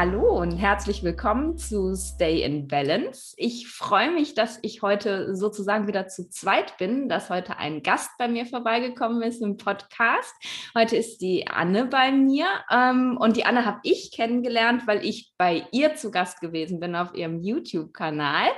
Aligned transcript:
Hallo 0.00 0.40
und 0.40 0.56
herzlich 0.56 1.02
willkommen 1.02 1.58
zu 1.58 1.94
Stay 1.94 2.42
in 2.42 2.68
Balance. 2.68 3.34
Ich 3.36 3.68
freue 3.68 4.10
mich, 4.10 4.32
dass 4.32 4.58
ich 4.62 4.80
heute 4.80 5.36
sozusagen 5.36 5.86
wieder 5.88 6.08
zu 6.08 6.30
zweit 6.30 6.78
bin, 6.78 7.10
dass 7.10 7.28
heute 7.28 7.58
ein 7.58 7.82
Gast 7.82 8.08
bei 8.16 8.26
mir 8.26 8.46
vorbeigekommen 8.46 9.20
ist 9.20 9.42
im 9.42 9.58
Podcast. 9.58 10.34
Heute 10.74 10.96
ist 10.96 11.18
die 11.18 11.48
Anne 11.48 11.84
bei 11.84 12.12
mir 12.12 12.46
ähm, 12.70 13.18
und 13.20 13.36
die 13.36 13.44
Anne 13.44 13.66
habe 13.66 13.80
ich 13.82 14.10
kennengelernt, 14.10 14.86
weil 14.86 15.04
ich 15.04 15.34
bei 15.36 15.66
ihr 15.70 15.96
zu 15.96 16.10
Gast 16.10 16.40
gewesen 16.40 16.80
bin 16.80 16.96
auf 16.96 17.14
ihrem 17.14 17.38
YouTube-Kanal. 17.38 18.48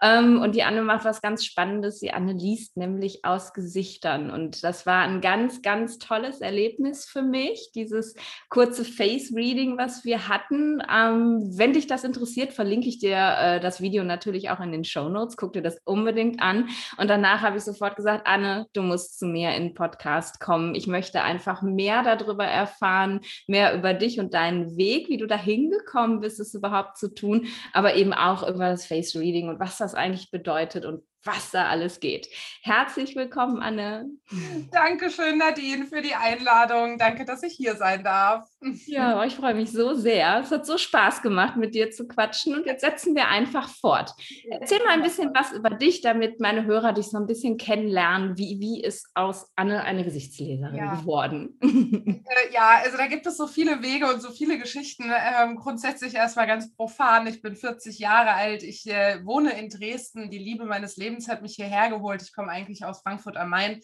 Ähm, 0.00 0.40
und 0.40 0.54
die 0.54 0.62
Anne 0.62 0.80
macht 0.80 1.04
was 1.04 1.20
ganz 1.20 1.44
Spannendes. 1.44 2.00
Die 2.00 2.14
Anne 2.14 2.32
liest 2.32 2.78
nämlich 2.78 3.22
aus 3.22 3.52
Gesichtern 3.52 4.30
und 4.30 4.64
das 4.64 4.86
war 4.86 5.02
ein 5.02 5.20
ganz, 5.20 5.60
ganz 5.60 5.98
tolles 5.98 6.40
Erlebnis 6.40 7.04
für 7.04 7.20
mich, 7.20 7.70
dieses 7.74 8.14
kurze 8.48 8.86
Face-Reading, 8.86 9.76
was 9.76 10.06
wir 10.06 10.28
hatten 10.28 10.80
ähm, 10.92 11.50
wenn 11.56 11.72
dich 11.72 11.86
das 11.86 12.04
interessiert, 12.04 12.52
verlinke 12.52 12.88
ich 12.88 12.98
dir 12.98 13.16
äh, 13.16 13.60
das 13.60 13.80
Video 13.80 14.04
natürlich 14.04 14.50
auch 14.50 14.60
in 14.60 14.72
den 14.72 14.84
Show 14.84 15.08
Notes. 15.08 15.36
Guck 15.36 15.52
dir 15.52 15.62
das 15.62 15.78
unbedingt 15.84 16.40
an. 16.40 16.68
Und 16.96 17.08
danach 17.08 17.42
habe 17.42 17.56
ich 17.56 17.64
sofort 17.64 17.96
gesagt, 17.96 18.26
Anne, 18.26 18.66
du 18.72 18.82
musst 18.82 19.18
zu 19.18 19.26
mir 19.26 19.54
in 19.54 19.64
den 19.64 19.74
Podcast 19.74 20.40
kommen. 20.40 20.74
Ich 20.74 20.86
möchte 20.86 21.22
einfach 21.22 21.62
mehr 21.62 22.02
darüber 22.02 22.44
erfahren, 22.44 23.20
mehr 23.46 23.76
über 23.76 23.94
dich 23.94 24.20
und 24.20 24.34
deinen 24.34 24.76
Weg, 24.76 25.08
wie 25.08 25.16
du 25.16 25.26
da 25.26 25.36
hingekommen 25.36 26.20
bist, 26.20 26.40
es 26.40 26.54
überhaupt 26.54 26.96
zu 26.96 27.14
tun, 27.14 27.46
aber 27.72 27.94
eben 27.94 28.12
auch 28.12 28.48
über 28.48 28.70
das 28.70 28.86
Face 28.86 29.16
Reading 29.16 29.48
und 29.48 29.60
was 29.60 29.78
das 29.78 29.94
eigentlich 29.94 30.30
bedeutet 30.30 30.84
und 30.84 31.02
was 31.26 31.50
da 31.50 31.66
alles 31.66 32.00
geht. 32.00 32.28
Herzlich 32.62 33.16
willkommen, 33.16 33.60
Anne. 33.60 34.08
Dankeschön, 34.70 35.38
Nadine, 35.38 35.86
für 35.86 36.00
die 36.00 36.14
Einladung. 36.14 36.98
Danke, 36.98 37.24
dass 37.24 37.42
ich 37.42 37.54
hier 37.54 37.76
sein 37.76 38.04
darf. 38.04 38.48
Ja, 38.86 39.24
ich 39.24 39.34
freue 39.34 39.54
mich 39.54 39.72
so 39.72 39.94
sehr. 39.94 40.40
Es 40.40 40.50
hat 40.50 40.66
so 40.66 40.78
Spaß 40.78 41.22
gemacht, 41.22 41.56
mit 41.56 41.74
dir 41.74 41.90
zu 41.90 42.06
quatschen. 42.06 42.54
Und 42.54 42.66
jetzt 42.66 42.82
setzen 42.82 43.14
wir 43.14 43.28
einfach 43.28 43.68
fort. 43.68 44.12
Erzähl 44.48 44.78
mal 44.84 44.92
ein 44.92 45.02
bisschen 45.02 45.32
was 45.34 45.52
über 45.52 45.70
dich, 45.70 46.00
damit 46.00 46.40
meine 46.40 46.64
Hörer 46.64 46.92
dich 46.92 47.06
so 47.06 47.18
ein 47.18 47.26
bisschen 47.26 47.56
kennenlernen. 47.56 48.38
Wie, 48.38 48.58
wie 48.60 48.82
ist 48.82 49.08
aus 49.14 49.50
Anne 49.56 49.82
eine 49.82 50.04
Gesichtsleserin 50.04 50.76
ja. 50.76 50.94
geworden? 50.94 51.58
Äh, 52.26 52.52
ja, 52.52 52.80
also 52.82 52.96
da 52.96 53.06
gibt 53.06 53.26
es 53.26 53.36
so 53.36 53.46
viele 53.46 53.82
Wege 53.82 54.12
und 54.12 54.20
so 54.20 54.30
viele 54.30 54.58
Geschichten. 54.58 55.04
Ähm, 55.04 55.56
grundsätzlich 55.56 56.14
erstmal 56.14 56.46
ganz 56.46 56.74
profan. 56.74 57.26
Ich 57.26 57.40
bin 57.40 57.54
40 57.54 57.98
Jahre 57.98 58.32
alt. 58.32 58.62
Ich 58.62 58.86
äh, 58.86 59.24
wohne 59.24 59.58
in 59.58 59.68
Dresden. 59.68 60.30
Die 60.30 60.38
Liebe 60.38 60.64
meines 60.64 60.96
Lebens 60.96 61.15
Lebens 61.16 61.28
hat 61.28 61.40
mich 61.40 61.54
hierher 61.54 61.88
geholt. 61.88 62.20
Ich 62.20 62.34
komme 62.34 62.50
eigentlich 62.50 62.84
aus 62.84 63.00
Frankfurt 63.00 63.38
am 63.38 63.48
Main. 63.48 63.80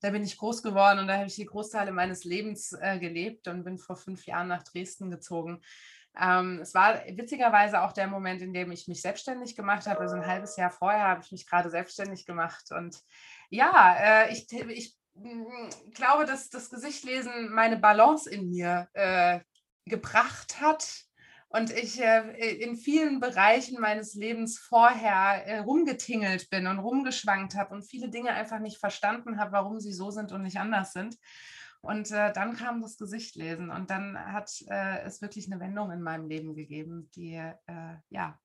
Da 0.00 0.10
bin 0.10 0.22
ich 0.22 0.38
groß 0.38 0.62
geworden 0.62 1.00
und 1.00 1.08
da 1.08 1.16
habe 1.16 1.26
ich 1.26 1.34
die 1.34 1.46
Großteile 1.46 1.90
meines 1.90 2.22
Lebens 2.22 2.72
äh, 2.80 2.98
gelebt 3.00 3.48
und 3.48 3.64
bin 3.64 3.76
vor 3.76 3.96
fünf 3.96 4.24
Jahren 4.26 4.46
nach 4.46 4.62
Dresden 4.62 5.10
gezogen. 5.10 5.62
Ähm, 6.16 6.60
es 6.62 6.74
war 6.74 7.02
witzigerweise 7.08 7.82
auch 7.82 7.92
der 7.92 8.06
Moment, 8.06 8.40
in 8.40 8.52
dem 8.52 8.70
ich 8.70 8.86
mich 8.86 9.02
selbstständig 9.02 9.56
gemacht 9.56 9.86
habe. 9.86 10.00
Also 10.00 10.14
ein 10.14 10.26
halbes 10.26 10.56
Jahr 10.56 10.70
vorher 10.70 11.08
habe 11.08 11.22
ich 11.24 11.32
mich 11.32 11.46
gerade 11.46 11.70
selbstständig 11.70 12.24
gemacht. 12.24 12.70
Und 12.70 13.00
ja, 13.50 13.96
äh, 13.98 14.32
ich, 14.32 14.46
ich 14.52 14.96
mm, 15.14 15.90
glaube, 15.92 16.24
dass 16.24 16.50
das 16.50 16.70
Gesichtlesen 16.70 17.50
meine 17.52 17.78
Balance 17.78 18.30
in 18.30 18.48
mir 18.48 18.88
äh, 18.92 19.40
gebracht 19.86 20.60
hat 20.60 21.05
und 21.56 21.70
ich 21.70 22.00
äh, 22.00 22.56
in 22.56 22.76
vielen 22.76 23.20
Bereichen 23.20 23.80
meines 23.80 24.14
Lebens 24.14 24.58
vorher 24.58 25.46
äh, 25.46 25.58
rumgetingelt 25.58 26.50
bin 26.50 26.66
und 26.66 26.78
rumgeschwankt 26.78 27.54
habe 27.54 27.74
und 27.74 27.82
viele 27.82 28.10
Dinge 28.10 28.30
einfach 28.30 28.58
nicht 28.58 28.78
verstanden 28.78 29.38
habe, 29.38 29.52
warum 29.52 29.80
sie 29.80 29.92
so 29.92 30.10
sind 30.10 30.32
und 30.32 30.42
nicht 30.42 30.58
anders 30.58 30.92
sind. 30.92 31.16
Und 31.80 32.10
äh, 32.10 32.32
dann 32.32 32.56
kam 32.56 32.82
das 32.82 32.98
Gesichtlesen 32.98 33.70
und 33.70 33.90
dann 33.90 34.18
hat 34.18 34.50
äh, 34.68 35.02
es 35.02 35.22
wirklich 35.22 35.50
eine 35.50 35.60
Wendung 35.60 35.90
in 35.92 36.02
meinem 36.02 36.28
Leben 36.28 36.54
gegeben, 36.54 37.10
die 37.14 37.34
äh, 37.34 37.94
ja 38.10 38.38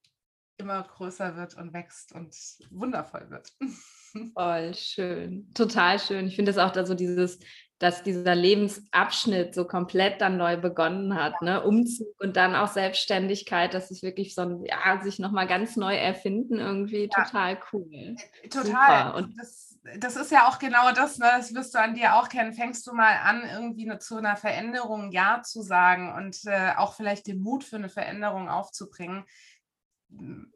immer 0.57 0.83
größer 0.83 1.35
wird 1.35 1.55
und 1.57 1.73
wächst 1.73 2.13
und 2.13 2.35
wundervoll 2.69 3.29
wird. 3.29 3.51
Voll 4.33 4.73
schön, 4.75 5.51
total 5.53 5.99
schön. 5.99 6.27
Ich 6.27 6.35
finde 6.35 6.51
es 6.51 6.57
auch 6.57 6.73
so 6.85 6.93
dieses 6.93 7.39
dass 7.81 8.03
dieser 8.03 8.35
Lebensabschnitt 8.35 9.55
so 9.55 9.65
komplett 9.65 10.21
dann 10.21 10.37
neu 10.37 10.55
begonnen 10.55 11.15
hat, 11.15 11.41
ne? 11.41 11.63
Umzug 11.63 12.07
und 12.19 12.37
dann 12.37 12.53
auch 12.53 12.67
Selbstständigkeit, 12.67 13.73
das 13.73 13.89
ist 13.89 14.03
wirklich 14.03 14.35
so 14.35 14.43
ein, 14.43 14.63
ja, 14.63 15.01
sich 15.01 15.17
nochmal 15.17 15.47
ganz 15.47 15.77
neu 15.77 15.95
erfinden, 15.95 16.59
irgendwie 16.59 17.09
ja. 17.11 17.23
total 17.23 17.57
cool. 17.73 18.15
Äh, 18.43 18.49
total. 18.49 19.15
Und 19.15 19.33
das, 19.39 19.79
das 19.97 20.15
ist 20.15 20.31
ja 20.31 20.47
auch 20.47 20.59
genau 20.59 20.91
das, 20.91 21.17
ne? 21.17 21.27
das 21.37 21.55
wirst 21.55 21.73
du 21.73 21.79
an 21.79 21.95
dir 21.95 22.15
auch 22.15 22.29
kennen. 22.29 22.53
Fängst 22.53 22.85
du 22.85 22.93
mal 22.93 23.17
an, 23.23 23.41
irgendwie 23.51 23.87
ne, 23.87 23.97
zu 23.97 24.17
einer 24.17 24.35
Veränderung 24.35 25.11
Ja 25.11 25.41
zu 25.41 25.63
sagen 25.63 26.13
und 26.13 26.37
äh, 26.45 26.73
auch 26.77 26.93
vielleicht 26.93 27.25
den 27.25 27.41
Mut 27.41 27.63
für 27.63 27.77
eine 27.77 27.89
Veränderung 27.89 28.47
aufzubringen 28.47 29.25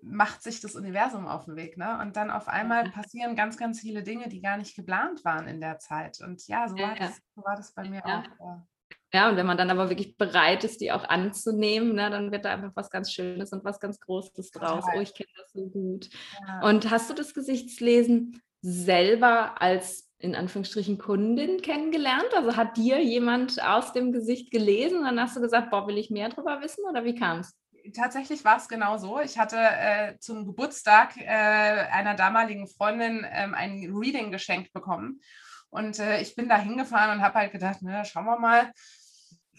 macht 0.02 0.44
sich 0.44 0.60
das 0.60 0.76
Universum 0.76 1.28
auf 1.28 1.46
den 1.46 1.56
Weg. 1.56 1.78
Ne? 1.78 2.00
Und 2.02 2.16
dann 2.16 2.30
auf 2.30 2.48
einmal 2.48 2.90
passieren 2.92 3.36
ganz, 3.36 3.58
ganz 3.58 3.80
viele 3.80 4.04
Dinge, 4.04 4.30
die 4.30 4.42
gar 4.42 4.58
nicht 4.58 4.76
geplant 4.76 5.24
waren 5.24 5.48
in 5.48 5.62
der 5.62 5.80
Zeit. 5.80 6.20
Und 6.22 6.46
ja, 6.48 6.68
so 6.68 6.76
war, 6.76 6.96
ja. 6.96 7.08
Das, 7.08 7.22
so 7.36 7.44
war 7.44 7.56
das 7.56 7.74
bei 7.74 7.88
mir 7.88 8.02
ja. 8.06 8.24
auch. 8.40 8.62
Ja, 9.14 9.30
und 9.30 9.38
wenn 9.38 9.46
man 9.46 9.58
dann 9.58 9.70
aber 9.70 9.90
wirklich 9.90 10.18
bereit 10.18 10.66
ist, 10.66 10.82
die 10.82 10.92
auch 10.92 11.06
anzunehmen, 11.06 11.96
ne, 11.96 12.10
dann 12.10 12.32
wird 12.32 12.44
da 12.44 12.52
einfach 12.52 12.72
was 12.76 12.90
ganz 12.90 13.14
Schönes 13.14 13.54
und 13.54 13.64
was 13.64 13.80
ganz 13.80 14.00
Großes 14.02 14.52
draus. 14.52 14.84
Total. 14.84 14.98
Oh, 14.98 15.02
ich 15.02 15.14
kenne 15.14 15.30
das 15.38 15.54
so 15.54 15.68
gut. 15.68 16.10
Ja. 16.46 16.68
Und 16.68 16.92
hast 16.92 17.10
du 17.10 17.14
das 17.14 17.34
Gesichtslesen 17.34 18.42
selber 18.62 19.62
als 19.62 20.12
in 20.18 20.36
Anführungsstrichen 20.36 20.98
Kundin 20.98 21.62
kennengelernt? 21.62 22.30
Also 22.36 22.58
hat 22.58 22.76
dir 22.76 23.02
jemand 23.02 23.64
aus 23.64 23.94
dem 23.94 24.12
Gesicht 24.12 24.52
gelesen 24.52 25.00
und 25.00 25.06
dann 25.06 25.20
hast 25.22 25.38
du 25.38 25.42
gesagt, 25.42 25.72
boah, 25.72 25.88
will 25.88 25.98
ich 25.98 26.10
mehr 26.10 26.28
darüber 26.28 26.62
wissen 26.62 26.84
oder 26.90 27.06
wie 27.06 27.16
kam 27.16 27.40
es? 27.40 27.56
Tatsächlich 27.94 28.46
war 28.46 28.58
es 28.58 28.68
genau 28.68 28.98
so. 28.98 29.20
Ich 29.20 29.38
hatte 29.38 29.58
äh, 29.58 30.18
zum 30.20 30.46
Geburtstag 30.46 31.18
äh, 31.18 31.26
einer 31.26 32.16
damaligen 32.16 32.68
Freundin 32.68 33.26
ähm, 33.30 33.54
ein 33.54 33.92
Reading 33.94 34.32
geschenkt 34.32 34.74
bekommen. 34.74 35.22
Und 35.70 36.00
äh, 36.00 36.22
ich 36.22 36.36
bin 36.36 36.48
da 36.48 36.58
hingefahren 36.58 37.18
und 37.18 37.24
habe 37.24 37.40
halt 37.40 37.52
gedacht, 37.52 37.80
na, 37.82 38.06
schauen 38.06 38.26
wir 38.26 38.40
mal. 38.40 38.72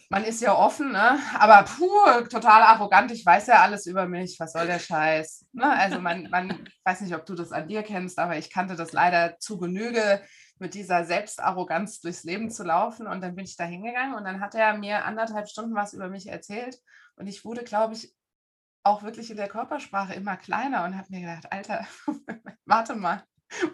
Man 0.08 0.24
ist 0.24 0.40
ja 0.40 0.54
offen, 0.54 0.92
ne? 0.92 1.18
aber 1.36 1.64
puh, 1.64 2.28
total 2.28 2.62
arrogant. 2.62 3.10
Ich 3.10 3.26
weiß 3.26 3.48
ja 3.48 3.62
alles 3.62 3.86
über 3.86 4.06
mich. 4.06 4.38
Was 4.38 4.52
soll 4.52 4.66
der 4.66 4.78
Scheiß? 4.78 5.46
Ne? 5.52 5.68
Also 5.68 5.98
man, 5.98 6.30
man, 6.30 6.68
weiß 6.84 7.00
nicht, 7.00 7.14
ob 7.14 7.26
du 7.26 7.34
das 7.34 7.50
an 7.50 7.66
dir 7.66 7.82
kennst, 7.82 8.18
aber 8.20 8.38
ich 8.38 8.52
kannte 8.52 8.76
das 8.76 8.92
leider 8.92 9.36
zu 9.40 9.58
Genüge, 9.58 10.22
mit 10.58 10.74
dieser 10.74 11.04
Selbstarroganz 11.04 12.00
durchs 12.00 12.24
Leben 12.24 12.50
zu 12.50 12.64
laufen. 12.64 13.06
Und 13.06 13.20
dann 13.20 13.34
bin 13.34 13.44
ich 13.44 13.56
da 13.56 13.64
hingegangen 13.64 14.14
und 14.14 14.24
dann 14.24 14.40
hat 14.40 14.54
er 14.54 14.76
mir 14.78 15.04
anderthalb 15.04 15.48
Stunden 15.48 15.74
was 15.74 15.92
über 15.92 16.08
mich 16.08 16.28
erzählt. 16.28 16.78
Und 17.16 17.26
ich 17.26 17.44
wurde, 17.44 17.64
glaube 17.64 17.94
ich, 17.94 18.14
auch 18.82 19.02
wirklich 19.02 19.30
in 19.30 19.36
der 19.36 19.48
Körpersprache 19.48 20.14
immer 20.14 20.36
kleiner 20.36 20.84
und 20.84 20.96
habe 20.96 21.08
mir 21.10 21.20
gedacht, 21.20 21.50
Alter, 21.50 21.86
warte 22.64 22.94
mal, 22.94 23.24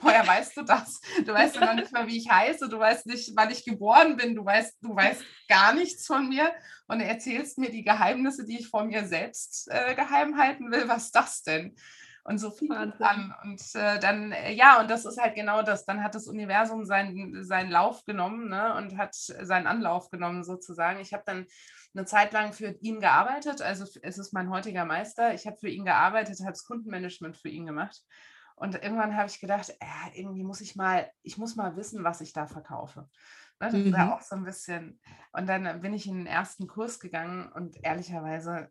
woher 0.01 0.27
weißt 0.27 0.57
du 0.57 0.63
das? 0.63 1.01
Du 1.27 1.33
weißt 1.33 1.57
ja 1.57 1.67
noch 1.67 1.75
nicht 1.75 1.93
mal, 1.93 2.07
wie 2.07 2.17
ich 2.17 2.31
heiße, 2.31 2.69
du 2.69 2.79
weißt 2.79 3.07
nicht, 3.07 3.33
wann 3.37 3.51
ich 3.51 3.65
geboren 3.65 4.17
bin, 4.17 4.35
du 4.35 4.45
weißt, 4.45 4.79
du 4.81 4.95
weißt 4.95 5.23
gar 5.49 5.75
nichts 5.75 6.07
von 6.07 6.29
mir 6.29 6.53
und 6.87 7.01
erzählst 7.01 7.59
mir 7.59 7.71
die 7.71 7.85
Geheimnisse, 7.85 8.45
die 8.45 8.61
ich 8.61 8.69
vor 8.69 8.85
mir 8.85 9.07
selbst 9.07 9.69
äh, 9.71 9.95
geheim 9.95 10.39
halten 10.39 10.71
will. 10.71 10.89
Was 10.89 11.07
ist 11.07 11.15
das 11.15 11.43
denn? 11.43 11.77
Und 12.25 12.39
so 12.39 12.51
fing 12.51 12.71
es 12.73 13.01
an. 13.01 13.35
Und 13.43 13.61
äh, 13.75 13.99
dann, 13.99 14.31
äh, 14.31 14.53
ja, 14.53 14.81
und 14.81 14.89
das 14.89 15.05
ist 15.05 15.21
halt 15.21 15.35
genau 15.35 15.63
das. 15.63 15.85
Dann 15.85 16.05
hat 16.05 16.15
das 16.15 16.29
Universum 16.29 16.85
seinen, 16.85 17.43
seinen 17.43 17.71
Lauf 17.71 18.05
genommen 18.05 18.49
ne, 18.49 18.75
und 18.77 18.97
hat 18.97 19.15
seinen 19.15 19.67
Anlauf 19.67 20.09
genommen 20.09 20.45
sozusagen. 20.45 21.01
Ich 21.01 21.13
habe 21.13 21.25
dann 21.27 21.47
eine 21.95 22.07
Zeit 22.07 22.33
lang 22.33 22.53
für 22.53 22.77
ihn 22.81 23.01
gearbeitet. 23.01 23.61
Also 23.61 23.85
es 24.03 24.19
ist 24.19 24.33
mein 24.33 24.51
heutiger 24.51 24.85
Meister. 24.85 25.35
Ich 25.35 25.47
habe 25.47 25.57
für 25.57 25.69
ihn 25.69 25.85
gearbeitet, 25.85 26.39
habe 26.41 26.53
das 26.53 26.65
Kundenmanagement 26.65 27.37
für 27.37 27.49
ihn 27.49 27.67
gemacht. 27.67 28.01
Und 28.55 28.81
irgendwann 28.81 29.17
habe 29.17 29.29
ich 29.29 29.41
gedacht, 29.41 29.71
äh, 29.81 30.21
irgendwie 30.21 30.45
muss 30.45 30.61
ich 30.61 30.77
mal, 30.77 31.11
ich 31.23 31.39
muss 31.39 31.57
mal 31.57 31.77
wissen, 31.77 32.05
was 32.05 32.21
ich 32.21 32.33
da 32.33 32.47
verkaufe. 32.47 33.09
Ne, 33.59 33.71
das 33.71 33.75
mhm. 33.75 33.93
war 33.93 34.15
auch 34.15 34.21
so 34.21 34.37
ein 34.37 34.45
bisschen. 34.45 35.01
Und 35.33 35.49
dann 35.49 35.81
bin 35.81 35.93
ich 35.93 36.07
in 36.07 36.19
den 36.19 36.27
ersten 36.29 36.69
Kurs 36.69 37.01
gegangen 37.01 37.51
und 37.51 37.83
ehrlicherweise 37.85 38.71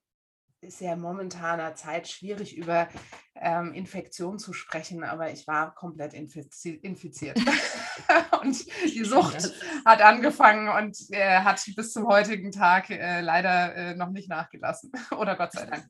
ist 0.61 0.79
ja 0.79 0.95
momentaner 0.95 1.75
Zeit 1.75 2.07
schwierig 2.07 2.55
über 2.55 2.87
ähm, 3.35 3.73
Infektion 3.73 4.37
zu 4.37 4.53
sprechen, 4.53 5.03
aber 5.03 5.31
ich 5.31 5.47
war 5.47 5.73
komplett 5.73 6.13
infizi 6.13 6.69
infiziert. 6.69 7.37
und 8.41 8.65
die 8.83 9.03
Sucht 9.03 9.51
hat 9.85 10.01
angefangen 10.01 10.69
und 10.69 10.97
äh, 11.09 11.39
hat 11.39 11.63
bis 11.75 11.93
zum 11.93 12.07
heutigen 12.07 12.51
Tag 12.51 12.89
äh, 12.89 13.21
leider 13.21 13.75
äh, 13.75 13.95
noch 13.95 14.11
nicht 14.11 14.29
nachgelassen. 14.29 14.91
Oder 15.17 15.35
Gott 15.35 15.53
sei 15.53 15.65
Dank. 15.65 15.89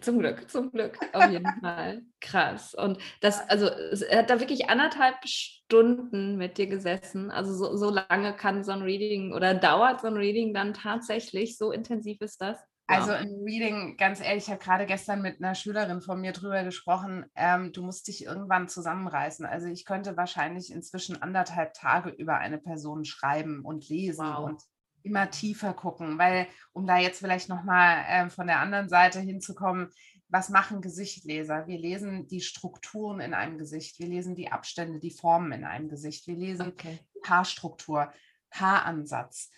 Zum 0.00 0.18
Glück, 0.18 0.50
zum 0.50 0.72
Glück, 0.72 0.98
auf 1.12 1.30
jeden 1.30 1.46
Fall. 1.60 2.02
Krass. 2.20 2.74
Und 2.74 2.98
das, 3.20 3.48
also 3.48 3.66
er 3.66 4.20
hat 4.20 4.30
da 4.30 4.40
wirklich 4.40 4.68
anderthalb 4.68 5.16
Stunden 5.24 6.36
mit 6.36 6.58
dir 6.58 6.66
gesessen. 6.66 7.30
Also 7.30 7.54
so, 7.54 7.76
so 7.76 7.90
lange 7.90 8.34
kann 8.34 8.64
so 8.64 8.72
ein 8.72 8.82
Reading 8.82 9.32
oder 9.32 9.54
dauert 9.54 10.00
so 10.00 10.08
ein 10.08 10.16
Reading 10.16 10.54
dann 10.54 10.74
tatsächlich, 10.74 11.56
so 11.56 11.70
intensiv 11.70 12.20
ist 12.20 12.40
das? 12.40 12.58
Also 12.88 13.12
im 13.12 13.42
Reading, 13.44 13.96
ganz 13.96 14.20
ehrlich, 14.20 14.44
ich 14.44 14.50
habe 14.50 14.62
gerade 14.62 14.86
gestern 14.86 15.20
mit 15.20 15.42
einer 15.42 15.54
Schülerin 15.54 16.00
von 16.00 16.20
mir 16.20 16.32
drüber 16.32 16.62
gesprochen, 16.62 17.26
ähm, 17.34 17.72
du 17.72 17.82
musst 17.82 18.06
dich 18.06 18.24
irgendwann 18.24 18.68
zusammenreißen. 18.68 19.44
Also 19.44 19.66
ich 19.66 19.84
könnte 19.84 20.16
wahrscheinlich 20.16 20.72
inzwischen 20.72 21.20
anderthalb 21.20 21.74
Tage 21.74 22.10
über 22.10 22.36
eine 22.38 22.58
Person 22.58 23.04
schreiben 23.04 23.64
und 23.64 23.88
lesen. 23.88 24.26
Wow. 24.26 24.44
Und 24.44 24.62
immer 25.02 25.30
tiefer 25.30 25.72
gucken, 25.72 26.18
weil 26.18 26.48
um 26.72 26.86
da 26.86 26.98
jetzt 26.98 27.20
vielleicht 27.20 27.48
nochmal 27.48 28.04
äh, 28.08 28.28
von 28.28 28.46
der 28.46 28.60
anderen 28.60 28.88
Seite 28.88 29.20
hinzukommen, 29.20 29.90
was 30.28 30.48
machen 30.48 30.80
Gesichtleser? 30.80 31.68
Wir 31.68 31.78
lesen 31.78 32.26
die 32.26 32.40
Strukturen 32.40 33.20
in 33.20 33.32
einem 33.32 33.58
Gesicht, 33.58 34.00
wir 34.00 34.08
lesen 34.08 34.34
die 34.34 34.50
Abstände, 34.50 34.98
die 34.98 35.12
Formen 35.12 35.52
in 35.52 35.64
einem 35.64 35.88
Gesicht, 35.88 36.26
wir 36.26 36.34
lesen 36.34 36.68
okay. 36.68 36.98
Haarstruktur, 37.24 38.12
Haaransatz. 38.50 39.50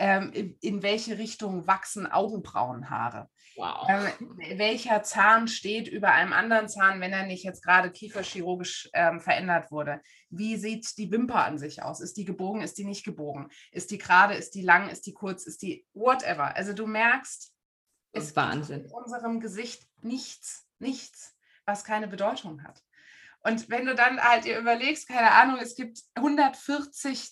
Ähm, 0.00 0.56
in, 0.60 0.82
welche 0.82 1.18
Richtung 1.18 1.66
wachsen 1.66 2.06
Augenbrauenhaare? 2.06 3.28
Wow. 3.56 3.88
Ähm, 3.88 4.38
welcher 4.56 5.02
Zahn 5.02 5.48
steht 5.48 5.88
über 5.88 6.12
einem 6.12 6.32
anderen 6.32 6.68
Zahn, 6.68 7.00
wenn 7.00 7.12
er 7.12 7.26
nicht 7.26 7.42
jetzt 7.42 7.64
gerade 7.64 7.90
kieferchirurgisch 7.90 8.88
ähm, 8.92 9.20
verändert 9.20 9.72
wurde? 9.72 10.00
Wie 10.30 10.56
sieht 10.56 10.96
die 10.98 11.10
Wimper 11.10 11.44
an 11.44 11.58
sich 11.58 11.82
aus? 11.82 12.00
Ist 12.00 12.16
die 12.16 12.24
gebogen, 12.24 12.62
ist 12.62 12.78
die 12.78 12.84
nicht 12.84 13.04
gebogen? 13.04 13.48
Ist 13.72 13.90
die 13.90 13.98
gerade, 13.98 14.34
ist 14.34 14.54
die 14.54 14.62
lang, 14.62 14.88
ist 14.88 15.06
die 15.06 15.14
kurz, 15.14 15.44
ist 15.44 15.62
die 15.62 15.84
whatever? 15.94 16.54
Also 16.54 16.72
du 16.72 16.86
merkst, 16.86 17.52
es 18.12 18.36
Wahnsinn. 18.36 18.82
gibt 18.82 18.90
in 18.90 18.96
unserem 18.96 19.40
Gesicht 19.40 19.86
nichts, 20.02 20.66
nichts, 20.78 21.36
was 21.66 21.84
keine 21.84 22.08
Bedeutung 22.08 22.62
hat. 22.62 22.82
Und 23.40 23.68
wenn 23.68 23.86
du 23.86 23.94
dann 23.94 24.20
halt 24.20 24.44
dir 24.44 24.58
überlegst, 24.58 25.08
keine 25.08 25.32
Ahnung, 25.32 25.58
es 25.60 25.74
gibt 25.74 26.02
140 26.14 27.30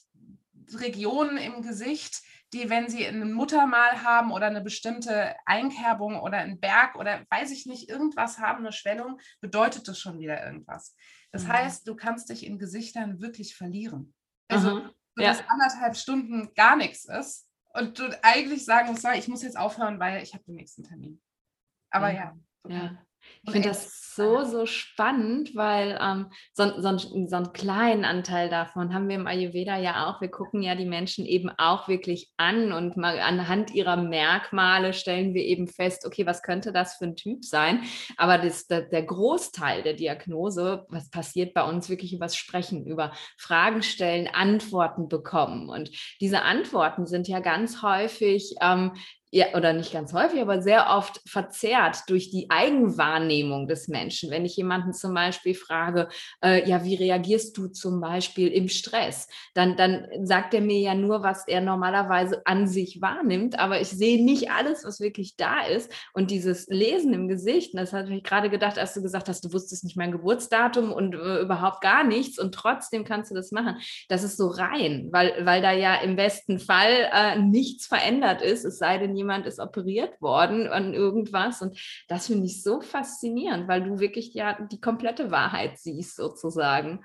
Regionen 0.74 1.36
im 1.36 1.62
Gesicht, 1.62 2.22
die, 2.56 2.70
wenn 2.70 2.88
sie 2.88 3.06
ein 3.06 3.32
Muttermal 3.32 4.02
haben 4.02 4.32
oder 4.32 4.46
eine 4.46 4.62
bestimmte 4.62 5.34
Einkerbung 5.44 6.18
oder 6.20 6.38
einen 6.38 6.58
Berg 6.58 6.96
oder 6.96 7.24
weiß 7.30 7.50
ich 7.50 7.66
nicht, 7.66 7.88
irgendwas 7.88 8.38
haben, 8.38 8.58
eine 8.58 8.72
Schwellung, 8.72 9.20
bedeutet 9.40 9.86
das 9.88 9.98
schon 9.98 10.18
wieder 10.18 10.44
irgendwas. 10.44 10.96
Das 11.32 11.44
mhm. 11.44 11.52
heißt, 11.52 11.86
du 11.86 11.94
kannst 11.94 12.30
dich 12.30 12.46
in 12.46 12.58
Gesichtern 12.58 13.20
wirklich 13.20 13.56
verlieren. 13.56 14.14
Also, 14.48 14.76
mhm. 14.76 14.90
ja. 15.16 15.28
dass 15.28 15.48
anderthalb 15.48 15.96
Stunden 15.96 16.54
gar 16.54 16.76
nichts 16.76 17.04
ist 17.04 17.48
und 17.74 17.98
du 17.98 18.18
eigentlich 18.22 18.64
sagen 18.64 18.90
musst, 18.90 19.06
ich 19.14 19.28
muss 19.28 19.42
jetzt 19.42 19.58
aufhören, 19.58 20.00
weil 20.00 20.22
ich 20.22 20.32
habe 20.32 20.44
den 20.44 20.54
nächsten 20.54 20.82
Termin. 20.82 21.20
Aber 21.90 22.10
ja. 22.10 22.36
ja. 22.68 22.76
ja. 22.76 23.05
Ich 23.42 23.52
finde 23.52 23.68
das 23.68 24.06
so, 24.16 24.44
so 24.44 24.66
spannend, 24.66 25.54
weil 25.54 25.98
ähm, 26.02 26.26
so, 26.52 26.80
so, 26.80 26.98
so 26.98 27.36
einen 27.36 27.52
kleinen 27.52 28.04
Anteil 28.04 28.48
davon 28.48 28.92
haben 28.92 29.08
wir 29.08 29.16
im 29.16 29.26
Ayurveda 29.26 29.78
ja 29.78 30.06
auch. 30.06 30.20
Wir 30.20 30.30
gucken 30.30 30.62
ja 30.62 30.74
die 30.74 30.86
Menschen 30.86 31.26
eben 31.26 31.50
auch 31.58 31.86
wirklich 31.86 32.30
an 32.38 32.72
und 32.72 32.96
mal 32.96 33.20
anhand 33.20 33.74
ihrer 33.74 33.96
Merkmale 33.96 34.94
stellen 34.94 35.34
wir 35.34 35.44
eben 35.44 35.68
fest, 35.68 36.06
okay, 36.06 36.26
was 36.26 36.42
könnte 36.42 36.72
das 36.72 36.96
für 36.96 37.04
ein 37.04 37.16
Typ 37.16 37.44
sein? 37.44 37.82
Aber 38.16 38.38
das, 38.38 38.66
der, 38.66 38.82
der 38.82 39.02
Großteil 39.02 39.82
der 39.82 39.94
Diagnose, 39.94 40.86
was 40.88 41.10
passiert 41.10 41.52
bei 41.52 41.62
uns 41.62 41.90
wirklich 41.90 42.14
übers 42.14 42.34
Sprechen, 42.34 42.86
über 42.86 43.12
Fragen 43.36 43.82
stellen, 43.82 44.28
Antworten 44.32 45.08
bekommen. 45.08 45.68
Und 45.68 45.90
diese 46.20 46.42
Antworten 46.42 47.06
sind 47.06 47.28
ja 47.28 47.40
ganz 47.40 47.82
häufig 47.82 48.54
ähm, 48.62 48.92
ja, 49.32 49.46
oder 49.54 49.72
nicht 49.72 49.92
ganz 49.92 50.12
häufig, 50.12 50.40
aber 50.40 50.62
sehr 50.62 50.90
oft 50.90 51.20
verzerrt 51.26 52.04
durch 52.06 52.30
die 52.30 52.48
Eigenwahrnehmung 52.48 53.66
des 53.66 53.88
Menschen. 53.88 54.30
Wenn 54.30 54.44
ich 54.44 54.56
jemanden 54.56 54.92
zum 54.92 55.14
Beispiel 55.14 55.54
frage, 55.54 56.08
äh, 56.44 56.68
ja, 56.68 56.84
wie 56.84 56.94
reagierst 56.94 57.56
du 57.58 57.66
zum 57.66 58.00
Beispiel 58.00 58.48
im 58.48 58.68
Stress, 58.68 59.26
dann, 59.54 59.76
dann 59.76 60.06
sagt 60.22 60.54
er 60.54 60.60
mir 60.60 60.78
ja 60.78 60.94
nur, 60.94 61.24
was 61.24 61.46
er 61.48 61.60
normalerweise 61.60 62.46
an 62.46 62.68
sich 62.68 63.00
wahrnimmt, 63.02 63.58
aber 63.58 63.80
ich 63.80 63.88
sehe 63.88 64.24
nicht 64.24 64.50
alles, 64.52 64.84
was 64.84 65.00
wirklich 65.00 65.36
da 65.36 65.66
ist. 65.66 65.90
Und 66.12 66.30
dieses 66.30 66.68
Lesen 66.68 67.12
im 67.12 67.26
Gesicht, 67.26 67.76
das 67.76 67.92
hatte 67.92 68.14
ich 68.14 68.22
gerade 68.22 68.48
gedacht, 68.48 68.78
als 68.78 68.94
du 68.94 69.02
gesagt 69.02 69.28
hast, 69.28 69.44
du 69.44 69.52
wusstest 69.52 69.82
nicht 69.82 69.96
mein 69.96 70.12
Geburtsdatum 70.12 70.92
und 70.92 71.14
äh, 71.14 71.40
überhaupt 71.40 71.80
gar 71.80 72.04
nichts 72.04 72.38
und 72.38 72.54
trotzdem 72.54 73.04
kannst 73.04 73.32
du 73.32 73.34
das 73.34 73.50
machen. 73.50 73.76
Das 74.08 74.22
ist 74.22 74.36
so 74.36 74.46
rein, 74.46 75.08
weil, 75.10 75.44
weil 75.44 75.62
da 75.62 75.72
ja 75.72 75.96
im 75.96 76.14
besten 76.14 76.60
Fall 76.60 77.10
äh, 77.12 77.38
nichts 77.40 77.86
verändert 77.86 78.40
ist, 78.40 78.64
es 78.64 78.78
sei 78.78 78.98
denn, 78.98 79.15
jemand 79.16 79.46
ist 79.46 79.58
operiert 79.58 80.20
worden 80.20 80.68
an 80.68 80.94
irgendwas. 80.94 81.62
Und 81.62 81.78
das 82.08 82.26
finde 82.26 82.46
ich 82.46 82.62
so 82.62 82.80
faszinierend, 82.80 83.68
weil 83.68 83.82
du 83.82 83.98
wirklich 83.98 84.34
ja 84.34 84.60
die 84.60 84.80
komplette 84.80 85.30
Wahrheit 85.30 85.78
siehst, 85.78 86.16
sozusagen. 86.16 87.04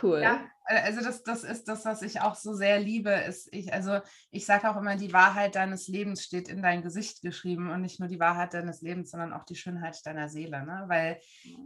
Cool. 0.00 0.20
Ja, 0.22 0.46
also 0.64 1.02
das, 1.02 1.24
das 1.24 1.42
ist 1.42 1.64
das, 1.66 1.84
was 1.84 2.02
ich 2.02 2.20
auch 2.20 2.36
so 2.36 2.54
sehr 2.54 2.78
liebe. 2.78 3.10
Ist 3.10 3.48
ich, 3.52 3.72
also 3.72 3.98
ich 4.30 4.46
sage 4.46 4.70
auch 4.70 4.76
immer, 4.76 4.96
die 4.96 5.12
Wahrheit 5.12 5.56
deines 5.56 5.88
Lebens 5.88 6.22
steht 6.22 6.48
in 6.48 6.62
dein 6.62 6.82
Gesicht 6.82 7.22
geschrieben 7.22 7.70
und 7.70 7.80
nicht 7.80 7.98
nur 7.98 8.08
die 8.08 8.20
Wahrheit 8.20 8.54
deines 8.54 8.80
Lebens, 8.82 9.10
sondern 9.10 9.32
auch 9.32 9.44
die 9.44 9.56
Schönheit 9.56 9.98
deiner 10.06 10.28
Seele. 10.28 10.64
Ne? 10.64 10.84
Weil 10.86 11.20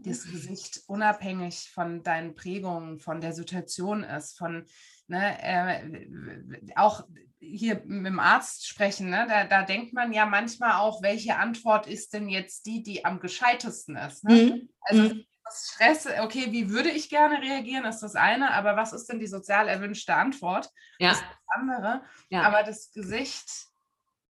das 0.05 0.25
Gesicht 0.25 0.83
unabhängig 0.87 1.71
von 1.75 2.03
deinen 2.03 2.35
Prägungen, 2.35 2.99
von 2.99 3.21
der 3.21 3.35
Situation 3.35 4.05
ist, 4.05 4.39
von 4.39 4.65
ne, 5.09 5.43
äh, 5.43 6.73
auch 6.77 7.05
hier 7.39 7.83
mit 7.85 8.07
dem 8.07 8.21
Arzt 8.21 8.67
sprechen, 8.67 9.11
ne, 9.11 9.27
da, 9.29 9.45
da 9.45 9.63
denkt 9.63 9.93
man 9.93 10.13
ja 10.13 10.27
manchmal 10.27 10.81
auch, 10.81 11.03
welche 11.03 11.37
Antwort 11.37 11.87
ist 11.87 12.15
denn 12.15 12.29
jetzt 12.29 12.67
die, 12.67 12.83
die 12.83 13.05
am 13.05 13.21
gescheitesten 13.21 13.97
ist. 13.97 14.25
Ne? 14.25 14.35
Mhm. 14.35 14.69
Also 14.81 15.03
mhm. 15.03 15.25
das 15.45 15.71
Stress, 15.73 16.07
okay, 16.21 16.47
wie 16.51 16.71
würde 16.71 16.91
ich 16.91 17.11
gerne 17.11 17.41
reagieren, 17.41 17.85
ist 17.85 18.01
das 18.01 18.15
eine, 18.15 18.53
aber 18.53 18.77
was 18.77 18.93
ist 18.93 19.07
denn 19.07 19.21
die 19.21 19.27
sozial 19.27 19.69
erwünschte 19.69 20.15
Antwort? 20.15 20.71
Ja. 20.99 21.11
Das 21.11 21.19
ist 21.19 21.27
das 21.29 21.61
andere. 21.61 22.03
Ja. 22.31 22.43
Aber 22.43 22.63
das 22.63 22.91
Gesicht 22.93 23.49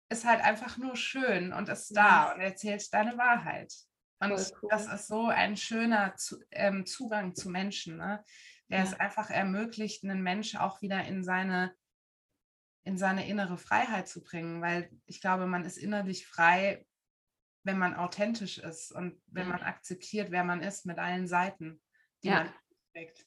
ist 0.08 0.24
halt 0.24 0.42
einfach 0.42 0.76
nur 0.76 0.96
schön 0.96 1.52
und 1.52 1.68
ist 1.68 1.96
da 1.96 2.32
und 2.32 2.40
erzählt 2.40 2.92
deine 2.92 3.16
Wahrheit. 3.16 3.72
Und 4.20 4.32
cool. 4.32 4.68
das 4.70 4.86
ist 4.86 5.08
so 5.08 5.26
ein 5.26 5.56
schöner 5.56 6.14
ähm, 6.50 6.86
Zugang 6.86 7.34
zu 7.34 7.50
Menschen, 7.50 7.96
ne? 7.96 8.24
Der 8.68 8.78
ja. 8.78 8.84
es 8.84 8.94
einfach 8.94 9.30
ermöglicht, 9.30 10.04
einen 10.04 10.22
Mensch 10.22 10.56
auch 10.56 10.82
wieder 10.82 11.04
in 11.04 11.22
seine 11.22 11.74
in 12.86 12.98
seine 12.98 13.26
innere 13.26 13.56
Freiheit 13.56 14.08
zu 14.08 14.22
bringen, 14.22 14.60
weil 14.60 14.90
ich 15.06 15.22
glaube, 15.22 15.46
man 15.46 15.64
ist 15.64 15.78
innerlich 15.78 16.26
frei, 16.26 16.86
wenn 17.62 17.78
man 17.78 17.94
authentisch 17.94 18.58
ist 18.58 18.92
und 18.92 19.20
wenn 19.26 19.48
man 19.48 19.62
akzeptiert, 19.62 20.30
wer 20.30 20.44
man 20.44 20.62
ist 20.62 20.84
mit 20.84 20.98
allen 20.98 21.26
Seiten, 21.26 21.80
die 22.22 22.28
ja. 22.28 22.44
man 22.44 22.54
trägt. 22.92 23.26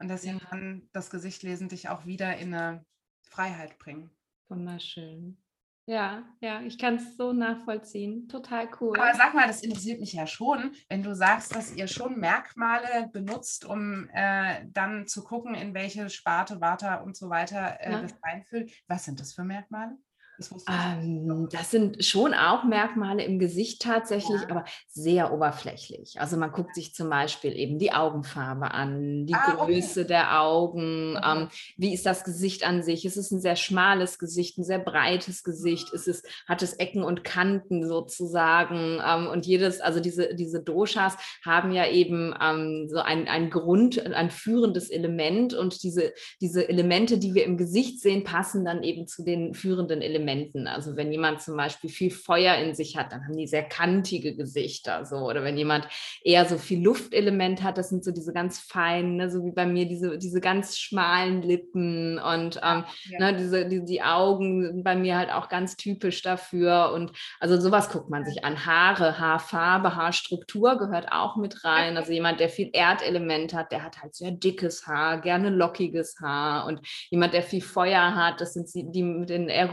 Und 0.00 0.08
deswegen 0.08 0.40
kann 0.40 0.88
das 0.92 1.10
Gesichtlesen 1.10 1.68
dich 1.68 1.88
auch 1.88 2.06
wieder 2.06 2.36
in 2.38 2.52
eine 2.54 2.84
Freiheit 3.22 3.78
bringen. 3.78 4.10
Wunderschön. 4.48 5.40
Ja, 5.88 6.22
ja, 6.40 6.60
ich 6.60 6.76
kann 6.76 6.96
es 6.96 7.16
so 7.16 7.32
nachvollziehen. 7.32 8.28
Total 8.28 8.68
cool. 8.78 8.94
Aber 9.00 9.14
sag 9.16 9.32
mal, 9.32 9.46
das 9.46 9.62
interessiert 9.62 10.00
mich 10.00 10.12
ja 10.12 10.26
schon, 10.26 10.72
wenn 10.90 11.02
du 11.02 11.14
sagst, 11.14 11.56
dass 11.56 11.74
ihr 11.74 11.88
schon 11.88 12.20
Merkmale 12.20 13.08
benutzt, 13.10 13.64
um 13.64 14.06
äh, 14.12 14.66
dann 14.66 15.06
zu 15.06 15.24
gucken, 15.24 15.54
in 15.54 15.72
welche 15.72 16.10
Sparte, 16.10 16.60
Vata 16.60 16.96
und 16.96 17.16
so 17.16 17.30
weiter 17.30 17.80
äh, 17.80 17.90
ja. 17.90 18.02
das 18.02 18.12
reinfüllt. 18.22 18.70
Was 18.86 19.06
sind 19.06 19.18
das 19.18 19.32
für 19.32 19.44
Merkmale? 19.44 19.96
Das, 20.38 20.54
ähm, 20.68 21.48
das, 21.50 21.72
sind 21.72 22.04
schon 22.04 22.32
auch 22.32 22.62
Merkmale 22.62 23.24
im 23.24 23.40
Gesicht 23.40 23.82
tatsächlich, 23.82 24.40
ja. 24.42 24.50
aber 24.50 24.64
sehr 24.86 25.32
oberflächlich. 25.32 26.20
Also 26.20 26.36
man 26.36 26.52
guckt 26.52 26.76
sich 26.76 26.94
zum 26.94 27.10
Beispiel 27.10 27.56
eben 27.56 27.80
die 27.80 27.92
Augenfarbe 27.92 28.70
an, 28.70 29.26
die 29.26 29.34
ah, 29.34 29.56
Größe 29.56 30.00
okay. 30.00 30.08
der 30.08 30.40
Augen, 30.40 31.16
okay. 31.16 31.40
ähm, 31.42 31.48
wie 31.76 31.92
ist 31.92 32.06
das 32.06 32.22
Gesicht 32.22 32.64
an 32.64 32.84
sich? 32.84 33.04
Ist 33.04 33.16
es 33.16 33.32
ein 33.32 33.40
sehr 33.40 33.56
schmales 33.56 34.20
Gesicht, 34.20 34.58
ein 34.58 34.64
sehr 34.64 34.78
breites 34.78 35.42
Gesicht? 35.42 35.92
Ist 35.92 36.06
es, 36.06 36.22
hat 36.46 36.62
es 36.62 36.74
Ecken 36.74 37.02
und 37.02 37.24
Kanten 37.24 37.88
sozusagen? 37.88 39.00
Ähm, 39.04 39.26
und 39.26 39.44
jedes, 39.44 39.80
also 39.80 39.98
diese, 39.98 40.36
diese 40.36 40.62
Doshas 40.62 41.16
haben 41.44 41.72
ja 41.72 41.88
eben 41.88 42.32
ähm, 42.40 42.86
so 42.88 42.98
ein, 42.98 43.26
ein 43.26 43.50
Grund, 43.50 44.06
ein 44.06 44.30
führendes 44.30 44.88
Element 44.88 45.52
und 45.54 45.82
diese, 45.82 46.12
diese 46.40 46.68
Elemente, 46.68 47.18
die 47.18 47.34
wir 47.34 47.44
im 47.44 47.56
Gesicht 47.56 48.00
sehen, 48.00 48.22
passen 48.22 48.64
dann 48.64 48.84
eben 48.84 49.08
zu 49.08 49.24
den 49.24 49.52
führenden 49.54 50.00
Elementen. 50.00 50.27
Elementen. 50.28 50.66
Also 50.66 50.96
wenn 50.96 51.10
jemand 51.10 51.40
zum 51.42 51.56
Beispiel 51.56 51.90
viel 51.90 52.10
Feuer 52.10 52.56
in 52.56 52.74
sich 52.74 52.96
hat, 52.96 53.12
dann 53.12 53.24
haben 53.24 53.36
die 53.36 53.46
sehr 53.46 53.62
kantige 53.62 54.36
Gesichter. 54.36 55.04
So. 55.04 55.16
Oder 55.16 55.42
wenn 55.42 55.56
jemand 55.56 55.88
eher 56.22 56.44
so 56.46 56.58
viel 56.58 56.82
Luftelement 56.82 57.62
hat, 57.62 57.78
das 57.78 57.88
sind 57.88 58.04
so 58.04 58.10
diese 58.10 58.32
ganz 58.32 58.58
feinen, 58.58 59.16
ne, 59.16 59.30
so 59.30 59.44
wie 59.44 59.52
bei 59.52 59.66
mir, 59.66 59.86
diese, 59.86 60.18
diese 60.18 60.40
ganz 60.40 60.78
schmalen 60.78 61.42
Lippen 61.42 62.18
und 62.18 62.60
ähm, 62.62 62.84
ja. 63.10 63.18
ne, 63.18 63.36
diese, 63.36 63.66
die, 63.66 63.84
die 63.84 64.02
Augen 64.02 64.62
sind 64.64 64.84
bei 64.84 64.96
mir 64.96 65.16
halt 65.16 65.30
auch 65.30 65.48
ganz 65.48 65.76
typisch 65.76 66.22
dafür. 66.22 66.92
Und 66.94 67.12
also 67.40 67.58
sowas 67.60 67.90
guckt 67.90 68.10
man 68.10 68.24
sich 68.24 68.44
an. 68.44 68.66
Haare, 68.66 69.18
Haarfarbe, 69.18 69.96
Haarstruktur 69.96 70.78
gehört 70.78 71.10
auch 71.10 71.36
mit 71.36 71.64
rein. 71.64 71.96
Also 71.96 72.12
jemand, 72.12 72.40
der 72.40 72.48
viel 72.48 72.70
Erdelement 72.72 73.54
hat, 73.54 73.72
der 73.72 73.82
hat 73.82 74.02
halt 74.02 74.14
sehr 74.14 74.32
dickes 74.32 74.86
Haar, 74.86 75.20
gerne 75.20 75.50
lockiges 75.50 76.16
Haar. 76.20 76.66
Und 76.66 76.80
jemand, 77.10 77.34
der 77.34 77.42
viel 77.42 77.62
Feuer 77.62 78.14
hat, 78.14 78.40
das 78.40 78.54
sind 78.54 78.72
die, 78.74 78.90
die 78.90 79.02
mit 79.02 79.30
den 79.30 79.48
eher 79.48 79.68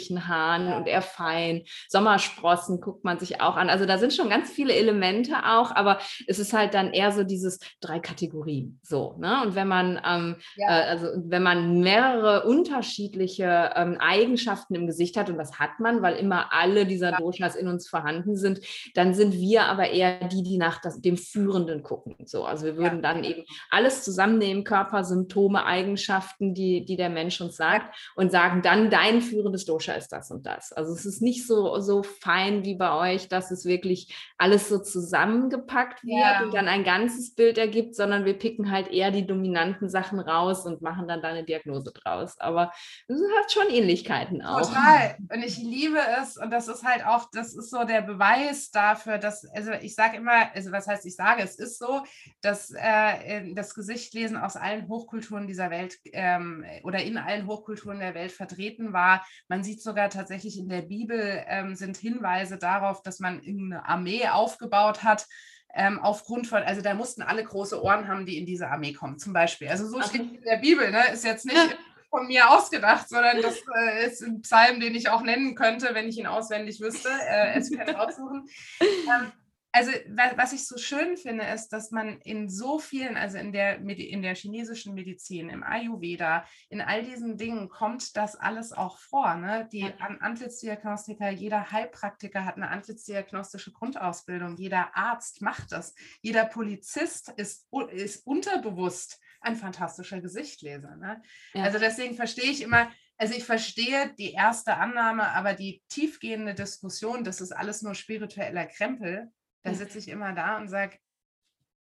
rötlichen 0.00 0.28
Haaren 0.28 0.72
und 0.72 0.86
eher 0.86 1.02
fein. 1.02 1.62
Sommersprossen 1.88 2.80
guckt 2.80 3.04
man 3.04 3.18
sich 3.18 3.40
auch 3.40 3.56
an. 3.56 3.68
Also 3.68 3.86
da 3.86 3.98
sind 3.98 4.12
schon 4.12 4.30
ganz 4.30 4.50
viele 4.50 4.74
Elemente 4.74 5.34
auch, 5.44 5.74
aber 5.74 5.98
es 6.26 6.38
ist 6.38 6.52
halt 6.52 6.74
dann 6.74 6.92
eher 6.92 7.12
so 7.12 7.24
dieses 7.24 7.60
drei 7.80 7.98
Kategorien. 7.98 8.80
So, 8.82 9.16
ne? 9.18 9.42
Und 9.42 9.54
wenn 9.54 9.68
man, 9.68 10.00
ähm, 10.06 10.36
ja. 10.56 10.68
äh, 10.68 10.82
also 10.88 11.08
wenn 11.16 11.42
man 11.42 11.80
mehrere 11.80 12.44
unterschiedliche 12.44 13.72
ähm, 13.74 13.96
Eigenschaften 14.00 14.74
im 14.74 14.86
Gesicht 14.86 15.16
hat, 15.16 15.28
und 15.28 15.38
das 15.38 15.58
hat 15.58 15.80
man, 15.80 16.02
weil 16.02 16.16
immer 16.16 16.52
alle 16.52 16.86
dieser 16.86 17.12
Doshas 17.12 17.56
in 17.56 17.68
uns 17.68 17.88
vorhanden 17.88 18.36
sind, 18.36 18.60
dann 18.94 19.14
sind 19.14 19.34
wir 19.34 19.64
aber 19.64 19.90
eher 19.90 20.28
die, 20.28 20.42
die 20.42 20.58
nach 20.58 20.80
das, 20.80 21.00
dem 21.00 21.16
Führenden 21.16 21.82
gucken. 21.82 22.16
So, 22.26 22.44
also 22.44 22.64
wir 22.66 22.76
würden 22.76 23.02
ja. 23.02 23.12
dann 23.12 23.24
eben 23.24 23.44
alles 23.70 24.02
zusammennehmen, 24.02 24.64
Körpersymptome, 24.64 25.64
Eigenschaften, 25.64 26.54
die, 26.54 26.84
die 26.84 26.96
der 26.96 27.10
Mensch 27.10 27.40
uns 27.40 27.56
sagt, 27.56 27.94
und 28.14 28.32
sagen 28.32 28.62
dann, 28.62 28.90
dein 28.90 29.20
führendes 29.20 29.64
Dosha 29.64 29.89
Ayurvedischer 29.90 29.96
ist 29.96 30.12
das 30.12 30.30
und 30.30 30.46
das. 30.46 30.72
Also 30.72 30.92
es 30.92 31.04
ist 31.04 31.22
nicht 31.22 31.46
so, 31.46 31.78
so 31.80 32.02
fein 32.02 32.64
wie 32.64 32.74
bei 32.74 33.14
euch, 33.14 33.28
dass 33.28 33.50
es 33.50 33.64
wirklich 33.64 34.14
alles 34.38 34.68
so 34.68 34.78
zusammengepackt 34.78 36.04
wird 36.04 36.18
ja. 36.18 36.42
und 36.42 36.54
dann 36.54 36.68
ein 36.68 36.84
ganzes 36.84 37.34
Bild 37.34 37.58
ergibt, 37.58 37.94
sondern 37.94 38.24
wir 38.24 38.38
picken 38.38 38.70
halt 38.70 38.88
eher 38.88 39.10
die 39.10 39.26
dominanten 39.26 39.88
Sachen 39.88 40.20
raus 40.20 40.66
und 40.66 40.82
machen 40.82 41.08
dann 41.08 41.22
da 41.22 41.28
eine 41.28 41.44
Diagnose 41.44 41.92
draus. 41.92 42.38
Aber 42.38 42.72
es 43.08 43.20
hat 43.38 43.52
schon 43.52 43.68
Ähnlichkeiten 43.70 44.42
auch. 44.42 44.62
Total. 44.62 45.16
Und 45.32 45.44
ich 45.44 45.58
liebe 45.58 45.98
es 46.20 46.36
und 46.36 46.50
das 46.50 46.68
ist 46.68 46.84
halt 46.84 47.04
auch, 47.04 47.28
das 47.32 47.54
ist 47.54 47.70
so 47.70 47.84
der 47.84 48.02
Beweis 48.02 48.70
dafür, 48.70 49.18
dass, 49.18 49.44
also 49.54 49.72
ich 49.72 49.94
sage 49.94 50.16
immer, 50.16 50.54
also 50.54 50.72
was 50.72 50.86
heißt 50.86 51.06
ich 51.06 51.16
sage, 51.16 51.42
es 51.42 51.56
ist 51.56 51.78
so, 51.78 52.02
dass 52.40 52.70
äh, 52.70 53.54
das 53.54 53.74
Gesichtlesen 53.74 54.36
aus 54.36 54.56
allen 54.56 54.88
Hochkulturen 54.88 55.46
dieser 55.46 55.70
Welt 55.70 55.98
ähm, 56.12 56.64
oder 56.82 57.02
in 57.02 57.18
allen 57.18 57.46
Hochkulturen 57.46 57.98
der 57.98 58.14
Welt 58.14 58.32
vertreten 58.32 58.92
war. 58.92 59.24
Man 59.48 59.62
sieht 59.62 59.79
sogar 59.82 60.10
tatsächlich 60.10 60.58
in 60.58 60.68
der 60.68 60.82
Bibel 60.82 61.42
ähm, 61.46 61.74
sind 61.74 61.96
Hinweise 61.96 62.58
darauf, 62.58 63.02
dass 63.02 63.20
man 63.20 63.40
eine 63.40 63.86
Armee 63.86 64.28
aufgebaut 64.28 65.02
hat, 65.02 65.26
ähm, 65.74 66.00
aufgrund 66.00 66.46
von, 66.46 66.62
also 66.62 66.80
da 66.82 66.94
mussten 66.94 67.22
alle 67.22 67.44
große 67.44 67.82
Ohren 67.82 68.08
haben, 68.08 68.26
die 68.26 68.38
in 68.38 68.46
diese 68.46 68.68
Armee 68.68 68.92
kommen, 68.92 69.18
zum 69.18 69.32
Beispiel. 69.32 69.68
Also 69.68 69.86
so 69.86 69.98
okay. 69.98 70.08
steht 70.08 70.32
in 70.32 70.42
der 70.42 70.56
Bibel, 70.56 70.90
ne? 70.90 71.12
ist 71.12 71.24
jetzt 71.24 71.46
nicht 71.46 71.56
ja. 71.56 71.76
von 72.08 72.26
mir 72.26 72.50
ausgedacht, 72.50 73.08
sondern 73.08 73.40
das 73.40 73.62
äh, 73.76 74.06
ist 74.06 74.22
ein 74.22 74.42
Psalm, 74.42 74.80
den 74.80 74.94
ich 74.94 75.08
auch 75.08 75.22
nennen 75.22 75.54
könnte, 75.54 75.94
wenn 75.94 76.08
ich 76.08 76.18
ihn 76.18 76.26
auswendig 76.26 76.80
wüsste. 76.80 77.08
Äh, 77.08 77.58
es 77.58 77.70
kann 77.70 77.88
raussuchen. 77.88 78.48
Ähm, 78.80 79.32
also 79.72 79.92
was 80.34 80.52
ich 80.52 80.66
so 80.66 80.78
schön 80.78 81.16
finde, 81.16 81.44
ist, 81.44 81.68
dass 81.68 81.90
man 81.90 82.20
in 82.22 82.48
so 82.48 82.78
vielen, 82.78 83.16
also 83.16 83.38
in 83.38 83.52
der, 83.52 83.78
in 83.78 84.22
der 84.22 84.34
chinesischen 84.34 84.94
Medizin, 84.94 85.48
im 85.48 85.62
Ayurveda, 85.62 86.44
in 86.68 86.80
all 86.80 87.04
diesen 87.04 87.36
Dingen 87.36 87.68
kommt 87.68 88.16
das 88.16 88.34
alles 88.34 88.72
auch 88.72 88.98
vor. 88.98 89.36
Ne? 89.36 89.68
Die 89.72 89.84
Antlitzdiagnostiker, 89.84 91.30
jeder 91.30 91.70
Heilpraktiker 91.70 92.44
hat 92.44 92.56
eine 92.56 92.68
antlitzdiagnostische 92.68 93.72
Grundausbildung, 93.72 94.56
jeder 94.56 94.96
Arzt 94.96 95.40
macht 95.40 95.70
das, 95.70 95.94
jeder 96.20 96.46
Polizist 96.46 97.28
ist, 97.36 97.68
ist 97.92 98.26
unterbewusst 98.26 99.20
ein 99.40 99.56
fantastischer 99.56 100.20
Gesichtleser. 100.20 100.96
Ne? 100.96 101.22
Ja. 101.54 101.62
Also 101.62 101.78
deswegen 101.78 102.16
verstehe 102.16 102.50
ich 102.50 102.60
immer, 102.60 102.90
also 103.16 103.34
ich 103.34 103.44
verstehe 103.44 104.12
die 104.18 104.32
erste 104.32 104.76
Annahme, 104.76 105.28
aber 105.28 105.54
die 105.54 105.82
tiefgehende 105.88 106.54
Diskussion, 106.54 107.22
das 107.22 107.40
ist 107.40 107.52
alles 107.52 107.82
nur 107.82 107.94
spiritueller 107.94 108.66
Krempel, 108.66 109.30
da 109.62 109.74
sitze 109.74 109.98
ich 109.98 110.08
immer 110.08 110.32
da 110.32 110.56
und 110.58 110.68
sage, 110.68 110.98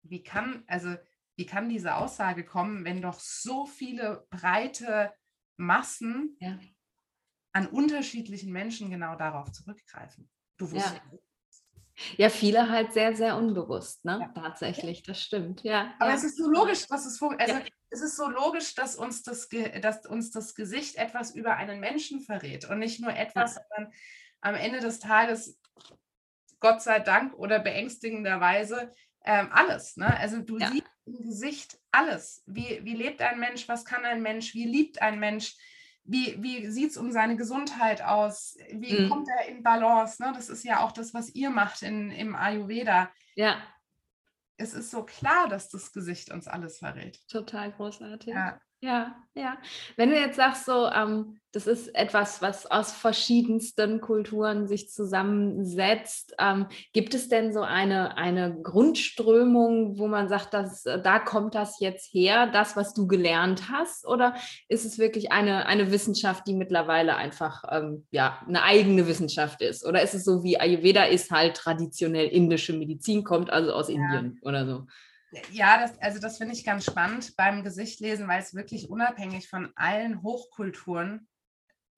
wie 0.02 0.22
kann, 0.22 0.64
also 0.66 0.96
wie 1.36 1.46
kann 1.46 1.68
diese 1.68 1.96
Aussage 1.96 2.44
kommen, 2.44 2.84
wenn 2.84 3.02
doch 3.02 3.18
so 3.18 3.66
viele 3.66 4.26
breite 4.30 5.12
Massen 5.56 6.36
ja. 6.40 6.58
an 7.52 7.66
unterschiedlichen 7.66 8.52
Menschen 8.52 8.90
genau 8.90 9.16
darauf 9.16 9.50
zurückgreifen? 9.52 10.30
Du 10.56 10.70
wusstest. 10.70 11.00
Ja. 11.10 11.18
Ja, 12.16 12.30
viele 12.30 12.70
halt 12.70 12.92
sehr, 12.94 13.14
sehr 13.14 13.36
unbewusst, 13.36 14.04
ne? 14.04 14.18
Ja. 14.20 14.42
Tatsächlich, 14.42 15.02
das 15.02 15.20
stimmt. 15.20 15.62
Ja. 15.62 15.94
Aber 15.98 16.10
ja. 16.10 16.16
es 16.16 16.24
ist 16.24 16.38
so 16.38 16.48
logisch, 16.48 16.86
was 16.88 17.04
es. 17.04 17.20
Also 17.22 17.54
ja. 17.54 17.62
es 17.90 18.00
ist 18.00 18.16
so 18.16 18.28
logisch, 18.28 18.74
dass 18.74 18.96
uns 18.96 19.22
das, 19.22 19.48
dass 19.80 20.06
uns 20.06 20.30
das 20.30 20.54
Gesicht 20.54 20.96
etwas 20.96 21.34
über 21.34 21.56
einen 21.56 21.80
Menschen 21.80 22.20
verrät 22.20 22.64
und 22.68 22.78
nicht 22.78 23.00
nur 23.00 23.14
etwas, 23.14 23.56
sondern 23.56 23.92
am 24.40 24.54
Ende 24.54 24.80
des 24.80 25.00
Tages 25.00 25.60
Gott 26.62 26.80
sei 26.80 27.00
Dank 27.00 27.34
oder 27.34 27.58
beängstigenderweise 27.58 28.90
ähm, 29.24 29.48
alles. 29.52 29.96
Ne? 29.96 30.16
Also 30.18 30.40
du 30.40 30.58
ja. 30.58 30.70
siehst 30.70 30.86
im 31.04 31.20
Gesicht 31.20 31.78
alles. 31.90 32.42
Wie, 32.46 32.80
wie 32.84 32.94
lebt 32.94 33.20
ein 33.20 33.38
Mensch? 33.38 33.68
Was 33.68 33.84
kann 33.84 34.04
ein 34.04 34.22
Mensch? 34.22 34.54
Wie 34.54 34.64
liebt 34.64 35.02
ein 35.02 35.18
Mensch? 35.18 35.56
Wie, 36.04 36.40
wie 36.42 36.68
sieht 36.68 36.92
es 36.92 36.96
um 36.96 37.12
seine 37.12 37.36
Gesundheit 37.36 38.02
aus? 38.02 38.56
Wie 38.72 39.00
mhm. 39.00 39.08
kommt 39.08 39.28
er 39.28 39.48
in 39.48 39.62
Balance? 39.62 40.22
Ne? 40.22 40.32
Das 40.34 40.48
ist 40.48 40.64
ja 40.64 40.80
auch 40.80 40.92
das, 40.92 41.12
was 41.12 41.34
ihr 41.34 41.50
macht 41.50 41.82
in, 41.82 42.10
im 42.10 42.34
Ayurveda. 42.34 43.10
Ja. 43.34 43.60
Es 44.56 44.72
ist 44.72 44.90
so 44.90 45.04
klar, 45.04 45.48
dass 45.48 45.68
das 45.68 45.92
Gesicht 45.92 46.30
uns 46.30 46.46
alles 46.46 46.78
verrät. 46.78 47.18
Total 47.28 47.72
großartig. 47.72 48.32
Ja. 48.32 48.60
Ja, 48.82 49.14
ja. 49.34 49.58
Wenn 49.96 50.10
du 50.10 50.18
jetzt 50.18 50.34
sagst, 50.34 50.64
so, 50.64 50.88
ähm, 50.88 51.38
das 51.52 51.68
ist 51.68 51.94
etwas, 51.94 52.42
was 52.42 52.68
aus 52.68 52.92
verschiedensten 52.92 54.00
Kulturen 54.00 54.66
sich 54.66 54.90
zusammensetzt, 54.90 56.34
ähm, 56.40 56.66
gibt 56.92 57.14
es 57.14 57.28
denn 57.28 57.52
so 57.52 57.60
eine, 57.60 58.16
eine 58.16 58.60
Grundströmung, 58.60 59.98
wo 59.98 60.08
man 60.08 60.28
sagt, 60.28 60.52
dass, 60.52 60.84
äh, 60.84 61.00
da 61.00 61.20
kommt 61.20 61.54
das 61.54 61.78
jetzt 61.78 62.12
her, 62.12 62.48
das, 62.48 62.76
was 62.76 62.92
du 62.92 63.06
gelernt 63.06 63.70
hast? 63.70 64.04
Oder 64.04 64.34
ist 64.66 64.84
es 64.84 64.98
wirklich 64.98 65.30
eine, 65.30 65.66
eine 65.66 65.92
Wissenschaft, 65.92 66.48
die 66.48 66.54
mittlerweile 66.54 67.14
einfach 67.14 67.62
ähm, 67.70 68.04
ja, 68.10 68.42
eine 68.48 68.64
eigene 68.64 69.06
Wissenschaft 69.06 69.62
ist? 69.62 69.86
Oder 69.86 70.02
ist 70.02 70.14
es 70.14 70.24
so 70.24 70.42
wie 70.42 70.58
Ayurveda 70.58 71.04
ist 71.04 71.30
halt 71.30 71.56
traditionell 71.56 72.26
indische 72.26 72.72
Medizin, 72.72 73.22
kommt 73.22 73.50
also 73.50 73.72
aus 73.72 73.88
ja. 73.88 73.94
Indien 73.94 74.40
oder 74.42 74.66
so? 74.66 74.86
Ja, 75.50 75.78
das, 75.78 75.98
also 76.00 76.18
das 76.18 76.38
finde 76.38 76.54
ich 76.54 76.64
ganz 76.64 76.84
spannend 76.84 77.36
beim 77.36 77.64
Gesichtlesen, 77.64 78.28
weil 78.28 78.40
es 78.40 78.54
wirklich 78.54 78.90
unabhängig 78.90 79.48
von 79.48 79.72
allen 79.76 80.22
Hochkulturen 80.22 81.28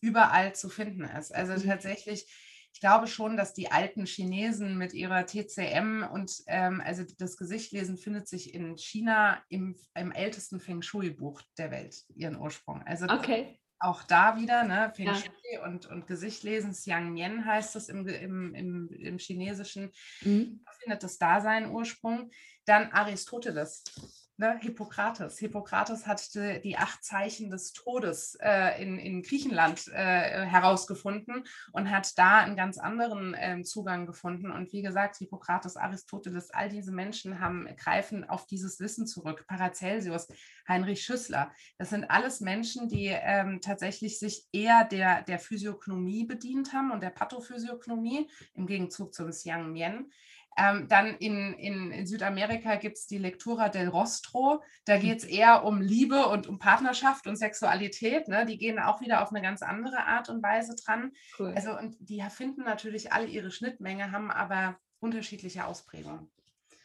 überall 0.00 0.54
zu 0.54 0.68
finden 0.68 1.04
ist. 1.04 1.34
Also 1.34 1.54
mhm. 1.54 1.68
tatsächlich, 1.68 2.26
ich 2.72 2.80
glaube 2.80 3.06
schon, 3.06 3.36
dass 3.36 3.54
die 3.54 3.70
alten 3.70 4.04
Chinesen 4.04 4.76
mit 4.76 4.92
ihrer 4.92 5.26
TCM 5.26 6.04
und 6.12 6.42
ähm, 6.46 6.82
also 6.84 7.04
das 7.18 7.36
Gesichtlesen 7.36 7.96
findet 7.96 8.28
sich 8.28 8.52
in 8.54 8.76
China 8.76 9.42
im, 9.48 9.76
im 9.94 10.12
ältesten 10.12 10.60
Feng 10.60 10.82
Shui-Buch 10.82 11.40
der 11.56 11.70
Welt, 11.70 12.04
ihren 12.14 12.36
Ursprung. 12.36 12.82
Also 12.82 13.06
okay. 13.06 13.58
auch 13.78 14.02
da 14.02 14.38
wieder, 14.38 14.64
ne, 14.64 14.92
Feng 14.94 15.06
ja. 15.06 15.14
Shui 15.14 15.58
und, 15.64 15.86
und 15.86 16.06
Gesichtlesen, 16.06 16.72
Xiang 16.72 17.12
Mian 17.12 17.44
heißt 17.44 17.76
es 17.76 17.88
im, 17.88 18.06
im, 18.06 18.54
im, 18.54 18.88
im 18.90 19.18
Chinesischen, 19.18 19.92
mhm. 20.22 20.64
findet 20.82 21.02
das 21.02 21.18
da 21.18 21.40
seinen 21.40 21.70
Ursprung. 21.70 22.30
Dann 22.66 22.90
Aristoteles, 22.92 23.82
ne, 24.36 24.58
Hippokrates. 24.60 25.38
Hippokrates 25.38 26.06
hat 26.06 26.34
die, 26.34 26.60
die, 26.62 26.76
acht 26.76 27.04
Zeichen 27.04 27.50
des 27.50 27.72
Todes 27.72 28.36
äh, 28.40 28.82
in, 28.82 28.98
in 28.98 29.22
Griechenland 29.22 29.88
äh, 29.88 30.46
herausgefunden 30.46 31.44
und 31.72 31.90
hat 31.90 32.16
da 32.18 32.38
einen 32.38 32.56
ganz 32.56 32.78
anderen 32.78 33.34
äh, 33.34 33.62
Zugang 33.62 34.06
gefunden. 34.06 34.50
Und 34.50 34.72
wie 34.72 34.82
gesagt, 34.82 35.16
Hippokrates, 35.16 35.76
Aristoteles, 35.76 36.50
all 36.50 36.68
diese 36.68 36.92
Menschen 36.92 37.40
haben, 37.40 37.68
greifen 37.76 38.28
auf 38.28 38.46
dieses 38.46 38.80
Wissen 38.80 39.06
zurück. 39.06 39.44
Paracelsius, 39.46 40.28
Heinrich 40.66 41.04
Schüssler, 41.04 41.52
das 41.78 41.90
sind 41.90 42.10
alles 42.10 42.40
Menschen, 42.40 42.88
die 42.88 43.08
ähm, 43.08 43.60
tatsächlich 43.60 44.18
sich 44.18 44.46
eher 44.52 44.84
der, 44.84 45.22
der 45.22 45.38
Physiognomie 45.38 46.24
bedient 46.24 46.72
haben 46.72 46.90
und 46.90 47.02
der 47.02 47.10
Pathophysiognomie 47.10 48.30
im 48.54 48.66
Gegenzug 48.66 49.14
zum 49.14 49.30
Xiang 49.30 49.72
Mien. 49.72 50.10
Ähm, 50.56 50.88
dann 50.88 51.14
in, 51.16 51.54
in, 51.54 51.90
in 51.90 52.06
Südamerika 52.06 52.76
gibt 52.76 52.96
es 52.96 53.06
die 53.06 53.18
Lectura 53.18 53.68
del 53.68 53.88
Rostro. 53.88 54.62
Da 54.84 54.94
hm. 54.94 55.00
geht 55.00 55.18
es 55.18 55.24
eher 55.24 55.64
um 55.64 55.80
Liebe 55.80 56.26
und 56.26 56.46
um 56.46 56.58
Partnerschaft 56.58 57.26
und 57.26 57.36
Sexualität. 57.36 58.28
Ne? 58.28 58.46
Die 58.46 58.58
gehen 58.58 58.78
auch 58.78 59.00
wieder 59.00 59.22
auf 59.22 59.30
eine 59.30 59.42
ganz 59.42 59.62
andere 59.62 60.06
Art 60.06 60.28
und 60.28 60.42
Weise 60.42 60.74
dran. 60.74 61.12
Cool. 61.38 61.52
Also, 61.54 61.76
und 61.76 61.96
die 62.00 62.22
finden 62.30 62.62
natürlich 62.62 63.12
alle 63.12 63.26
ihre 63.26 63.50
Schnittmenge, 63.50 64.12
haben 64.12 64.30
aber 64.30 64.76
unterschiedliche 65.00 65.66
Ausprägungen. 65.66 66.30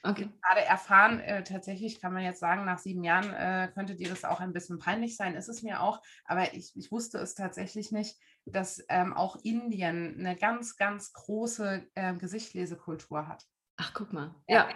Okay. 0.03 0.29
Gerade 0.41 0.65
erfahren, 0.65 1.19
äh, 1.19 1.43
tatsächlich 1.43 1.99
kann 1.99 2.13
man 2.13 2.23
jetzt 2.23 2.39
sagen, 2.39 2.63
nach 2.63 2.79
sieben 2.79 3.03
Jahren 3.03 3.33
äh, 3.33 3.69
könnte 3.73 3.95
dir 3.95 4.07
das 4.07 4.23
auch 4.23 4.39
ein 4.39 4.53
bisschen 4.53 4.79
peinlich 4.79 5.17
sein, 5.17 5.35
ist 5.35 5.49
es 5.49 5.61
mir 5.61 5.81
auch, 5.81 6.01
aber 6.23 6.53
ich, 6.53 6.71
ich 6.75 6.89
wusste 6.89 7.17
es 7.17 7.35
tatsächlich 7.35 7.91
nicht, 7.91 8.17
dass 8.45 8.81
ähm, 8.87 9.13
auch 9.13 9.35
Indien 9.43 10.15
eine 10.17 10.37
ganz, 10.37 10.77
ganz 10.77 11.11
große 11.11 11.85
äh, 11.95 12.13
Gesichtlesekultur 12.15 13.27
hat. 13.27 13.45
Ach, 13.79 13.93
guck 13.93 14.11
mal. 14.11 14.35
Ja, 14.47 14.67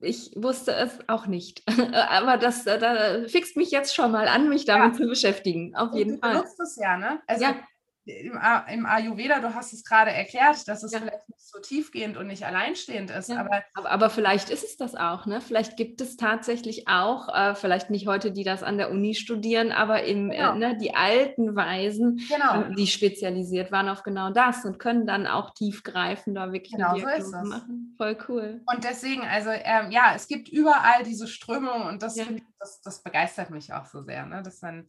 ich 0.00 0.32
wusste 0.36 0.72
es 0.72 0.98
auch 1.08 1.26
nicht. 1.26 1.62
Aber 1.92 2.36
das 2.36 2.64
da 2.64 3.26
fixt 3.26 3.56
mich 3.56 3.70
jetzt 3.70 3.94
schon 3.94 4.12
mal 4.12 4.28
an, 4.28 4.48
mich 4.48 4.64
damit 4.64 4.92
ja. 4.92 5.02
zu 5.02 5.08
beschäftigen. 5.08 5.74
Auf 5.74 5.94
jeden 5.94 6.14
du 6.14 6.18
Fall. 6.18 6.32
Du 6.32 6.38
benutzt 6.38 6.60
es 6.60 6.76
ja, 6.76 6.96
ne? 6.96 7.22
Also 7.26 7.44
ja 7.44 7.56
im, 8.04 8.38
im 8.68 8.86
Ayurveda, 8.86 9.40
du 9.40 9.54
hast 9.54 9.72
es 9.72 9.84
gerade 9.84 10.10
erklärt, 10.10 10.66
dass 10.68 10.82
es 10.82 10.92
ja. 10.92 10.98
vielleicht 10.98 11.28
nicht 11.28 11.46
so 11.46 11.58
tiefgehend 11.60 12.16
und 12.16 12.26
nicht 12.26 12.44
alleinstehend 12.44 13.10
ist. 13.10 13.28
Ja. 13.28 13.40
Aber, 13.40 13.62
aber, 13.74 13.90
aber, 13.90 14.10
vielleicht 14.10 14.50
ist 14.50 14.64
es 14.64 14.76
das 14.76 14.94
auch. 14.94 15.26
Ne? 15.26 15.40
Vielleicht 15.40 15.76
gibt 15.76 16.00
es 16.00 16.16
tatsächlich 16.16 16.88
auch, 16.88 17.28
äh, 17.28 17.54
vielleicht 17.54 17.90
nicht 17.90 18.06
heute, 18.06 18.32
die 18.32 18.44
das 18.44 18.62
an 18.62 18.78
der 18.78 18.90
Uni 18.90 19.14
studieren, 19.14 19.70
aber 19.72 20.04
im, 20.04 20.30
äh, 20.30 20.36
genau. 20.36 20.54
äh, 20.54 20.58
ne, 20.58 20.78
die 20.78 20.94
alten 20.94 21.54
Weisen, 21.54 22.20
genau. 22.28 22.62
äh, 22.62 22.74
die 22.74 22.86
spezialisiert 22.86 23.70
waren 23.70 23.88
auf 23.88 24.02
genau 24.02 24.30
das 24.30 24.64
und 24.64 24.78
können 24.78 25.06
dann 25.06 25.26
auch 25.26 25.50
tiefgreifender 25.50 26.52
wirklich 26.52 26.72
genau, 26.72 26.94
eine 26.94 27.00
Diagnose 27.00 27.42
so 27.42 27.48
machen. 27.48 27.94
Voll 27.96 28.16
cool. 28.28 28.62
Und 28.72 28.84
deswegen, 28.84 29.22
also 29.22 29.50
ähm, 29.50 29.90
ja, 29.90 30.12
es 30.14 30.26
gibt 30.26 30.48
überall 30.48 31.04
diese 31.04 31.28
Strömung 31.28 31.86
und 31.86 32.02
das, 32.02 32.16
ja. 32.16 32.24
das, 32.58 32.80
das 32.80 33.02
begeistert 33.02 33.50
mich 33.50 33.72
auch 33.72 33.86
so 33.86 34.02
sehr, 34.02 34.26
ne? 34.26 34.42
dass 34.42 34.62
man 34.62 34.86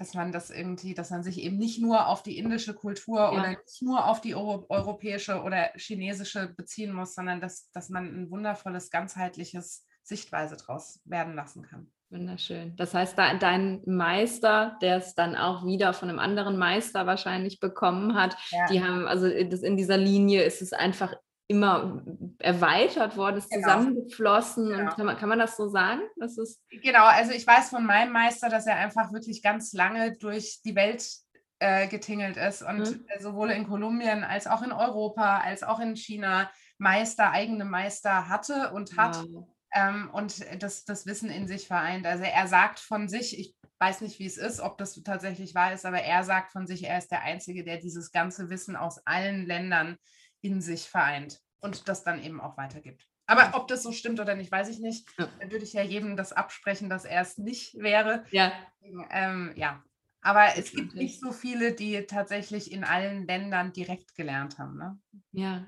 dass 0.00 0.14
man 0.14 0.32
das 0.32 0.48
irgendwie, 0.48 0.94
dass 0.94 1.10
man 1.10 1.22
sich 1.22 1.42
eben 1.42 1.58
nicht 1.58 1.78
nur 1.78 2.06
auf 2.06 2.22
die 2.22 2.38
indische 2.38 2.72
Kultur 2.72 3.18
ja. 3.18 3.32
oder 3.32 3.48
nicht 3.50 3.82
nur 3.82 4.06
auf 4.06 4.22
die 4.22 4.34
Euro 4.34 4.64
europäische 4.70 5.42
oder 5.42 5.72
chinesische 5.76 6.54
beziehen 6.56 6.94
muss, 6.94 7.14
sondern 7.14 7.42
dass, 7.42 7.70
dass 7.72 7.90
man 7.90 8.06
ein 8.06 8.30
wundervolles, 8.30 8.90
ganzheitliches 8.90 9.86
Sichtweise 10.02 10.56
daraus 10.56 11.00
werden 11.04 11.34
lassen 11.34 11.62
kann. 11.62 11.92
Wunderschön. 12.08 12.74
Das 12.76 12.94
heißt, 12.94 13.18
dein 13.18 13.82
Meister, 13.84 14.78
der 14.80 14.96
es 14.96 15.14
dann 15.14 15.36
auch 15.36 15.66
wieder 15.66 15.92
von 15.92 16.08
einem 16.08 16.18
anderen 16.18 16.56
Meister 16.56 17.06
wahrscheinlich 17.06 17.60
bekommen 17.60 18.14
hat, 18.14 18.38
ja. 18.52 18.66
die 18.68 18.82
haben, 18.82 19.06
also 19.06 19.26
in 19.26 19.76
dieser 19.76 19.98
Linie 19.98 20.44
ist 20.44 20.62
es 20.62 20.72
einfach 20.72 21.14
immer 21.50 22.00
erweitert 22.38 23.16
worden, 23.16 23.38
ist 23.38 23.50
genau. 23.50 23.66
zusammengeflossen. 23.66 24.68
Genau. 24.68 24.94
Kann 24.94 25.06
man, 25.06 25.16
kann 25.16 25.28
man 25.28 25.38
das 25.40 25.56
so 25.56 25.68
sagen? 25.68 26.02
Das 26.16 26.38
ist 26.38 26.62
genau, 26.70 27.04
also 27.06 27.32
ich 27.32 27.44
weiß 27.44 27.70
von 27.70 27.84
meinem 27.84 28.12
Meister, 28.12 28.48
dass 28.48 28.68
er 28.68 28.76
einfach 28.76 29.12
wirklich 29.12 29.42
ganz 29.42 29.72
lange 29.72 30.16
durch 30.16 30.60
die 30.64 30.76
Welt 30.76 31.04
äh, 31.58 31.88
getingelt 31.88 32.36
ist 32.36 32.62
und 32.62 32.78
mhm. 32.78 33.04
sowohl 33.18 33.50
in 33.50 33.66
Kolumbien 33.66 34.22
als 34.22 34.46
auch 34.46 34.62
in 34.62 34.70
Europa, 34.70 35.38
als 35.38 35.64
auch 35.64 35.80
in 35.80 35.96
China 35.96 36.48
Meister, 36.78 37.32
eigene 37.32 37.64
Meister 37.64 38.28
hatte 38.28 38.70
und 38.72 38.96
hat. 38.96 39.16
Wow. 39.16 39.48
Ähm, 39.74 40.08
und 40.12 40.44
das, 40.62 40.84
das 40.84 41.04
Wissen 41.06 41.30
in 41.30 41.48
sich 41.48 41.66
vereint. 41.66 42.06
Also 42.06 42.22
er 42.22 42.46
sagt 42.46 42.78
von 42.78 43.08
sich, 43.08 43.38
ich 43.38 43.56
weiß 43.80 44.02
nicht, 44.02 44.20
wie 44.20 44.26
es 44.26 44.36
ist, 44.36 44.60
ob 44.60 44.78
das 44.78 45.02
tatsächlich 45.02 45.56
wahr 45.56 45.72
ist, 45.72 45.84
aber 45.84 46.00
er 46.00 46.22
sagt 46.22 46.52
von 46.52 46.68
sich, 46.68 46.84
er 46.84 46.98
ist 46.98 47.10
der 47.10 47.22
Einzige, 47.22 47.64
der 47.64 47.78
dieses 47.78 48.12
ganze 48.12 48.50
Wissen 48.50 48.76
aus 48.76 49.04
allen 49.04 49.46
Ländern 49.46 49.96
in 50.40 50.60
sich 50.60 50.88
vereint 50.88 51.40
und 51.60 51.88
das 51.88 52.04
dann 52.04 52.22
eben 52.22 52.40
auch 52.40 52.56
weitergibt. 52.56 53.06
Aber 53.26 53.56
ob 53.56 53.68
das 53.68 53.82
so 53.84 53.92
stimmt 53.92 54.18
oder 54.18 54.34
nicht, 54.34 54.50
weiß 54.50 54.68
ich 54.68 54.80
nicht. 54.80 55.08
Ja. 55.18 55.28
Dann 55.38 55.50
würde 55.52 55.64
ich 55.64 55.72
ja 55.72 55.82
jedem 55.82 56.16
das 56.16 56.32
absprechen, 56.32 56.90
dass 56.90 57.04
er 57.04 57.22
es 57.22 57.38
nicht 57.38 57.78
wäre. 57.78 58.24
Ja. 58.30 58.52
Ähm, 59.10 59.52
ja. 59.54 59.84
Aber 60.20 60.56
es 60.56 60.72
gibt 60.72 60.94
nicht 60.94 61.20
so 61.20 61.32
viele, 61.32 61.72
die 61.72 62.06
tatsächlich 62.06 62.72
in 62.72 62.84
allen 62.84 63.26
Ländern 63.26 63.72
direkt 63.72 64.16
gelernt 64.16 64.58
haben. 64.58 64.76
Ne? 64.76 64.98
Ja, 65.32 65.66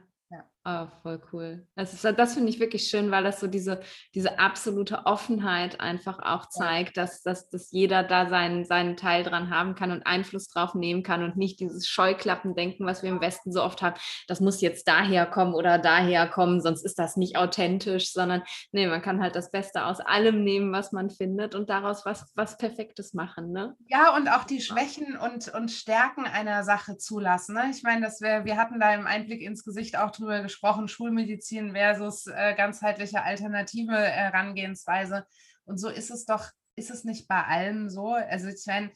Oh, 0.64 0.87
voll 1.02 1.21
cool. 1.33 1.66
Das, 1.75 1.92
ist, 1.92 2.04
das 2.04 2.35
finde 2.35 2.49
ich 2.49 2.61
wirklich 2.61 2.87
schön, 2.87 3.11
weil 3.11 3.25
das 3.25 3.40
so 3.40 3.49
diese, 3.49 3.81
diese 4.14 4.38
absolute 4.38 5.07
Offenheit 5.07 5.81
einfach 5.81 6.21
auch 6.21 6.49
zeigt, 6.49 6.97
dass, 6.97 7.21
dass, 7.23 7.50
dass 7.50 7.73
jeder 7.73 8.04
da 8.04 8.28
seinen, 8.28 8.64
seinen 8.64 8.97
Teil 8.97 9.25
dran 9.25 9.50
haben 9.50 9.75
kann 9.75 9.90
und 9.90 10.07
Einfluss 10.07 10.47
drauf 10.47 10.75
nehmen 10.75 11.02
kann 11.02 11.25
und 11.25 11.37
nicht 11.37 11.59
dieses 11.59 11.88
Scheuklappendenken, 11.88 12.87
was 12.87 13.02
wir 13.02 13.11
im 13.11 13.21
Westen 13.21 13.50
so 13.50 13.61
oft 13.61 13.83
haben, 13.83 13.97
das 14.28 14.40
muss 14.40 14.61
jetzt 14.61 14.87
daher 14.87 15.26
kommen 15.26 15.54
oder 15.54 15.78
daher 15.78 16.28
kommen, 16.28 16.61
sonst 16.61 16.85
ist 16.85 16.97
das 16.97 17.16
nicht 17.16 17.37
authentisch, 17.37 18.12
sondern 18.12 18.45
nee, 18.71 18.87
man 18.87 19.02
kann 19.02 19.21
halt 19.21 19.35
das 19.35 19.50
Beste 19.50 19.85
aus 19.85 19.99
allem 19.99 20.45
nehmen, 20.45 20.73
was 20.73 20.92
man 20.92 21.11
findet 21.11 21.57
und 21.57 21.71
daraus 21.71 22.07
was, 22.07 22.31
was 22.37 22.57
Perfektes 22.57 23.14
machen. 23.14 23.50
Ne? 23.50 23.75
Ja, 23.88 24.14
und 24.14 24.28
auch 24.28 24.45
die 24.45 24.61
Schwächen 24.61 25.16
und, 25.16 25.52
und 25.52 25.73
Stärken 25.73 26.25
einer 26.25 26.62
Sache 26.62 26.99
zulassen. 26.99 27.57
Ne? 27.57 27.71
Ich 27.73 27.83
meine, 27.83 28.02
dass 28.02 28.21
wir, 28.21 28.45
wir 28.45 28.57
hatten 28.57 28.78
da 28.78 28.95
im 28.95 29.09
Einblick 29.09 29.42
ins 29.42 29.64
Gesicht 29.64 29.99
auch 29.99 30.12
drüber 30.12 30.37
gesprochen, 30.40 30.51
gesprochen, 30.52 30.88
Schulmedizin 30.88 31.73
versus 31.73 32.26
äh, 32.26 32.54
ganzheitliche 32.54 33.23
alternative 33.23 33.97
Herangehensweise. 33.97 35.26
Und 35.64 35.78
so 35.78 35.88
ist 35.88 36.11
es 36.11 36.26
doch, 36.26 36.50
ist 36.76 36.90
es 36.90 37.04
nicht 37.04 37.26
bei 37.26 37.42
allem 37.42 37.88
so? 37.88 38.12
Also 38.12 38.49
ich 38.49 38.64
meine, 38.66 38.90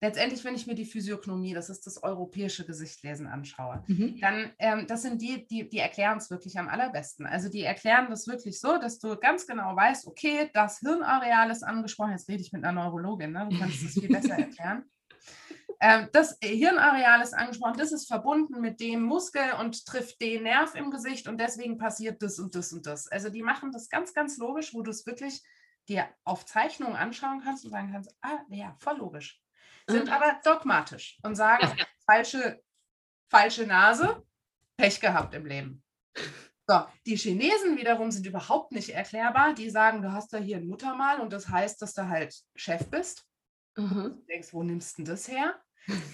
letztendlich, 0.00 0.44
wenn 0.44 0.56
ich 0.56 0.66
mir 0.66 0.74
die 0.74 0.84
Physiognomie, 0.84 1.54
das 1.54 1.70
ist 1.70 1.86
das 1.86 2.02
europäische 2.02 2.66
Gesichtlesen 2.66 3.28
anschaue, 3.28 3.84
mhm. 3.86 4.18
dann 4.20 4.52
ähm, 4.58 4.86
das 4.88 5.02
sind 5.02 5.22
die, 5.22 5.46
die, 5.46 5.68
die 5.68 5.78
erklären 5.78 6.18
es 6.18 6.30
wirklich 6.30 6.58
am 6.58 6.68
allerbesten. 6.68 7.24
Also 7.24 7.48
die 7.48 7.62
erklären 7.62 8.08
das 8.10 8.26
wirklich 8.26 8.60
so, 8.60 8.78
dass 8.78 8.98
du 8.98 9.16
ganz 9.16 9.46
genau 9.46 9.76
weißt, 9.76 10.06
okay, 10.06 10.50
das 10.52 10.80
Hirnareal 10.80 11.50
ist 11.50 11.62
angesprochen. 11.62 12.12
Jetzt 12.12 12.28
rede 12.28 12.42
ich 12.42 12.52
mit 12.52 12.64
einer 12.64 12.82
Neurologin, 12.82 13.32
ne? 13.32 13.46
du 13.48 13.58
kannst 13.58 13.82
es 13.82 13.94
viel 13.94 14.08
besser 14.08 14.34
erklären. 14.38 14.84
Ähm, 15.80 16.08
das 16.12 16.38
Hirnareal 16.42 17.20
ist 17.20 17.34
angesprochen, 17.34 17.78
das 17.78 17.92
ist 17.92 18.08
verbunden 18.08 18.60
mit 18.60 18.80
dem 18.80 19.02
Muskel 19.02 19.52
und 19.60 19.86
trifft 19.86 20.20
den 20.20 20.44
Nerv 20.44 20.74
im 20.74 20.90
Gesicht 20.90 21.28
und 21.28 21.38
deswegen 21.38 21.78
passiert 21.78 22.22
das 22.22 22.38
und 22.38 22.54
das 22.54 22.72
und 22.72 22.86
das. 22.86 23.08
Also 23.08 23.28
die 23.28 23.42
machen 23.42 23.72
das 23.72 23.88
ganz, 23.88 24.14
ganz 24.14 24.38
logisch, 24.38 24.74
wo 24.74 24.82
du 24.82 24.90
es 24.90 25.06
wirklich 25.06 25.42
dir 25.88 26.08
auf 26.24 26.44
Zeichnungen 26.46 26.96
anschauen 26.96 27.40
kannst 27.42 27.64
und 27.64 27.70
sagen 27.70 27.92
kannst, 27.92 28.14
ah 28.22 28.38
ja, 28.48 28.74
voll 28.80 28.98
logisch. 28.98 29.40
Sind 29.88 30.06
mhm. 30.06 30.12
aber 30.12 30.40
dogmatisch 30.44 31.18
und 31.22 31.36
sagen, 31.36 31.68
falsche, 32.06 32.60
falsche 33.30 33.66
Nase, 33.66 34.22
Pech 34.76 35.00
gehabt 35.00 35.34
im 35.34 35.46
Leben. 35.46 35.82
So, 36.68 36.84
die 37.06 37.16
Chinesen 37.16 37.76
wiederum 37.76 38.10
sind 38.10 38.26
überhaupt 38.26 38.72
nicht 38.72 38.90
erklärbar. 38.90 39.54
Die 39.54 39.70
sagen, 39.70 40.02
du 40.02 40.12
hast 40.12 40.32
da 40.32 40.38
hier 40.38 40.56
ein 40.56 40.66
Muttermal 40.66 41.20
und 41.20 41.32
das 41.32 41.48
heißt, 41.48 41.80
dass 41.80 41.94
du 41.94 42.08
halt 42.08 42.34
Chef 42.56 42.90
bist. 42.90 43.24
Mhm. 43.76 44.16
Du 44.16 44.26
denkst, 44.28 44.52
wo 44.52 44.62
nimmst 44.62 44.98
du 44.98 45.04
das 45.04 45.28
her? 45.28 45.54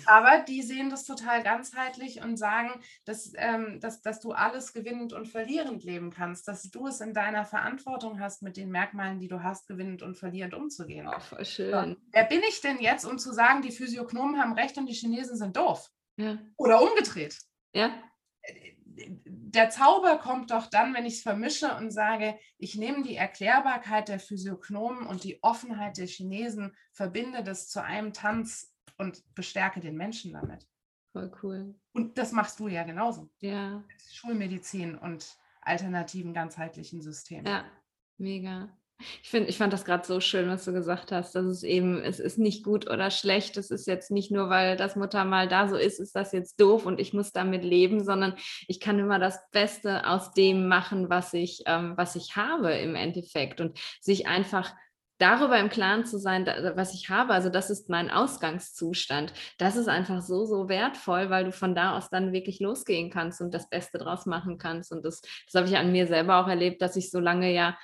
Aber 0.07 0.45
die 0.47 0.63
sehen 0.63 0.91
das 0.91 1.05
total 1.05 1.43
ganzheitlich 1.43 2.23
und 2.23 2.37
sagen, 2.37 2.71
dass, 3.05 3.33
ähm, 3.37 3.81
dass, 3.81 4.03
dass 4.03 4.21
du 4.21 4.33
alles 4.33 4.73
gewinnend 4.73 5.13
und 5.13 5.29
verlierend 5.29 5.85
leben 5.85 6.11
kannst, 6.11 6.49
dass 6.49 6.71
du 6.71 6.87
es 6.87 7.01
in 7.01 7.15
deiner 7.15 7.45
Verantwortung 7.45 8.21
hast, 8.21 8.43
mit 8.43 8.57
den 8.57 8.71
Merkmalen, 8.71 9.19
die 9.19 9.29
du 9.29 9.43
hast, 9.43 9.67
gewinnend 9.67 10.03
und 10.03 10.17
verlierend 10.17 10.55
umzugehen. 10.55 11.09
Oh, 11.09 11.21
voll 11.21 11.45
schön. 11.45 11.95
So, 11.95 11.97
wer 12.13 12.25
bin 12.25 12.43
ich 12.49 12.61
denn 12.61 12.81
jetzt, 12.81 13.05
um 13.05 13.19
zu 13.19 13.33
sagen, 13.33 13.63
die 13.63 13.73
Physiognomen 13.73 14.41
haben 14.41 14.53
recht 14.53 14.77
und 14.77 14.87
die 14.87 14.95
Chinesen 14.95 15.37
sind 15.37 15.57
doof? 15.57 15.91
Ja. 16.17 16.39
Oder 16.57 16.83
umgedreht? 16.83 17.39
Ja. 17.73 17.91
Der 19.25 19.71
Zauber 19.71 20.19
kommt 20.19 20.51
doch 20.51 20.67
dann, 20.67 20.95
wenn 20.95 21.07
ich 21.07 21.15
es 21.15 21.23
vermische 21.23 21.75
und 21.77 21.91
sage, 21.91 22.39
ich 22.59 22.75
nehme 22.75 23.03
die 23.03 23.17
Erklärbarkeit 23.17 24.09
der 24.09 24.21
Physiognomen 24.21 25.07
und 25.07 25.25
die 25.25 25.43
Offenheit 25.43 25.97
der 25.97 26.07
Chinesen, 26.07 26.77
verbinde 26.93 27.43
das 27.43 27.69
zu 27.69 27.83
einem 27.83 28.13
Tanz 28.13 28.72
und 28.99 29.23
bestärke 29.35 29.81
den 29.81 29.97
Menschen 29.97 30.33
damit. 30.33 30.67
Voll 31.13 31.31
cool. 31.43 31.75
Und 31.93 32.17
das 32.17 32.33
machst 32.33 32.59
du 32.59 32.69
ja 32.69 32.85
genauso. 32.85 33.29
Ja. 33.41 33.85
Schulmedizin 34.11 34.97
und 34.97 35.37
alternativen 35.61 36.33
ganzheitlichen 36.33 37.03
Systemen. 37.03 37.47
Ja, 37.47 37.65
mega. 38.17 38.71
Ich 39.23 39.31
finde, 39.31 39.49
ich 39.49 39.59
fand 39.59 39.73
das 39.73 39.85
gerade 39.85 40.07
so 40.07 40.21
schön, 40.21 40.49
was 40.49 40.65
du 40.65 40.73
gesagt 40.73 41.13
hast, 41.13 41.35
dass 41.35 41.45
es 41.45 41.63
eben, 41.65 42.01
es 42.03 42.21
ist 42.21 42.39
nicht 42.39 42.65
gut 42.65 42.89
oder 42.89 43.11
schlecht. 43.11 43.57
Es 43.57 43.71
ist 43.71 43.87
jetzt 43.87 44.11
nicht 44.11 44.31
nur, 44.31 44.49
weil 44.49 44.77
das 44.77 44.97
Mutter 44.97 45.25
mal 45.25 45.49
da 45.49 45.69
so 45.69 45.77
ist, 45.77 45.99
ist 45.99 46.15
das 46.15 46.33
jetzt 46.33 46.61
doof 46.61 46.87
und 46.87 47.01
ich 47.01 47.13
muss 47.13 47.33
damit 47.33 47.65
leben, 47.65 48.05
sondern 48.05 48.35
ich 48.69 48.81
kann 48.81 48.99
immer 48.99 49.19
das 49.19 49.41
Beste 49.51 50.07
aus 50.07 50.33
dem 50.33 50.69
machen, 50.69 51.11
was 51.11 51.35
ich, 51.35 51.63
ähm, 51.67 51.95
was 51.97 52.17
ich 52.17 52.37
habe 52.37 52.73
im 52.73 52.95
Endeffekt 52.95 53.61
und 53.61 53.79
sich 54.01 54.29
einfach 54.29 54.73
darüber 55.23 55.59
im 55.59 55.69
Klaren 55.69 56.05
zu 56.05 56.19
sein, 56.19 56.47
was 56.75 56.95
ich 56.95 57.09
habe, 57.09 57.33
also 57.33 57.49
das 57.49 57.71
ist 57.71 57.89
mein 57.89 58.11
Ausgangszustand, 58.11 59.33
das 59.57 59.77
ist 59.77 59.89
einfach 59.89 60.21
so, 60.21 60.45
so 60.45 60.69
wertvoll, 60.69 61.31
weil 61.31 61.45
du 61.45 61.53
von 61.53 61.75
da 61.75 61.97
aus 61.97 62.11
dann 62.11 62.33
wirklich 62.33 62.59
losgehen 62.59 63.09
kannst 63.09 63.41
und 63.41 63.55
das 63.55 63.69
Beste 63.69 63.99
draus 63.99 64.27
machen 64.27 64.59
kannst. 64.59 64.91
Und 64.91 65.05
das, 65.05 65.21
das 65.21 65.55
habe 65.55 65.69
ich 65.69 65.77
an 65.77 65.93
mir 65.93 66.09
selber 66.09 66.37
auch 66.39 66.49
erlebt, 66.49 66.83
dass 66.83 66.97
ich 66.97 67.11
so 67.11 67.21
lange 67.21 67.53
ja 67.53 67.79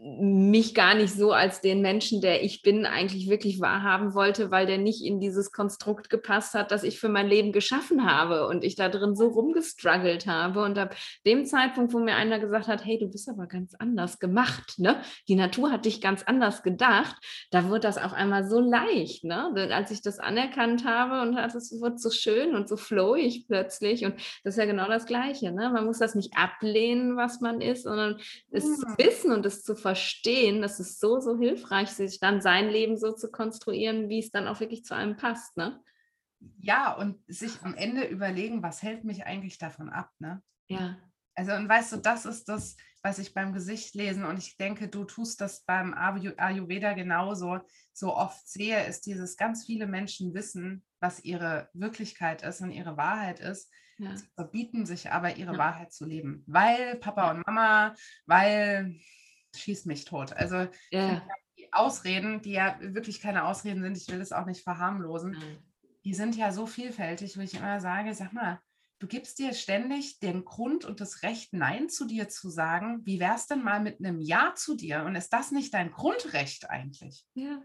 mich 0.00 0.74
gar 0.74 0.94
nicht 0.94 1.12
so 1.12 1.32
als 1.32 1.60
den 1.60 1.80
Menschen, 1.80 2.20
der 2.20 2.42
ich 2.42 2.62
bin, 2.62 2.86
eigentlich 2.86 3.28
wirklich 3.28 3.60
wahrhaben 3.60 4.14
wollte, 4.14 4.50
weil 4.50 4.66
der 4.66 4.78
nicht 4.78 5.04
in 5.04 5.20
dieses 5.20 5.50
Konstrukt 5.52 6.08
gepasst 6.08 6.54
hat, 6.54 6.70
das 6.70 6.84
ich 6.84 7.00
für 7.00 7.08
mein 7.08 7.28
Leben 7.28 7.52
geschaffen 7.52 8.08
habe 8.10 8.46
und 8.46 8.64
ich 8.64 8.76
da 8.76 8.88
drin 8.88 9.16
so 9.16 9.26
rumgestruggelt 9.26 10.26
habe. 10.26 10.62
Und 10.62 10.78
ab 10.78 10.94
dem 11.26 11.44
Zeitpunkt, 11.46 11.92
wo 11.92 11.98
mir 11.98 12.14
einer 12.14 12.38
gesagt 12.38 12.68
hat, 12.68 12.84
hey, 12.84 12.98
du 12.98 13.08
bist 13.08 13.28
aber 13.28 13.46
ganz 13.46 13.74
anders 13.78 14.18
gemacht, 14.18 14.78
ne? 14.78 15.00
Die 15.26 15.34
Natur 15.34 15.72
hat 15.72 15.84
dich 15.84 16.00
ganz 16.00 16.22
anders 16.22 16.62
gedacht, 16.62 17.16
da 17.50 17.68
wurde 17.68 17.80
das 17.80 17.98
auf 17.98 18.12
einmal 18.12 18.48
so 18.48 18.60
leicht, 18.60 19.24
ne? 19.24 19.52
Als 19.72 19.90
ich 19.90 20.02
das 20.02 20.18
anerkannt 20.18 20.84
habe 20.84 21.22
und 21.22 21.36
es 21.36 21.80
wird 21.80 22.00
so 22.00 22.10
schön 22.10 22.54
und 22.54 22.68
so 22.68 22.76
flowig 22.76 23.46
plötzlich. 23.48 24.04
Und 24.04 24.14
das 24.44 24.54
ist 24.54 24.58
ja 24.58 24.66
genau 24.66 24.86
das 24.86 25.06
Gleiche, 25.06 25.52
ne? 25.52 25.70
Man 25.70 25.86
muss 25.86 25.98
das 25.98 26.14
nicht 26.14 26.36
ablehnen, 26.36 27.16
was 27.16 27.40
man 27.40 27.60
ist, 27.60 27.82
sondern 27.82 28.18
es 28.50 28.64
zu 28.64 28.86
mhm. 28.86 28.94
wissen 28.98 29.32
und 29.32 29.44
es 29.44 29.64
zu 29.64 29.74
verstehen, 29.74 29.87
das 29.92 30.80
ist 30.80 31.00
so, 31.00 31.20
so 31.20 31.38
hilfreich, 31.38 31.90
sich 31.90 32.20
dann 32.20 32.40
sein 32.40 32.68
Leben 32.68 32.96
so 32.96 33.12
zu 33.12 33.30
konstruieren, 33.30 34.08
wie 34.08 34.18
es 34.18 34.30
dann 34.30 34.48
auch 34.48 34.60
wirklich 34.60 34.84
zu 34.84 34.94
einem 34.94 35.16
passt, 35.16 35.56
ne? 35.56 35.82
Ja, 36.60 36.94
und 36.94 37.18
sich 37.26 37.62
am 37.62 37.74
Ende 37.74 38.04
überlegen, 38.06 38.62
was 38.62 38.82
hält 38.82 39.04
mich 39.04 39.26
eigentlich 39.26 39.58
davon 39.58 39.90
ab, 39.90 40.10
ne? 40.18 40.42
Ja. 40.68 40.98
Also, 41.34 41.52
und 41.52 41.68
weißt 41.68 41.92
du, 41.92 41.96
das 41.98 42.26
ist 42.26 42.48
das, 42.48 42.76
was 43.02 43.18
ich 43.18 43.32
beim 43.32 43.52
Gesicht 43.52 43.94
lesen 43.94 44.24
und 44.24 44.38
ich 44.38 44.56
denke, 44.56 44.88
du 44.88 45.04
tust 45.04 45.40
das 45.40 45.64
beim 45.64 45.94
Ayurveda 45.94 46.94
genauso, 46.94 47.60
so 47.92 48.14
oft 48.14 48.48
sehe, 48.48 48.84
ist 48.86 49.06
dieses 49.06 49.36
ganz 49.36 49.64
viele 49.64 49.86
Menschen 49.86 50.34
wissen, 50.34 50.84
was 51.00 51.24
ihre 51.24 51.68
Wirklichkeit 51.72 52.42
ist 52.42 52.60
und 52.60 52.72
ihre 52.72 52.96
Wahrheit 52.96 53.40
ist. 53.40 53.70
Ja. 53.98 54.16
Sie 54.16 54.26
verbieten 54.34 54.84
sich 54.86 55.10
aber, 55.10 55.36
ihre 55.36 55.52
ja. 55.52 55.58
Wahrheit 55.58 55.92
zu 55.92 56.06
leben, 56.06 56.44
weil 56.46 56.96
Papa 56.96 57.30
und 57.30 57.46
Mama, 57.46 57.94
weil 58.26 58.96
schießt 59.56 59.86
mich 59.86 60.04
tot. 60.04 60.32
Also 60.32 60.68
yeah. 60.92 61.26
die 61.56 61.72
Ausreden, 61.72 62.42
die 62.42 62.52
ja 62.52 62.78
wirklich 62.80 63.20
keine 63.20 63.44
Ausreden 63.44 63.82
sind, 63.82 63.96
ich 63.96 64.08
will 64.08 64.20
es 64.20 64.32
auch 64.32 64.46
nicht 64.46 64.62
verharmlosen, 64.62 65.32
mhm. 65.32 65.58
die 66.04 66.14
sind 66.14 66.36
ja 66.36 66.52
so 66.52 66.66
vielfältig, 66.66 67.36
wo 67.36 67.40
ich 67.40 67.54
immer 67.54 67.80
sage, 67.80 68.14
sag 68.14 68.32
mal, 68.32 68.60
du 68.98 69.06
gibst 69.06 69.38
dir 69.38 69.54
ständig 69.54 70.18
den 70.18 70.44
Grund 70.44 70.84
und 70.84 71.00
das 71.00 71.22
Recht, 71.22 71.52
Nein 71.52 71.88
zu 71.88 72.06
dir 72.06 72.28
zu 72.28 72.50
sagen. 72.50 73.06
Wie 73.06 73.20
wäre 73.20 73.36
es 73.36 73.46
denn 73.46 73.62
mal 73.62 73.80
mit 73.80 74.00
einem 74.00 74.20
Ja 74.20 74.54
zu 74.54 74.76
dir? 74.76 75.04
Und 75.04 75.14
ist 75.14 75.32
das 75.32 75.50
nicht 75.50 75.72
dein 75.74 75.90
Grundrecht 75.90 76.68
eigentlich? 76.68 77.24
Ja, 77.34 77.62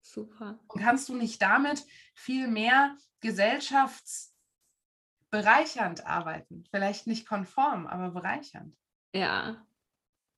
super. 0.00 0.58
Und 0.68 0.80
kannst 0.80 1.08
du 1.08 1.16
nicht 1.16 1.42
damit 1.42 1.84
viel 2.14 2.48
mehr 2.48 2.96
gesellschaftsbereichernd 3.20 6.06
arbeiten? 6.06 6.64
Vielleicht 6.70 7.06
nicht 7.06 7.28
konform, 7.28 7.86
aber 7.86 8.10
bereichernd. 8.10 8.76
Ja, 9.12 9.64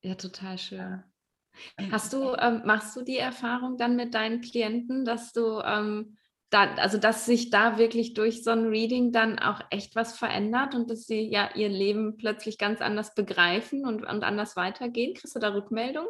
ja, 0.02 0.14
total 0.14 0.58
schön. 0.58 1.02
Hast 1.90 2.12
du, 2.12 2.34
ähm, 2.38 2.62
machst 2.64 2.96
du 2.96 3.02
die 3.02 3.18
Erfahrung 3.18 3.76
dann 3.76 3.96
mit 3.96 4.14
deinen 4.14 4.40
Klienten, 4.40 5.04
dass 5.04 5.32
du 5.32 5.60
ähm, 5.60 6.16
da, 6.50 6.74
also 6.76 6.98
dass 6.98 7.26
sich 7.26 7.50
da 7.50 7.78
wirklich 7.78 8.14
durch 8.14 8.42
so 8.42 8.50
ein 8.50 8.66
Reading 8.66 9.12
dann 9.12 9.38
auch 9.38 9.60
echt 9.70 9.96
was 9.96 10.16
verändert 10.16 10.74
und 10.74 10.90
dass 10.90 11.04
sie 11.06 11.28
ja 11.28 11.50
ihr 11.54 11.68
Leben 11.68 12.16
plötzlich 12.16 12.58
ganz 12.58 12.80
anders 12.80 13.14
begreifen 13.14 13.84
und, 13.84 14.04
und 14.04 14.24
anders 14.24 14.56
weitergehen? 14.56 15.14
Kriegst 15.14 15.34
du 15.34 15.40
da 15.40 15.52
Rückmeldung? 15.52 16.06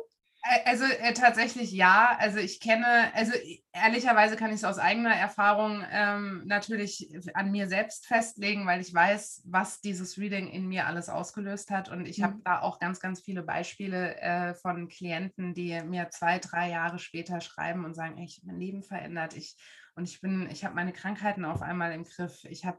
Also 0.64 0.84
äh, 0.84 1.12
tatsächlich 1.14 1.72
ja. 1.72 2.16
Also 2.18 2.38
ich 2.38 2.60
kenne, 2.60 3.12
also 3.14 3.32
ehrlicherweise 3.72 4.36
kann 4.36 4.50
ich 4.50 4.56
es 4.56 4.64
aus 4.64 4.78
eigener 4.78 5.14
Erfahrung 5.14 5.84
ähm, 5.90 6.42
natürlich 6.46 7.10
an 7.34 7.50
mir 7.50 7.68
selbst 7.68 8.06
festlegen, 8.06 8.66
weil 8.66 8.80
ich 8.80 8.94
weiß, 8.94 9.42
was 9.46 9.80
dieses 9.80 10.16
Reading 10.16 10.48
in 10.48 10.68
mir 10.68 10.86
alles 10.86 11.08
ausgelöst 11.08 11.70
hat. 11.70 11.88
Und 11.88 12.06
ich 12.06 12.18
mhm. 12.18 12.22
habe 12.24 12.40
da 12.44 12.60
auch 12.60 12.78
ganz, 12.78 13.00
ganz 13.00 13.20
viele 13.20 13.42
Beispiele 13.42 14.16
äh, 14.20 14.54
von 14.54 14.88
Klienten, 14.88 15.54
die 15.54 15.80
mir 15.82 16.10
zwei, 16.10 16.38
drei 16.38 16.70
Jahre 16.70 16.98
später 16.98 17.40
schreiben 17.40 17.84
und 17.84 17.94
sagen, 17.94 18.18
ich 18.18 18.40
mein 18.44 18.60
Leben 18.60 18.82
verändert. 18.82 19.36
Ich 19.36 19.56
und 19.98 20.08
ich 20.08 20.20
bin, 20.20 20.48
ich 20.48 20.64
habe 20.64 20.76
meine 20.76 20.92
Krankheiten 20.92 21.44
auf 21.44 21.60
einmal 21.60 21.92
im 21.92 22.04
Griff. 22.04 22.44
Ich 22.44 22.64
habe 22.64 22.78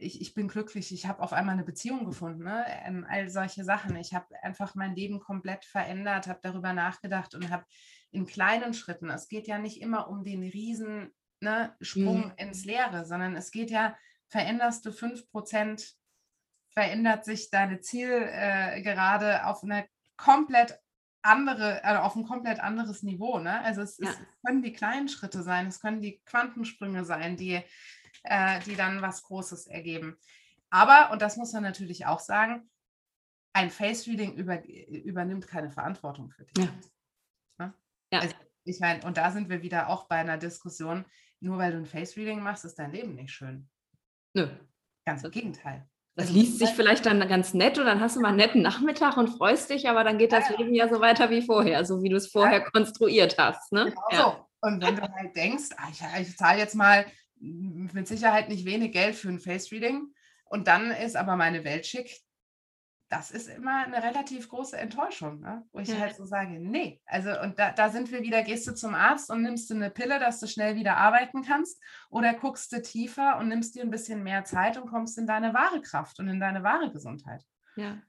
ich, 0.00 0.20
ich 0.20 0.34
bin 0.34 0.48
glücklich, 0.48 0.92
ich 0.92 1.06
habe 1.06 1.22
auf 1.22 1.32
einmal 1.32 1.54
eine 1.54 1.64
Beziehung 1.64 2.04
gefunden, 2.04 2.44
ne? 2.44 2.64
ähm, 2.84 3.06
all 3.08 3.28
solche 3.28 3.64
Sachen. 3.64 3.96
Ich 3.96 4.14
habe 4.14 4.26
einfach 4.42 4.74
mein 4.74 4.94
Leben 4.94 5.20
komplett 5.20 5.64
verändert, 5.64 6.26
habe 6.26 6.40
darüber 6.42 6.72
nachgedacht 6.72 7.34
und 7.34 7.50
habe 7.50 7.64
in 8.10 8.26
kleinen 8.26 8.74
Schritten, 8.74 9.10
es 9.10 9.28
geht 9.28 9.46
ja 9.46 9.58
nicht 9.58 9.80
immer 9.80 10.08
um 10.08 10.24
den 10.24 10.42
riesen 10.42 11.12
ne, 11.40 11.74
Sprung 11.80 12.26
mhm. 12.26 12.32
ins 12.36 12.64
Leere, 12.64 13.04
sondern 13.04 13.36
es 13.36 13.50
geht 13.50 13.70
ja, 13.70 13.96
veränderst 14.28 14.84
du 14.86 14.90
5%, 14.90 15.94
verändert 16.70 17.24
sich 17.24 17.50
deine 17.50 17.80
Zielgerade 17.80 19.32
äh, 19.32 19.40
auf 19.42 19.62
eine 19.62 19.86
komplett 20.16 20.78
andere, 21.22 21.84
also 21.84 22.02
auf 22.02 22.16
ein 22.16 22.26
komplett 22.26 22.60
anderes 22.60 23.02
Niveau. 23.02 23.38
Ne? 23.38 23.60
Also 23.62 23.82
es, 23.82 23.98
ja. 23.98 24.08
es, 24.08 24.18
können 24.44 24.62
die 24.62 24.72
kleinen 24.72 25.08
Schritte 25.08 25.42
sein, 25.42 25.66
es 25.66 25.80
können 25.80 26.00
die 26.00 26.20
Quantensprünge 26.24 27.04
sein, 27.04 27.36
die, 27.36 27.60
äh, 28.22 28.60
die 28.60 28.76
dann 28.76 29.02
was 29.02 29.22
Großes 29.22 29.66
ergeben. 29.66 30.16
Aber, 30.70 31.10
und 31.12 31.22
das 31.22 31.36
muss 31.36 31.52
man 31.52 31.62
natürlich 31.62 32.06
auch 32.06 32.20
sagen, 32.20 32.70
ein 33.52 33.70
Face-Reading 33.70 34.34
über, 34.34 34.64
übernimmt 34.64 35.48
keine 35.48 35.70
Verantwortung 35.70 36.30
für 36.30 36.44
dich. 36.44 36.64
Ja. 36.64 36.72
Ne? 37.58 37.74
ja. 38.12 38.20
Also, 38.20 38.34
ich 38.64 38.78
meine, 38.78 39.04
und 39.04 39.16
da 39.16 39.30
sind 39.30 39.48
wir 39.48 39.62
wieder 39.62 39.88
auch 39.88 40.06
bei 40.06 40.16
einer 40.16 40.38
Diskussion, 40.38 41.04
nur 41.40 41.58
weil 41.58 41.72
du 41.72 41.78
ein 41.78 41.86
Face-Reading 41.86 42.40
machst, 42.40 42.64
ist 42.64 42.78
dein 42.78 42.92
Leben 42.92 43.14
nicht 43.14 43.32
schön. 43.32 43.68
Nö. 44.34 44.48
Ganz 45.04 45.24
im 45.24 45.30
Gegenteil. 45.30 45.88
Das 46.14 46.26
also 46.26 46.38
liest 46.38 46.58
sich 46.58 46.70
vielleicht 46.70 47.06
dann 47.06 47.26
ganz 47.28 47.54
nett 47.54 47.78
und 47.78 47.86
dann 47.86 48.00
hast 48.00 48.16
du 48.16 48.20
mal 48.20 48.28
einen 48.28 48.36
netten 48.36 48.62
Nachmittag 48.62 49.16
und 49.16 49.28
freust 49.28 49.70
dich, 49.70 49.88
aber 49.88 50.04
dann 50.04 50.18
geht 50.18 50.32
das 50.32 50.50
Leben 50.50 50.74
ja 50.74 50.88
so 50.88 51.00
weiter 51.00 51.30
wie 51.30 51.42
vorher, 51.42 51.84
so 51.84 52.02
wie 52.02 52.08
du 52.08 52.16
es 52.16 52.30
vorher 52.30 52.62
konstruiert 52.62 53.38
hast. 53.38 53.72
Ne? 53.72 53.94
Genau 54.10 54.22
so. 54.22 54.46
Und 54.62 54.82
wenn 54.84 54.96
du 54.96 55.02
halt 55.02 55.34
denkst, 55.34 55.70
ah, 55.76 55.88
ich, 55.90 56.28
ich 56.28 56.36
zahle 56.36 56.58
jetzt 56.58 56.74
mal 56.74 57.06
mit 57.40 58.06
Sicherheit 58.06 58.48
nicht 58.48 58.64
wenig 58.64 58.92
Geld 58.92 59.16
für 59.16 59.28
ein 59.28 59.40
Face-Reading 59.40 60.12
und 60.44 60.68
dann 60.68 60.90
ist 60.90 61.16
aber 61.16 61.36
meine 61.36 61.64
Welt 61.64 61.86
schick, 61.86 62.20
das 63.08 63.32
ist 63.32 63.48
immer 63.48 63.84
eine 63.84 64.02
relativ 64.04 64.48
große 64.48 64.78
Enttäuschung, 64.78 65.40
ne? 65.40 65.66
wo 65.72 65.80
ich 65.80 65.88
ja. 65.88 65.98
halt 65.98 66.14
so 66.14 66.24
sage, 66.24 66.60
nee, 66.60 67.00
also 67.06 67.30
und 67.40 67.58
da, 67.58 67.72
da 67.72 67.88
sind 67.88 68.12
wir 68.12 68.22
wieder, 68.22 68.42
gehst 68.42 68.68
du 68.68 68.74
zum 68.74 68.94
Arzt 68.94 69.30
und 69.30 69.42
nimmst 69.42 69.68
du 69.68 69.74
eine 69.74 69.90
Pille, 69.90 70.20
dass 70.20 70.38
du 70.38 70.46
schnell 70.46 70.76
wieder 70.76 70.96
arbeiten 70.96 71.42
kannst 71.42 71.82
oder 72.08 72.34
guckst 72.34 72.72
du 72.72 72.80
tiefer 72.80 73.38
und 73.38 73.48
nimmst 73.48 73.74
dir 73.74 73.82
ein 73.82 73.90
bisschen 73.90 74.22
mehr 74.22 74.44
Zeit 74.44 74.76
und 74.76 74.88
kommst 74.88 75.18
in 75.18 75.26
deine 75.26 75.54
wahre 75.54 75.82
Kraft 75.82 76.20
und 76.20 76.28
in 76.28 76.38
deine 76.38 76.62
wahre 76.62 76.92
Gesundheit. 76.92 77.42
Ja, 77.74 78.00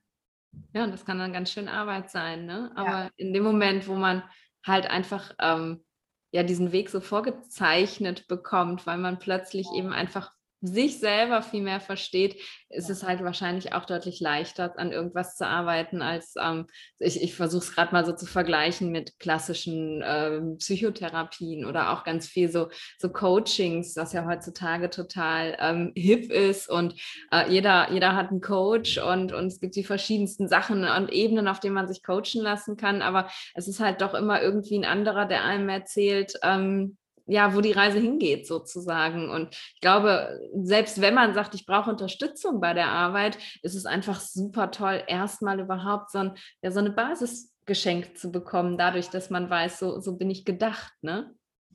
ja, 0.74 0.84
und 0.84 0.92
das 0.92 1.06
kann 1.06 1.20
dann 1.20 1.34
ganz 1.34 1.52
schön 1.52 1.68
Arbeit 1.68 2.10
sein, 2.10 2.46
ne? 2.46 2.72
aber 2.76 2.90
ja. 2.90 3.10
in 3.16 3.34
dem 3.34 3.44
Moment, 3.44 3.88
wo 3.88 3.96
man 3.96 4.24
halt 4.66 4.88
einfach 4.88 5.34
ähm, 5.40 5.84
ja 6.32 6.44
diesen 6.44 6.72
Weg 6.72 6.90
so 6.90 7.02
vorgezeichnet 7.02 8.28
bekommt, 8.28 8.86
weil 8.88 8.98
man 8.98 9.20
plötzlich 9.20 9.68
eben 9.76 9.94
einfach 9.94 10.32
sich 10.62 11.00
selber 11.00 11.42
viel 11.42 11.62
mehr 11.62 11.80
versteht, 11.80 12.36
ist 12.70 12.88
ja. 12.88 12.94
es 12.94 13.04
halt 13.04 13.24
wahrscheinlich 13.24 13.74
auch 13.74 13.86
deutlich 13.86 14.20
leichter, 14.20 14.78
an 14.78 14.92
irgendwas 14.92 15.36
zu 15.36 15.46
arbeiten, 15.46 16.02
als 16.02 16.36
ähm, 16.42 16.68
ich, 17.00 17.22
ich 17.22 17.36
versuche 17.36 17.64
es 17.64 17.74
gerade 17.74 17.92
mal 17.92 18.06
so 18.06 18.14
zu 18.14 18.26
vergleichen 18.26 18.92
mit 18.92 19.18
klassischen 19.20 20.04
ähm, 20.06 20.58
Psychotherapien 20.58 21.66
oder 21.66 21.92
auch 21.92 22.04
ganz 22.04 22.28
viel 22.28 22.50
so, 22.52 22.70
so 23.00 23.10
Coachings, 23.10 23.94
das 23.94 24.14
ja 24.14 24.26
heutzutage 24.26 24.90
total 24.90 25.58
ähm, 25.60 25.92
hip 25.96 26.32
ist 26.32 26.70
und 26.70 26.94
äh, 27.32 27.52
jeder, 27.52 27.92
jeder 27.92 28.16
hat 28.16 28.30
einen 28.30 28.42
Coach 28.42 29.00
und, 29.00 29.34
und 29.34 29.48
es 29.48 29.60
gibt 29.60 29.76
die 29.76 29.84
verschiedensten 29.84 30.48
Sachen 30.48 30.84
und 30.86 31.12
Ebenen, 31.12 31.48
auf 31.48 31.60
denen 31.60 31.76
man 31.76 31.88
sich 31.88 32.04
coachen 32.04 32.42
lassen 32.42 32.78
kann, 32.78 33.02
aber 33.02 33.30
es 33.56 33.68
ist 33.68 33.80
halt 33.80 34.02
doch 34.02 34.14
immer 34.14 34.42
irgendwie 34.42 34.78
ein 34.78 34.86
anderer, 34.86 35.26
der 35.26 35.44
einem 35.44 35.70
erzählt, 35.70 36.34
ähm, 36.44 36.98
ja, 37.26 37.54
wo 37.56 37.62
die 37.62 37.72
Reise 37.72 38.00
hingeht 38.00 38.48
sozusagen. 38.48 39.30
Und 39.30 39.56
ich 39.76 39.82
glaube, 39.82 40.40
selbst 40.54 41.02
wenn 41.02 41.14
man 41.14 41.34
sagt, 41.34 41.56
ich 41.56 41.66
brauche 41.66 41.90
Unterstützung 41.90 42.60
bei 42.62 42.74
der 42.74 42.88
Arbeit, 42.88 43.38
ist 43.62 43.76
es 43.76 43.86
einfach 43.86 44.20
super 44.20 44.72
toll, 44.72 45.04
erstmal 45.08 45.60
überhaupt 45.60 46.12
so, 46.12 46.20
ein, 46.20 46.38
ja, 46.62 46.72
so 46.72 46.80
eine 46.80 46.92
Basis 46.92 47.54
geschenkt 47.66 48.18
zu 48.18 48.32
bekommen, 48.32 48.78
dadurch, 48.78 49.10
dass 49.10 49.30
man 49.30 49.50
weiß, 49.50 49.80
so, 49.80 50.00
so 50.00 50.18
bin 50.18 50.30
ich 50.30 50.46
gedacht, 50.46 50.94
ne? 51.02 51.34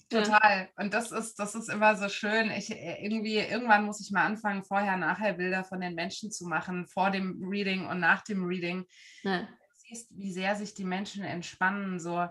Total. 0.09 0.69
Ja. 0.77 0.83
Und 0.83 0.95
das 0.95 1.11
ist, 1.11 1.37
das 1.39 1.55
ist 1.57 1.69
immer 1.69 1.97
so 1.97 2.09
schön. 2.09 2.51
Ich 2.51 2.71
äh, 2.71 3.05
irgendwie, 3.05 3.39
irgendwann 3.39 3.85
muss 3.85 4.01
ich 4.01 4.13
mal 4.13 4.25
anfangen, 4.25 4.63
vorher, 4.63 4.97
nachher 4.97 5.33
Bilder 5.33 5.65
von 5.65 5.81
den 5.81 5.95
Menschen 5.95 6.31
zu 6.31 6.47
machen, 6.47 6.87
vor 6.87 7.11
dem 7.11 7.43
Reading 7.49 7.87
und 7.87 7.99
nach 7.99 8.23
dem 8.23 8.45
Reading. 8.45 8.85
Ja. 9.23 9.41
Du 9.41 9.47
siehst, 9.79 10.09
wie 10.17 10.33
sehr 10.33 10.55
sich 10.55 10.75
die 10.75 10.85
Menschen 10.85 11.25
entspannen, 11.25 11.99
so, 11.99 12.29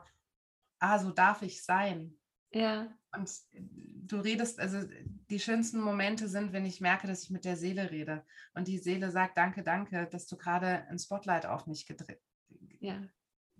ah, 0.79 0.99
so 0.99 1.11
darf 1.11 1.41
ich 1.41 1.63
sein. 1.63 2.17
Ja. 2.55 2.87
Und 3.11 3.29
du 3.53 4.17
redest, 4.17 4.61
also 4.61 4.87
die 5.29 5.39
schönsten 5.39 5.81
Momente 5.81 6.29
sind, 6.29 6.53
wenn 6.53 6.65
ich 6.65 6.79
merke, 6.79 7.05
dass 7.05 7.23
ich 7.23 7.29
mit 7.29 7.43
der 7.43 7.57
Seele 7.57 7.91
rede. 7.91 8.25
Und 8.53 8.69
die 8.69 8.77
Seele 8.77 9.11
sagt, 9.11 9.37
danke, 9.37 9.61
danke, 9.61 10.07
dass 10.07 10.25
du 10.27 10.37
gerade 10.37 10.87
ein 10.87 10.97
Spotlight 10.97 11.45
auf 11.45 11.67
mich 11.67 11.85
ja. 12.79 13.01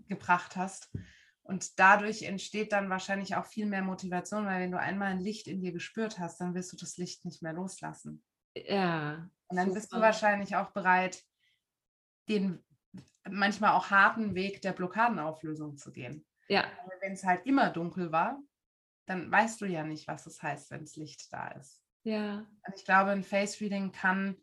gebracht 0.08 0.56
hast. 0.56 0.90
Und 1.44 1.78
dadurch 1.78 2.24
entsteht 2.24 2.72
dann 2.72 2.90
wahrscheinlich 2.90 3.36
auch 3.36 3.46
viel 3.46 3.66
mehr 3.66 3.84
Motivation, 3.84 4.46
weil 4.46 4.62
wenn 4.62 4.72
du 4.72 4.80
einmal 4.80 5.12
ein 5.12 5.20
Licht 5.20 5.48
in 5.48 5.60
dir 5.60 5.74
gespürt 5.74 6.18
hast, 6.18 6.40
dann 6.40 6.56
wirst 6.56 6.72
du 6.72 6.78
das 6.78 6.96
Licht 6.96 7.26
nicht 7.26 7.42
mehr 7.44 7.54
loslassen. 7.54 8.24
Ja. 8.56 9.30
Und 9.48 9.58
dann 9.58 9.68
super. 9.68 9.80
bist 9.80 9.94
du 9.94 10.00
wahrscheinlich 10.00 10.56
auch 10.56 10.72
bereit, 10.72 11.22
den 12.30 12.64
manchmal 13.30 13.72
auch 13.72 13.90
harten 13.90 14.36
Weg 14.36 14.62
der 14.62 14.72
Blockadenauflösung 14.72 15.76
zu 15.76 15.92
gehen. 15.92 16.26
Ja. 16.48 16.66
Wenn 17.02 17.14
es 17.14 17.26
halt 17.26 17.46
immer 17.46 17.70
dunkel 17.70 18.14
war, 18.14 18.40
dann 19.06 19.32
weißt 19.32 19.62
du 19.62 19.66
ja 19.66 19.84
nicht, 19.84 20.08
was 20.08 20.26
es 20.26 20.42
heißt, 20.42 20.72
wenn 20.72 20.82
das 20.82 20.96
Licht 20.96 21.32
da 21.32 21.50
ist. 21.50 21.82
Ja. 22.04 22.46
Und 22.66 22.76
ich 22.76 22.86
glaube, 22.86 23.12
ein 23.12 23.24
Face 23.24 23.60
Reading 23.62 23.92
kann 23.92 24.36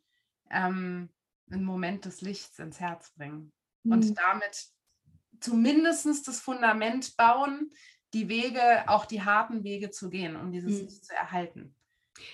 ähm, 0.50 1.08
einen 1.50 1.64
Moment 1.64 2.04
des 2.04 2.20
Lichts 2.20 2.58
ins 2.58 2.80
Herz 2.80 3.12
bringen 3.14 3.52
mhm. 3.84 3.92
und 3.92 4.18
damit 4.18 4.66
zumindest 5.40 6.06
das 6.28 6.40
Fundament 6.40 7.16
bauen, 7.16 7.72
die 8.14 8.28
Wege, 8.28 8.84
auch 8.88 9.06
die 9.06 9.22
harten 9.22 9.64
Wege 9.64 9.90
zu 9.90 10.10
gehen, 10.10 10.36
um 10.36 10.52
dieses 10.52 10.80
mhm. 10.80 10.86
Licht 10.86 11.04
zu 11.04 11.14
erhalten. 11.14 11.74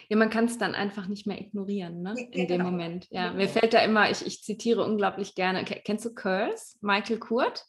Ja, 0.08 0.16
man 0.16 0.28
kann 0.28 0.46
es 0.46 0.58
dann 0.58 0.74
einfach 0.74 1.06
nicht 1.06 1.26
mehr 1.26 1.40
ignorieren, 1.40 2.02
ne? 2.02 2.14
in 2.18 2.46
genau. 2.46 2.64
dem 2.64 2.72
Moment. 2.72 3.06
Ja, 3.10 3.32
mir 3.32 3.48
fällt 3.48 3.74
da 3.74 3.80
immer, 3.80 4.10
ich, 4.10 4.26
ich 4.26 4.42
zitiere 4.42 4.84
unglaublich 4.84 5.34
gerne, 5.34 5.64
kennst 5.64 6.04
du 6.04 6.14
Curse, 6.14 6.76
Michael 6.80 7.18
Kurt? 7.18 7.64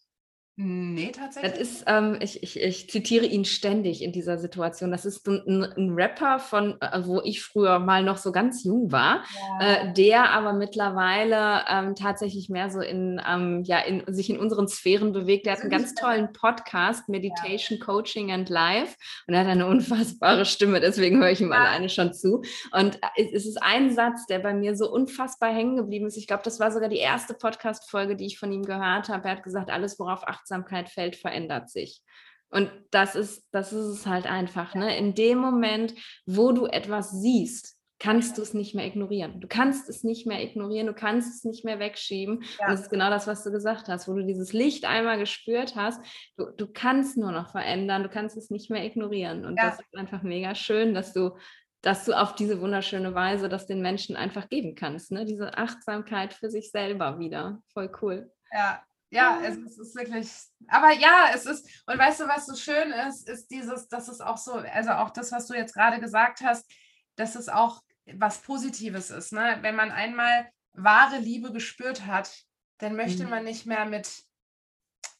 Nee, 0.61 1.13
tatsächlich. 1.13 1.53
Das 1.53 1.61
ist, 1.61 1.83
ähm, 1.87 2.17
ich, 2.19 2.43
ich, 2.43 2.59
ich 2.59 2.89
zitiere 2.89 3.25
ihn 3.25 3.45
ständig 3.45 4.01
in 4.01 4.11
dieser 4.11 4.37
Situation. 4.37 4.91
Das 4.91 5.05
ist 5.05 5.25
ein, 5.25 5.63
ein 5.63 5.93
Rapper 5.93 6.37
von, 6.37 6.75
äh, 6.81 6.99
wo 7.05 7.21
ich 7.23 7.41
früher 7.41 7.79
mal 7.79 8.03
noch 8.03 8.17
so 8.17 8.33
ganz 8.33 8.65
jung 8.65 8.91
war, 8.91 9.23
ja. 9.61 9.67
äh, 9.67 9.93
der 9.93 10.31
aber 10.31 10.51
mittlerweile 10.51 11.61
ähm, 11.69 11.95
tatsächlich 11.95 12.49
mehr 12.49 12.69
so 12.69 12.81
in, 12.81 13.21
ähm, 13.25 13.63
ja, 13.63 13.79
in, 13.79 14.03
sich 14.13 14.29
in 14.29 14.37
unseren 14.37 14.67
Sphären 14.67 15.13
bewegt. 15.13 15.45
Der 15.45 15.53
hat 15.53 15.61
einen 15.61 15.69
ganz 15.69 15.95
tollen 15.95 16.33
Podcast, 16.33 17.07
Meditation, 17.07 17.77
ja. 17.79 17.85
Coaching 17.85 18.29
and 18.29 18.49
Life. 18.49 18.97
Und 19.27 19.35
er 19.35 19.39
hat 19.39 19.47
eine 19.47 19.65
unfassbare 19.65 20.43
Stimme, 20.43 20.81
deswegen 20.81 21.21
höre 21.21 21.31
ich 21.31 21.39
ihm 21.39 21.53
ja. 21.53 21.57
alleine 21.57 21.87
schon 21.87 22.13
zu. 22.13 22.41
Und 22.73 22.97
äh, 23.15 23.31
es 23.33 23.45
ist 23.45 23.63
ein 23.63 23.95
Satz, 23.95 24.25
der 24.25 24.39
bei 24.39 24.53
mir 24.53 24.75
so 24.75 24.91
unfassbar 24.91 25.53
hängen 25.53 25.77
geblieben 25.77 26.07
ist. 26.07 26.17
Ich 26.17 26.27
glaube, 26.27 26.43
das 26.43 26.59
war 26.59 26.69
sogar 26.73 26.89
die 26.89 26.97
erste 26.97 27.33
Podcast-Folge, 27.33 28.17
die 28.17 28.25
ich 28.25 28.37
von 28.37 28.51
ihm 28.51 28.63
gehört 28.63 29.07
habe. 29.07 29.23
Er 29.29 29.37
hat 29.37 29.43
gesagt, 29.43 29.69
alles, 29.69 29.97
worauf 29.97 30.27
acht 30.27 30.48
Achtsamkeit 30.49 30.89
fällt, 30.89 31.15
verändert 31.15 31.69
sich. 31.69 32.01
Und 32.49 32.71
das 32.89 33.15
ist, 33.15 33.47
das 33.51 33.71
ist 33.71 33.85
es 33.85 34.05
halt 34.07 34.25
einfach. 34.25 34.73
Ne? 34.73 34.97
In 34.97 35.13
dem 35.13 35.37
Moment, 35.37 35.93
wo 36.25 36.51
du 36.51 36.65
etwas 36.65 37.11
siehst, 37.11 37.75
kannst 37.99 38.37
du 38.37 38.41
es 38.41 38.53
nicht 38.53 38.73
mehr 38.73 38.87
ignorieren. 38.87 39.39
Du 39.39 39.47
kannst 39.47 39.89
es 39.89 40.03
nicht 40.03 40.25
mehr 40.25 40.41
ignorieren, 40.41 40.87
du 40.87 40.93
kannst 40.93 41.35
es 41.35 41.43
nicht 41.43 41.65
mehr 41.65 41.79
wegschieben. 41.79 42.43
Ja. 42.57 42.65
Und 42.65 42.71
das 42.71 42.81
ist 42.81 42.89
genau 42.89 43.09
das, 43.09 43.27
was 43.27 43.43
du 43.43 43.51
gesagt 43.51 43.87
hast, 43.87 44.07
wo 44.07 44.13
du 44.13 44.25
dieses 44.25 44.53
Licht 44.53 44.85
einmal 44.85 45.19
gespürt 45.19 45.75
hast. 45.75 46.01
Du, 46.37 46.45
du 46.49 46.65
kannst 46.65 47.17
nur 47.17 47.31
noch 47.31 47.51
verändern, 47.51 48.03
du 48.03 48.09
kannst 48.09 48.37
es 48.37 48.49
nicht 48.49 48.71
mehr 48.71 48.85
ignorieren. 48.85 49.45
Und 49.45 49.57
ja. 49.57 49.69
das 49.69 49.81
ist 49.81 49.95
einfach 49.95 50.23
mega 50.23 50.55
schön, 50.55 50.95
dass 50.95 51.13
du, 51.13 51.35
dass 51.81 52.05
du 52.05 52.13
auf 52.13 52.33
diese 52.33 52.61
wunderschöne 52.61 53.13
Weise 53.13 53.47
das 53.47 53.67
den 53.67 53.81
Menschen 53.81 54.15
einfach 54.15 54.49
geben 54.49 54.75
kannst. 54.75 55.11
Ne? 55.11 55.25
Diese 55.25 55.55
Achtsamkeit 55.57 56.33
für 56.33 56.49
sich 56.49 56.71
selber 56.71 57.19
wieder. 57.19 57.61
Voll 57.73 57.91
cool. 58.01 58.31
Ja, 58.51 58.81
ja, 59.11 59.41
es, 59.43 59.57
es 59.57 59.77
ist 59.79 59.95
wirklich, 59.95 60.29
aber 60.67 60.91
ja, 60.93 61.31
es 61.33 61.45
ist, 61.45 61.83
und 61.87 61.97
weißt 61.97 62.19
du, 62.21 62.27
was 62.27 62.45
so 62.45 62.55
schön 62.55 62.91
ist, 62.91 63.27
ist 63.27 63.47
dieses, 63.47 63.87
das 63.87 64.07
ist 64.07 64.21
auch 64.21 64.37
so, 64.37 64.53
also 64.53 64.91
auch 64.91 65.09
das, 65.09 65.31
was 65.31 65.47
du 65.47 65.55
jetzt 65.55 65.73
gerade 65.73 65.99
gesagt 65.99 66.41
hast, 66.41 66.71
dass 67.15 67.35
es 67.35 67.49
auch 67.49 67.81
was 68.13 68.41
Positives 68.41 69.09
ist, 69.09 69.33
ne? 69.33 69.57
Wenn 69.61 69.75
man 69.75 69.91
einmal 69.91 70.49
wahre 70.73 71.17
Liebe 71.17 71.51
gespürt 71.51 72.05
hat, 72.05 72.45
dann 72.77 72.95
möchte 72.95 73.23
mhm. 73.23 73.29
man 73.29 73.43
nicht 73.43 73.65
mehr 73.65 73.85
mit 73.85 74.23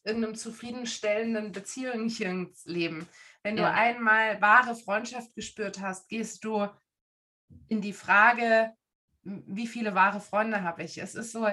irgendeinem 0.04 0.34
zufriedenstellenden 0.34 1.52
Beziehungchen 1.52 2.54
leben. 2.64 3.08
Wenn 3.42 3.56
ja. 3.56 3.64
du 3.64 3.74
einmal 3.74 4.40
wahre 4.40 4.74
Freundschaft 4.74 5.34
gespürt 5.34 5.80
hast, 5.80 6.08
gehst 6.08 6.44
du 6.44 6.68
in 7.68 7.80
die 7.80 7.92
Frage, 7.92 8.72
wie 9.22 9.66
viele 9.66 9.94
wahre 9.94 10.20
Freunde 10.20 10.62
habe 10.62 10.82
ich? 10.82 10.98
Es 10.98 11.14
ist 11.14 11.32
so, 11.32 11.48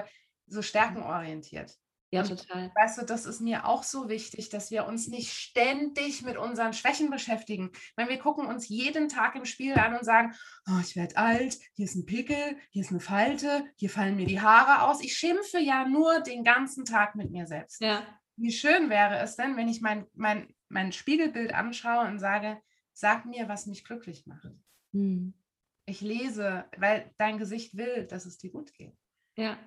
so 0.46 0.62
stärkenorientiert. 0.62 1.76
Ja, 2.10 2.22
total. 2.22 2.72
Weißt 2.74 2.98
du, 2.98 3.04
das 3.04 3.26
ist 3.26 3.40
mir 3.40 3.66
auch 3.66 3.82
so 3.82 4.08
wichtig, 4.08 4.48
dass 4.48 4.70
wir 4.70 4.86
uns 4.86 5.08
nicht 5.08 5.30
ständig 5.30 6.22
mit 6.22 6.38
unseren 6.38 6.72
Schwächen 6.72 7.10
beschäftigen. 7.10 7.70
Wenn 7.96 8.08
wir 8.08 8.18
gucken 8.18 8.46
uns 8.46 8.68
jeden 8.68 9.08
Tag 9.10 9.34
im 9.34 9.44
Spiel 9.44 9.74
an 9.74 9.94
und 9.94 10.04
sagen, 10.04 10.34
oh, 10.68 10.80
ich 10.80 10.96
werde 10.96 11.18
alt, 11.18 11.58
hier 11.74 11.84
ist 11.84 11.96
ein 11.96 12.06
Pickel, 12.06 12.56
hier 12.70 12.82
ist 12.82 12.90
eine 12.90 13.00
Falte, 13.00 13.64
hier 13.76 13.90
fallen 13.90 14.16
mir 14.16 14.26
die 14.26 14.40
Haare 14.40 14.88
aus. 14.88 15.02
Ich 15.02 15.16
schimpfe 15.16 15.58
ja 15.58 15.86
nur 15.86 16.20
den 16.20 16.44
ganzen 16.44 16.86
Tag 16.86 17.14
mit 17.14 17.30
mir 17.30 17.46
selbst. 17.46 17.82
Ja. 17.82 18.06
Wie 18.36 18.52
schön 18.52 18.88
wäre 18.88 19.18
es 19.18 19.36
denn, 19.36 19.56
wenn 19.56 19.68
ich 19.68 19.82
mein, 19.82 20.06
mein, 20.14 20.54
mein 20.68 20.92
Spiegelbild 20.92 21.52
anschaue 21.52 22.06
und 22.06 22.20
sage, 22.20 22.58
sag 22.94 23.26
mir, 23.26 23.48
was 23.48 23.66
mich 23.66 23.84
glücklich 23.84 24.26
macht. 24.26 24.48
Hm. 24.92 25.34
Ich 25.84 26.00
lese, 26.00 26.64
weil 26.78 27.12
dein 27.18 27.38
Gesicht 27.38 27.76
will, 27.76 28.06
dass 28.06 28.24
es 28.24 28.38
dir 28.38 28.50
gut 28.50 28.72
geht. 28.74 28.96
Ja. 29.36 29.58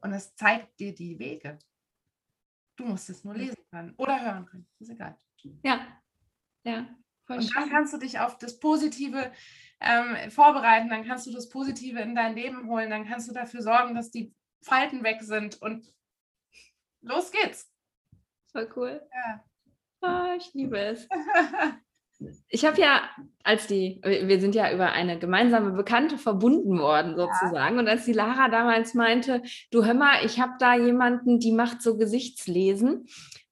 Und 0.00 0.12
es 0.12 0.34
zeigt 0.34 0.80
dir 0.80 0.94
die 0.94 1.18
Wege. 1.18 1.58
Du 2.80 2.86
musst 2.86 3.10
es 3.10 3.24
nur 3.24 3.34
lesen 3.34 3.62
können 3.70 3.94
oder 3.98 4.24
hören 4.24 4.46
können. 4.46 4.66
Ist 4.78 4.90
egal. 4.90 5.14
Ja. 5.62 5.86
Ja. 6.64 6.86
und 7.28 7.42
schön. 7.42 7.50
dann 7.54 7.68
kannst 7.68 7.92
du 7.92 7.98
dich 7.98 8.18
auf 8.18 8.38
das 8.38 8.58
Positive 8.58 9.32
ähm, 9.80 10.30
vorbereiten, 10.30 10.88
dann 10.88 11.04
kannst 11.04 11.26
du 11.26 11.32
das 11.32 11.50
Positive 11.50 12.00
in 12.00 12.14
dein 12.14 12.34
Leben 12.34 12.68
holen, 12.68 12.88
dann 12.88 13.06
kannst 13.06 13.28
du 13.28 13.34
dafür 13.34 13.60
sorgen, 13.60 13.94
dass 13.94 14.10
die 14.10 14.34
Falten 14.62 15.04
weg 15.04 15.22
sind 15.22 15.60
und 15.60 15.92
los 17.02 17.30
geht's. 17.30 17.70
Voll 18.50 18.70
cool. 18.76 19.08
Ja. 19.12 19.44
Oh, 20.02 20.36
ich 20.38 20.52
liebe 20.54 20.78
es. 20.78 21.06
Ich 22.48 22.66
habe 22.66 22.78
ja, 22.78 23.08
als 23.42 23.66
die, 23.66 24.00
wir 24.02 24.40
sind 24.40 24.54
ja 24.54 24.72
über 24.72 24.92
eine 24.92 25.18
gemeinsame 25.18 25.72
Bekannte 25.72 26.18
verbunden 26.18 26.78
worden 26.78 27.16
sozusagen. 27.16 27.76
Ja. 27.76 27.80
Und 27.80 27.88
als 27.88 28.04
die 28.04 28.12
Lara 28.12 28.48
damals 28.48 28.94
meinte, 28.94 29.42
du 29.70 29.84
hör 29.84 29.94
mal, 29.94 30.24
ich 30.24 30.40
habe 30.40 30.52
da 30.58 30.74
jemanden, 30.74 31.38
die 31.38 31.52
macht 31.52 31.82
so 31.82 31.96
Gesichtslesen 31.96 33.06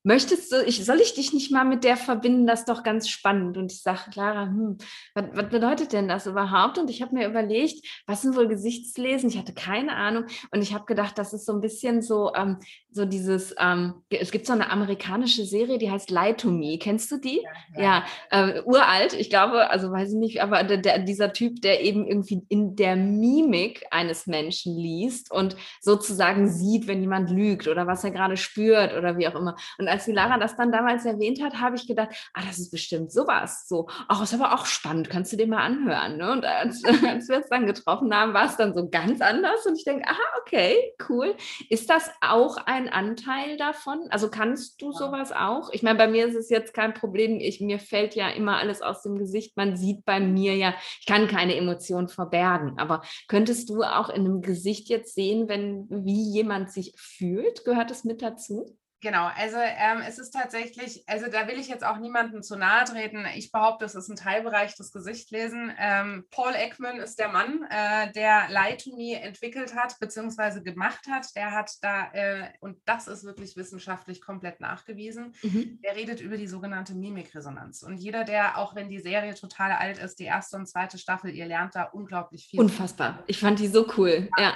möchtest 0.09 0.51
du, 0.53 0.62
ich, 0.64 0.85
soll 0.85 1.01
ich 1.01 1.14
dich 1.14 1.35
nicht 1.35 1.53
mal 1.53 1.64
mit 1.64 1.85
der 1.85 1.98
verbinden? 1.98 2.46
Das 2.46 2.61
ist 2.61 2.68
doch 2.68 2.83
ganz 2.83 3.11
spannend. 3.11 3.59
Und 3.59 3.70
ich 3.70 3.83
sage, 3.83 4.11
Clara, 4.11 4.46
hm, 4.46 4.79
was, 5.14 5.24
was, 5.33 5.48
bedeutet 5.51 5.92
denn 5.92 6.09
das 6.09 6.27
überhaupt? 6.27 6.79
Und 6.79 6.88
ich 6.88 7.03
habe 7.03 7.14
mir 7.14 7.29
überlegt, 7.29 7.87
was 8.07 8.22
sind 8.22 8.35
wohl 8.35 8.48
Gesichtslesen? 8.48 9.29
Ich 9.29 9.37
hatte 9.37 9.53
keine 9.53 9.94
Ahnung. 9.94 10.24
Und 10.51 10.62
ich 10.62 10.72
habe 10.72 10.87
gedacht, 10.87 11.18
das 11.18 11.35
ist 11.35 11.44
so 11.44 11.53
ein 11.53 11.61
bisschen 11.61 12.01
so, 12.01 12.33
ähm, 12.35 12.57
so 12.90 13.05
dieses, 13.05 13.55
ähm, 13.59 14.03
es 14.09 14.31
gibt 14.31 14.46
so 14.46 14.55
eine 14.55 14.70
amerikanische 14.70 15.44
Serie, 15.44 15.77
die 15.77 15.90
heißt 15.90 16.11
Lie 16.11 16.35
to 16.35 16.51
Me. 16.51 16.79
Kennst 16.79 17.11
du 17.11 17.18
die? 17.18 17.42
Ja, 17.74 17.83
ja. 17.83 18.05
ja 18.31 18.48
äh, 18.48 18.62
uralt, 18.62 19.12
ich 19.12 19.29
glaube, 19.29 19.68
also 19.78 19.92
weiß 19.92 20.10
ich 20.10 20.18
nicht, 20.18 20.42
aber 20.42 20.64
der, 20.64 20.78
der, 20.78 20.98
dieser 20.98 21.32
Typ, 21.32 21.62
der 21.62 21.82
eben 21.82 22.04
irgendwie 22.04 22.42
in 22.48 22.74
der 22.74 22.96
Mimik 22.96 23.86
eines 23.92 24.26
Menschen 24.26 24.76
liest 24.76 25.30
und 25.30 25.54
sozusagen 25.80 26.48
sieht, 26.48 26.88
wenn 26.88 27.00
jemand 27.00 27.30
lügt 27.30 27.68
oder 27.68 27.86
was 27.86 28.02
er 28.02 28.10
gerade 28.10 28.36
spürt 28.36 28.92
oder 28.96 29.16
wie 29.18 29.28
auch 29.28 29.36
immer. 29.36 29.54
Und 29.78 29.86
als 29.86 30.04
die 30.04 30.12
Lara 30.12 30.36
das 30.36 30.56
dann 30.56 30.72
damals 30.72 31.04
erwähnt 31.04 31.40
hat, 31.40 31.60
habe 31.60 31.76
ich 31.76 31.86
gedacht, 31.86 32.08
ah, 32.34 32.42
das 32.44 32.58
ist 32.58 32.72
bestimmt 32.72 33.12
sowas. 33.12 33.68
So, 33.68 33.88
ach, 34.08 34.20
ist 34.20 34.34
aber 34.34 34.52
auch 34.52 34.66
spannend, 34.66 35.10
kannst 35.10 35.32
du 35.32 35.36
dir 35.36 35.46
mal 35.46 35.64
anhören. 35.64 36.16
Ne? 36.16 36.32
Und 36.32 36.44
als, 36.44 36.82
als 37.06 37.28
wir 37.28 37.38
es 37.38 37.48
dann 37.48 37.66
getroffen 37.66 38.12
haben, 38.12 38.34
war 38.34 38.46
es 38.46 38.56
dann 38.56 38.74
so 38.74 38.88
ganz 38.88 39.20
anders. 39.20 39.64
Und 39.64 39.76
ich 39.76 39.84
denke, 39.84 40.08
aha, 40.08 40.40
okay, 40.40 40.92
cool. 41.08 41.36
Ist 41.68 41.88
das 41.88 42.10
auch 42.20 42.56
ein 42.66 42.88
Anteil 42.88 43.56
davon? 43.58 44.00
Also 44.10 44.28
kannst 44.28 44.82
du 44.82 44.90
sowas 44.90 45.30
auch? 45.30 45.70
Ich 45.72 45.84
meine, 45.84 45.98
bei 45.98 46.08
mir 46.08 46.26
ist 46.26 46.34
es 46.34 46.50
jetzt 46.50 46.74
kein 46.74 46.94
Problem. 46.94 47.38
Ich, 47.38 47.60
mir 47.60 47.78
fällt 47.78 48.16
ja 48.16 48.28
immer 48.28 48.56
alles 48.56 48.82
aus 48.82 49.02
dem 49.02 49.18
Gesicht. 49.18 49.56
Man 49.56 49.67
sieht 49.76 50.04
bei 50.04 50.20
mir 50.20 50.57
ja, 50.57 50.74
ich 51.00 51.07
kann 51.07 51.28
keine 51.28 51.57
Emotionen 51.57 52.09
verbergen. 52.09 52.78
Aber 52.78 53.02
könntest 53.28 53.70
du 53.70 53.83
auch 53.83 54.09
in 54.09 54.24
einem 54.24 54.42
Gesicht 54.42 54.88
jetzt 54.88 55.14
sehen, 55.14 55.48
wenn 55.48 55.87
wie 55.90 56.22
jemand 56.33 56.70
sich 56.70 56.94
fühlt? 56.96 57.64
Gehört 57.64 57.90
es 57.90 58.04
mit 58.04 58.22
dazu? 58.22 58.76
Genau, 59.00 59.30
also 59.37 59.58
ähm, 59.58 60.02
es 60.06 60.18
ist 60.18 60.32
tatsächlich, 60.32 61.04
also 61.06 61.26
da 61.30 61.46
will 61.46 61.56
ich 61.56 61.68
jetzt 61.68 61.84
auch 61.84 61.98
niemandem 61.98 62.42
zu 62.42 62.56
nahe 62.56 62.84
treten. 62.84 63.24
Ich 63.37 63.52
behaupte, 63.52 63.84
es 63.84 63.94
ist 63.94 64.08
ein 64.08 64.16
Teilbereich 64.16 64.74
des 64.74 64.90
Gesichtlesen. 64.90 65.72
Ähm, 65.78 66.24
Paul 66.32 66.52
Ekman 66.56 66.98
ist 66.98 67.16
der 67.20 67.28
Mann, 67.28 67.64
äh, 67.70 68.11
der 68.12 68.48
Lie 68.48 68.76
to 68.76 68.96
Me 68.96 69.20
entwickelt 69.20 69.76
hat, 69.76 70.00
beziehungsweise 70.00 70.64
gemacht 70.64 71.06
hat. 71.08 71.28
Der 71.37 71.52
hat 71.52 71.70
da, 71.80 72.11
äh, 72.12 72.50
und 72.58 72.76
das 72.87 73.06
ist 73.06 73.22
wirklich 73.22 73.56
wissenschaftlich 73.56 74.20
komplett 74.20 74.58
nachgewiesen, 74.58 75.32
mhm. 75.42 75.80
der 75.84 75.94
redet 75.94 76.20
über 76.20 76.37
die 76.37 76.48
sogenannte 76.48 76.96
Mimikresonanz. 76.96 77.84
Und 77.84 77.98
jeder, 77.98 78.24
der, 78.24 78.58
auch 78.58 78.74
wenn 78.74 78.88
die 78.88 78.98
Serie 78.98 79.34
total 79.34 79.72
alt 79.72 79.98
ist, 79.98 80.18
die 80.18 80.24
erste 80.24 80.56
und 80.56 80.66
zweite 80.66 80.98
Staffel, 80.98 81.30
ihr 81.30 81.46
lernt 81.46 81.76
da 81.76 81.84
unglaublich 81.84 82.48
viel. 82.48 82.58
Unfassbar. 82.58 83.22
Ich 83.28 83.38
fand 83.38 83.61
die 83.61 83.68
so 83.68 83.87
cool, 83.96 84.28
ja. 84.38 84.54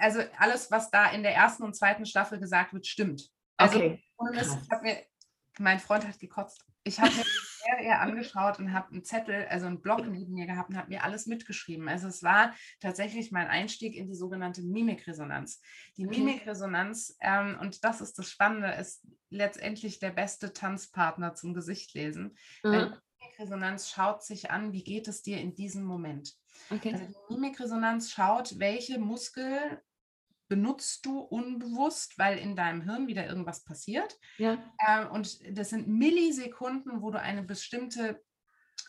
Also 0.00 0.20
alles, 0.38 0.70
was 0.72 0.90
da 0.90 1.10
in 1.10 1.22
der 1.22 1.36
ersten 1.36 1.62
und 1.62 1.76
zweiten 1.76 2.06
Staffel 2.06 2.40
gesagt 2.40 2.72
wird, 2.72 2.86
stimmt. 2.86 3.30
Also, 3.58 3.78
okay. 3.78 4.02
Mist, 4.32 4.58
mir, 4.82 5.04
mein 5.58 5.78
Freund 5.78 6.06
hat 6.06 6.18
gekotzt. 6.18 6.64
Ich 6.84 6.98
habe 7.00 7.10
mir 7.10 7.22
die 7.22 7.68
Serie 7.68 7.98
angeschaut 7.98 8.58
und 8.58 8.72
habe 8.72 8.92
einen 8.92 9.04
Zettel, 9.04 9.46
also 9.50 9.66
einen 9.66 9.82
Block 9.82 10.06
neben 10.06 10.32
mir 10.32 10.46
gehabt 10.46 10.70
und 10.70 10.78
habe 10.78 10.88
mir 10.88 11.04
alles 11.04 11.26
mitgeschrieben. 11.26 11.88
Also 11.88 12.08
es 12.08 12.22
war 12.22 12.54
tatsächlich 12.80 13.30
mein 13.30 13.48
Einstieg 13.48 13.94
in 13.94 14.06
die 14.06 14.14
sogenannte 14.14 14.62
Mimikresonanz. 14.62 15.60
Die. 15.96 16.06
Mimikresonanz, 16.06 17.16
ähm, 17.20 17.58
und 17.60 17.84
das 17.84 18.00
ist 18.00 18.18
das 18.18 18.30
Spannende, 18.30 18.72
ist 18.72 19.06
letztendlich 19.28 19.98
der 19.98 20.10
beste 20.10 20.52
Tanzpartner 20.52 21.34
zum 21.34 21.52
Gesichtlesen. 21.52 22.36
Mhm. 22.62 22.94
Mimikresonanz 23.20 23.90
schaut 23.90 24.22
sich 24.22 24.50
an, 24.50 24.72
wie 24.72 24.84
geht 24.84 25.08
es 25.08 25.22
dir 25.22 25.38
in 25.40 25.54
diesem 25.54 25.84
Moment. 25.84 26.34
Okay. 26.70 26.92
Also 26.92 27.04
die 27.06 27.34
Mimikresonanz 27.34 28.10
schaut, 28.10 28.58
welche 28.58 28.98
Muskel 28.98 29.82
benutzt 30.48 31.04
du 31.06 31.20
unbewusst, 31.20 32.18
weil 32.18 32.38
in 32.38 32.56
deinem 32.56 32.82
Hirn 32.82 33.06
wieder 33.06 33.26
irgendwas 33.26 33.64
passiert. 33.64 34.18
Ja. 34.38 34.58
Ähm, 34.86 35.10
und 35.10 35.38
das 35.56 35.70
sind 35.70 35.88
Millisekunden, 35.88 37.02
wo 37.02 37.10
du 37.10 37.20
eine 37.20 37.42
bestimmte 37.42 38.22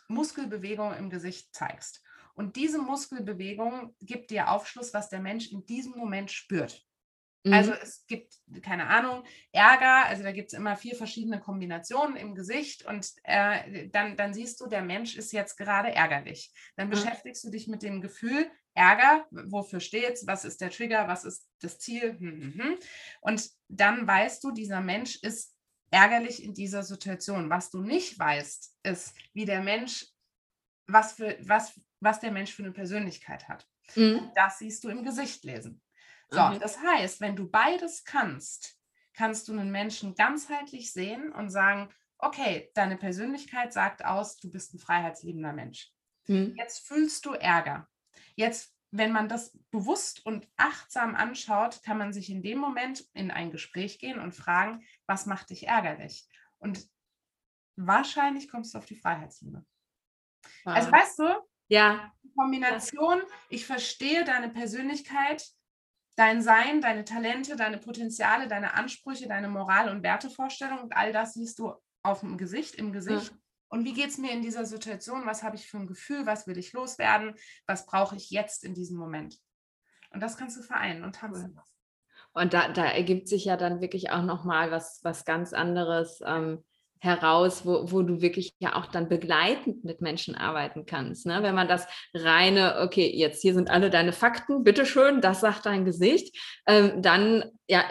Muskelbewegung 0.07 0.93
im 0.95 1.09
Gesicht 1.09 1.53
zeigst. 1.53 2.03
Und 2.33 2.55
diese 2.55 2.79
Muskelbewegung 2.79 3.95
gibt 3.99 4.31
dir 4.31 4.49
Aufschluss, 4.49 4.93
was 4.93 5.09
der 5.09 5.19
Mensch 5.19 5.51
in 5.51 5.65
diesem 5.65 5.97
Moment 5.97 6.31
spürt. 6.31 6.85
Also 7.47 7.71
mhm. 7.71 7.77
es 7.81 8.05
gibt, 8.05 8.33
keine 8.63 8.87
Ahnung, 8.87 9.23
Ärger, 9.53 10.05
also 10.05 10.23
da 10.23 10.33
gibt 10.33 10.51
es 10.51 10.59
immer 10.59 10.75
vier 10.75 10.95
verschiedene 10.95 11.39
Kombinationen 11.39 12.17
im 12.17 12.35
Gesicht 12.35 12.85
und 12.85 13.09
äh, 13.23 13.87
dann, 13.89 14.17
dann 14.17 14.33
siehst 14.33 14.59
du, 14.59 14.67
der 14.67 14.81
Mensch 14.81 15.15
ist 15.15 15.31
jetzt 15.31 15.55
gerade 15.55 15.89
ärgerlich. 15.89 16.53
Dann 16.75 16.87
mhm. 16.87 16.91
beschäftigst 16.91 17.43
du 17.45 17.49
dich 17.49 17.67
mit 17.67 17.81
dem 17.81 18.01
Gefühl, 18.01 18.51
Ärger, 18.79 19.27
wofür 19.29 19.81
steht 19.81 20.13
es, 20.13 20.25
was 20.25 20.45
ist 20.45 20.61
der 20.61 20.71
Trigger, 20.71 21.09
was 21.09 21.25
ist 21.25 21.49
das 21.59 21.79
Ziel. 21.79 22.17
Hm, 22.17 22.41
hm, 22.41 22.53
hm. 22.53 22.77
Und 23.19 23.49
dann 23.67 24.07
weißt 24.07 24.41
du, 24.41 24.51
dieser 24.51 24.79
Mensch 24.79 25.17
ist 25.17 25.53
ärgerlich 25.91 26.41
in 26.41 26.53
dieser 26.53 26.83
Situation. 26.83 27.49
Was 27.49 27.69
du 27.71 27.81
nicht 27.81 28.17
weißt, 28.17 28.77
ist, 28.83 29.13
wie 29.33 29.43
der 29.43 29.61
Mensch, 29.61 30.07
was, 30.87 31.11
für, 31.11 31.37
was, 31.41 31.77
was 31.99 32.21
der 32.21 32.31
Mensch 32.31 32.53
für 32.53 32.63
eine 32.63 32.71
Persönlichkeit 32.71 33.49
hat. 33.49 33.67
Mhm. 33.95 34.31
Das 34.33 34.59
siehst 34.59 34.85
du 34.85 34.89
im 34.89 35.03
Gesicht 35.03 35.43
lesen. 35.43 35.81
So, 36.29 36.41
mhm. 36.41 36.59
das 36.59 36.81
heißt, 36.81 37.19
wenn 37.19 37.35
du 37.35 37.49
beides 37.49 38.05
kannst, 38.05 38.77
kannst 39.13 39.49
du 39.49 39.51
einen 39.51 39.71
Menschen 39.71 40.15
ganzheitlich 40.15 40.93
sehen 40.93 41.33
und 41.33 41.49
sagen, 41.49 41.89
okay, 42.17 42.71
deine 42.75 42.95
Persönlichkeit 42.95 43.73
sagt 43.73 44.05
aus, 44.05 44.37
du 44.37 44.49
bist 44.49 44.73
ein 44.73 44.79
freiheitsliebender 44.79 45.51
Mensch. 45.51 45.91
Mhm. 46.27 46.55
Jetzt 46.55 46.87
fühlst 46.87 47.25
du 47.25 47.33
Ärger. 47.33 47.89
Jetzt, 48.39 48.73
wenn 48.91 49.11
man 49.11 49.27
das 49.27 49.51
bewusst 49.69 50.25
und 50.25 50.47
achtsam 50.55 51.13
anschaut, 51.13 51.83
kann 51.83 51.97
man 51.97 52.13
sich 52.13 52.29
in 52.29 52.41
dem 52.41 52.57
Moment 52.57 53.03
in 53.13 53.31
ein 53.31 53.51
Gespräch 53.51 53.99
gehen 53.99 54.17
und 54.17 54.33
fragen, 54.33 54.81
was 55.07 55.25
macht 55.25 55.49
dich 55.49 55.67
ärgerlich? 55.67 56.25
Und 56.57 56.87
wahrscheinlich 57.75 58.49
kommst 58.49 58.73
du 58.73 58.77
auf 58.77 58.85
die 58.85 58.95
Freiheitsliebe. 58.95 59.65
Wow. 60.63 60.73
Also 60.73 60.89
weißt 60.89 61.19
du, 61.19 61.47
ja. 61.67 62.13
Kombination, 62.37 63.21
ich 63.49 63.65
verstehe 63.65 64.23
deine 64.23 64.47
Persönlichkeit, 64.47 65.45
dein 66.15 66.41
Sein, 66.41 66.79
deine 66.79 67.03
Talente, 67.03 67.57
deine 67.57 67.77
Potenziale, 67.77 68.47
deine 68.47 68.73
Ansprüche, 68.73 69.27
deine 69.27 69.49
Moral- 69.49 69.89
und 69.89 70.01
Wertevorstellung 70.01 70.79
und 70.79 70.95
all 70.95 71.11
das 71.11 71.33
siehst 71.33 71.59
du 71.59 71.73
auf 72.03 72.21
dem 72.21 72.37
Gesicht, 72.37 72.75
im 72.75 72.93
Gesicht. 72.93 73.31
Ja. 73.33 73.37
Und 73.69 73.85
wie 73.85 73.93
geht 73.93 74.09
es 74.09 74.17
mir 74.17 74.31
in 74.31 74.41
dieser 74.41 74.65
Situation? 74.65 75.25
Was 75.25 75.43
habe 75.43 75.55
ich 75.55 75.67
für 75.67 75.77
ein 75.77 75.87
Gefühl? 75.87 76.25
Was 76.25 76.47
will 76.47 76.57
ich 76.57 76.73
loswerden? 76.73 77.35
Was 77.65 77.85
brauche 77.85 78.15
ich 78.15 78.29
jetzt 78.31 78.63
in 78.63 78.73
diesem 78.73 78.97
Moment? 78.97 79.37
Und 80.11 80.21
das 80.21 80.37
kannst 80.37 80.57
du 80.57 80.63
vereinen 80.63 81.03
und 81.03 81.15
tanzen. 81.15 81.59
Und 82.33 82.53
da, 82.53 82.69
da 82.69 82.85
ergibt 82.85 83.27
sich 83.27 83.45
ja 83.45 83.57
dann 83.57 83.81
wirklich 83.81 84.11
auch 84.11 84.23
nochmal 84.23 84.71
was, 84.71 84.99
was 85.03 85.23
ganz 85.23 85.53
anderes. 85.53 86.21
Ähm, 86.25 86.63
heraus, 86.99 87.65
wo, 87.65 87.91
wo 87.91 88.01
du 88.01 88.21
wirklich 88.21 88.53
ja 88.59 88.75
auch 88.75 88.85
dann 88.85 89.07
begleitend 89.07 89.83
mit 89.83 90.01
Menschen 90.01 90.35
arbeiten 90.35 90.85
kannst. 90.85 91.25
Ne? 91.25 91.41
Wenn 91.41 91.55
man 91.55 91.67
das 91.67 91.87
reine, 92.13 92.79
okay, 92.81 93.09
jetzt 93.09 93.41
hier 93.41 93.53
sind 93.53 93.69
alle 93.69 93.89
deine 93.89 94.11
Fakten, 94.11 94.63
bitteschön, 94.63 95.21
das 95.21 95.39
sagt 95.39 95.65
dein 95.65 95.85
Gesicht, 95.85 96.37
ähm, 96.67 97.01
dann 97.01 97.45
ja, 97.67 97.83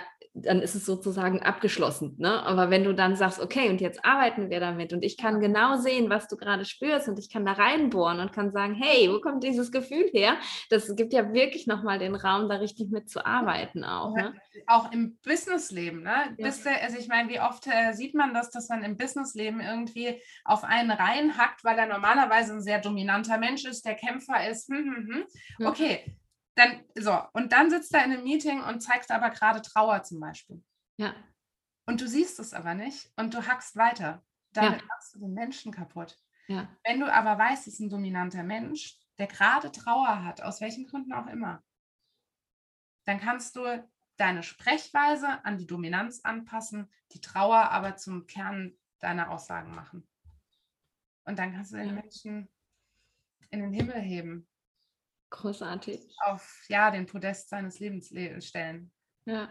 dann 0.42 0.60
ist 0.60 0.74
es 0.74 0.84
sozusagen 0.84 1.42
abgeschlossen. 1.42 2.14
Ne? 2.18 2.42
Aber 2.42 2.70
wenn 2.70 2.84
du 2.84 2.94
dann 2.94 3.16
sagst, 3.16 3.40
okay, 3.40 3.68
und 3.68 3.80
jetzt 3.80 4.04
arbeiten 4.04 4.50
wir 4.50 4.60
damit 4.60 4.92
und 4.92 5.04
ich 5.04 5.16
kann 5.16 5.40
genau 5.40 5.76
sehen, 5.76 6.10
was 6.10 6.28
du 6.28 6.36
gerade 6.36 6.64
spürst 6.64 7.08
und 7.08 7.18
ich 7.18 7.30
kann 7.30 7.44
da 7.44 7.52
reinbohren 7.52 8.20
und 8.20 8.32
kann 8.32 8.50
sagen, 8.50 8.74
hey, 8.74 9.08
wo 9.12 9.20
kommt 9.20 9.44
dieses 9.44 9.72
Gefühl 9.72 10.08
her? 10.12 10.36
Das 10.70 10.94
gibt 10.96 11.12
ja 11.12 11.32
wirklich 11.32 11.66
nochmal 11.66 11.98
den 11.98 12.14
Raum, 12.14 12.48
da 12.48 12.56
richtig 12.56 12.90
mitzuarbeiten 12.90 13.84
auch. 13.84 14.14
Ne? 14.14 14.34
Auch 14.66 14.92
im 14.92 15.18
Businessleben. 15.24 16.02
Ne? 16.02 16.36
Ja. 16.38 16.46
also 16.46 16.98
ich 16.98 17.08
meine, 17.08 17.28
wie 17.28 17.40
oft 17.40 17.66
äh, 17.66 17.92
sieht 17.92 18.14
man 18.14 18.34
das, 18.34 18.50
dass 18.50 18.68
man 18.68 18.82
im 18.82 18.96
Businessleben 18.96 19.60
irgendwie 19.60 20.20
auf 20.44 20.64
einen 20.64 20.90
reinhackt, 20.90 21.64
weil 21.64 21.78
er 21.78 21.86
normalerweise 21.86 22.54
ein 22.54 22.62
sehr 22.62 22.80
dominanter 22.80 23.38
Mensch 23.38 23.64
ist, 23.64 23.84
der 23.84 23.94
Kämpfer 23.94 24.48
ist. 24.48 24.68
Hm, 24.68 24.84
hm, 24.84 25.08
hm. 25.58 25.66
Okay, 25.66 26.16
dann, 26.58 26.84
so, 26.96 27.22
und 27.32 27.52
dann 27.52 27.70
sitzt 27.70 27.94
er 27.94 28.04
in 28.04 28.12
einem 28.12 28.24
Meeting 28.24 28.62
und 28.62 28.80
zeigst 28.80 29.10
aber 29.10 29.30
gerade 29.30 29.62
Trauer 29.62 30.02
zum 30.02 30.20
Beispiel. 30.20 30.62
Ja. 30.96 31.14
Und 31.86 32.00
du 32.00 32.08
siehst 32.08 32.38
es 32.40 32.52
aber 32.52 32.74
nicht 32.74 33.12
und 33.16 33.32
du 33.34 33.46
hackst 33.46 33.76
weiter. 33.76 34.24
Damit 34.52 34.80
ja. 34.80 34.86
machst 34.86 35.14
du 35.14 35.20
den 35.20 35.34
Menschen 35.34 35.72
kaputt. 35.72 36.18
Ja. 36.48 36.68
Wenn 36.84 37.00
du 37.00 37.12
aber 37.12 37.38
weißt, 37.38 37.66
es 37.66 37.74
ist 37.74 37.80
ein 37.80 37.90
dominanter 37.90 38.42
Mensch, 38.42 38.98
der 39.18 39.26
gerade 39.26 39.70
Trauer 39.70 40.24
hat, 40.24 40.42
aus 40.42 40.60
welchen 40.60 40.86
Gründen 40.86 41.12
auch 41.12 41.26
immer, 41.26 41.62
dann 43.04 43.20
kannst 43.20 43.56
du 43.56 43.88
deine 44.16 44.42
Sprechweise 44.42 45.44
an 45.44 45.58
die 45.58 45.66
Dominanz 45.66 46.20
anpassen, 46.24 46.90
die 47.12 47.20
Trauer 47.20 47.70
aber 47.70 47.96
zum 47.96 48.26
Kern 48.26 48.76
deiner 48.98 49.30
Aussagen 49.30 49.74
machen. 49.74 50.06
Und 51.24 51.38
dann 51.38 51.52
kannst 51.52 51.72
du 51.72 51.76
den 51.76 51.94
Menschen 51.94 52.48
in 53.50 53.60
den 53.60 53.72
Himmel 53.72 54.00
heben 54.00 54.48
Großartig. 55.30 56.00
Auf 56.24 56.64
ja, 56.68 56.90
den 56.90 57.06
Podest 57.06 57.48
seines 57.48 57.80
Lebens 57.80 58.12
stellen. 58.46 58.90
Ja. 59.24 59.48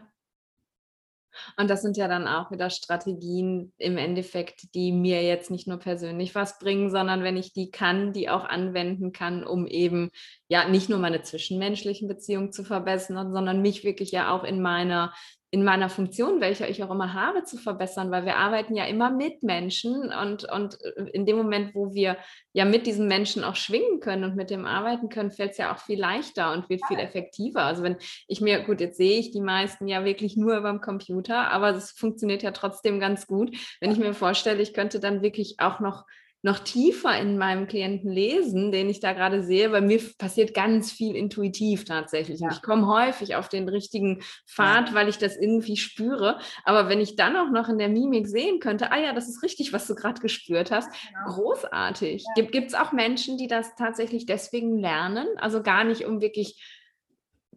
Und 1.56 1.70
das 1.70 1.82
sind 1.82 1.98
ja 1.98 2.08
dann 2.08 2.28
auch 2.28 2.52
wieder 2.52 2.70
Strategien 2.70 3.72
im 3.78 3.98
Endeffekt, 3.98 4.74
die 4.74 4.92
mir 4.92 5.24
jetzt 5.24 5.52
nicht 5.52 5.68
nur 5.68 5.78
persönlich 5.78 6.36
was 6.36 6.58
bringen, 6.58 6.90
sondern 6.90 7.24
wenn 7.24 7.38
ich 7.38 7.54
die 7.54 7.70
kann, 7.70 8.14
die 8.14 8.30
auch 8.30 8.46
anwenden 8.46 9.12
kann, 9.12 9.44
um 9.44 9.68
eben 9.68 10.10
ja 10.48 10.68
nicht 10.68 10.90
nur 10.90 11.00
meine 11.00 11.22
zwischenmenschlichen 11.22 12.08
Beziehungen 12.08 12.52
zu 12.52 12.64
verbessern, 12.64 13.32
sondern 13.32 13.62
mich 13.62 13.84
wirklich 13.84 14.12
ja 14.12 14.32
auch 14.32 14.44
in 14.44 14.62
meiner 14.62 15.14
in 15.50 15.64
meiner 15.64 15.90
Funktion, 15.90 16.42
welche 16.42 16.68
ich 16.68 16.84
auch 16.84 16.92
immer 16.92 17.14
habe, 17.14 17.44
zu 17.44 17.58
verbessern, 17.58 18.12
weil 18.12 18.26
wir 18.26 18.36
arbeiten 18.36 18.76
ja 18.76 18.86
immer 18.86 19.10
mit 19.10 19.44
Menschen 19.44 20.12
und, 20.12 20.44
und 20.52 20.78
in 21.14 21.26
dem 21.26 21.38
Moment, 21.38 21.74
wo 21.74 21.94
wir 21.94 22.18
ja 22.52 22.66
mit 22.66 22.86
diesen 22.86 23.08
Menschen 23.08 23.46
auch 23.46 23.56
schwingen 23.56 24.02
können 24.02 24.26
und 24.26 24.36
mit 24.36 24.50
dem 24.50 24.66
arbeiten 24.66 25.08
können, 25.08 25.32
fällt 25.32 25.52
es 25.52 25.58
ja 25.58 25.74
auch 25.74 25.80
viel 25.80 26.00
leichter 26.00 26.52
und 26.52 26.70
wird 26.70 26.82
viel 26.88 27.00
effektiver. 27.00 27.64
Also 27.64 27.82
wenn 27.82 27.96
ich 28.28 28.42
mir, 28.42 28.60
gut, 28.64 28.82
jetzt 28.82 28.98
sehe 28.98 29.20
ich 29.20 29.32
die 29.32 29.42
meisten 29.42 29.88
ja 29.88 30.04
wirklich 30.04 30.36
nur 30.36 30.60
beim 30.62 30.82
Computer, 30.82 31.50
aber 31.50 31.70
es 31.70 31.92
funktioniert 31.92 32.44
ja 32.44 32.52
trotzdem 32.52 33.00
ganz 33.00 33.26
gut. 33.26 33.56
Wenn 33.80 33.92
ich 33.92 34.00
mir 34.00 34.14
vorstelle, 34.14 34.62
ich 34.62 34.74
könnte 34.74 35.00
dann 35.00 35.22
wirklich 35.22 35.56
auch 35.60 35.80
noch 35.80 36.04
noch 36.44 36.60
tiefer 36.60 37.18
in 37.20 37.38
meinem 37.38 37.68
Klienten 37.68 38.12
lesen, 38.12 38.72
den 38.72 38.90
ich 38.90 39.00
da 39.00 39.14
gerade 39.14 39.44
sehe. 39.44 39.70
Bei 39.70 39.82
mir 39.82 40.00
passiert 40.18 40.54
ganz 40.54 40.92
viel 40.92 41.16
intuitiv 41.16 41.84
tatsächlich. 41.84 42.40
Ja. 42.40 42.50
Ich 42.52 42.62
komme 42.62 42.88
häufig 42.88 43.36
auf 43.36 43.50
den 43.50 43.68
richtigen 43.68 44.22
Pfad, 44.48 44.90
ja. 44.90 44.96
weil 44.96 45.10
ich 45.10 45.18
das 45.18 45.36
irgendwie 45.36 45.78
spüre. 45.78 46.40
Aber 46.64 46.90
wenn 46.90 47.02
ich 47.02 47.16
dann 47.16 47.36
auch 47.36 47.50
noch 47.50 47.70
in 47.70 47.80
der 47.80 47.90
Mimik 47.90 48.28
sehen 48.28 48.60
könnte, 48.60 48.92
ah 48.92 49.00
ja, 49.00 49.14
das 49.14 49.28
ist 49.28 49.42
richtig, 49.42 49.74
was 49.74 49.88
du 49.88 49.96
gerade 49.96 50.22
gespürt 50.22 50.70
hast, 50.72 50.90
genau. 50.92 51.34
großartig. 51.34 52.24
Ja. 52.36 52.46
Gibt 52.46 52.68
es 52.68 52.76
auch 52.76 52.92
Menschen, 52.92 53.38
die 53.38 53.48
das 53.48 53.76
tatsächlich 53.76 54.26
deswegen 54.26 54.78
lernen? 54.78 55.28
Also 55.38 55.64
gar 55.64 55.84
nicht, 55.84 56.06
um 56.06 56.22
wirklich 56.22 56.62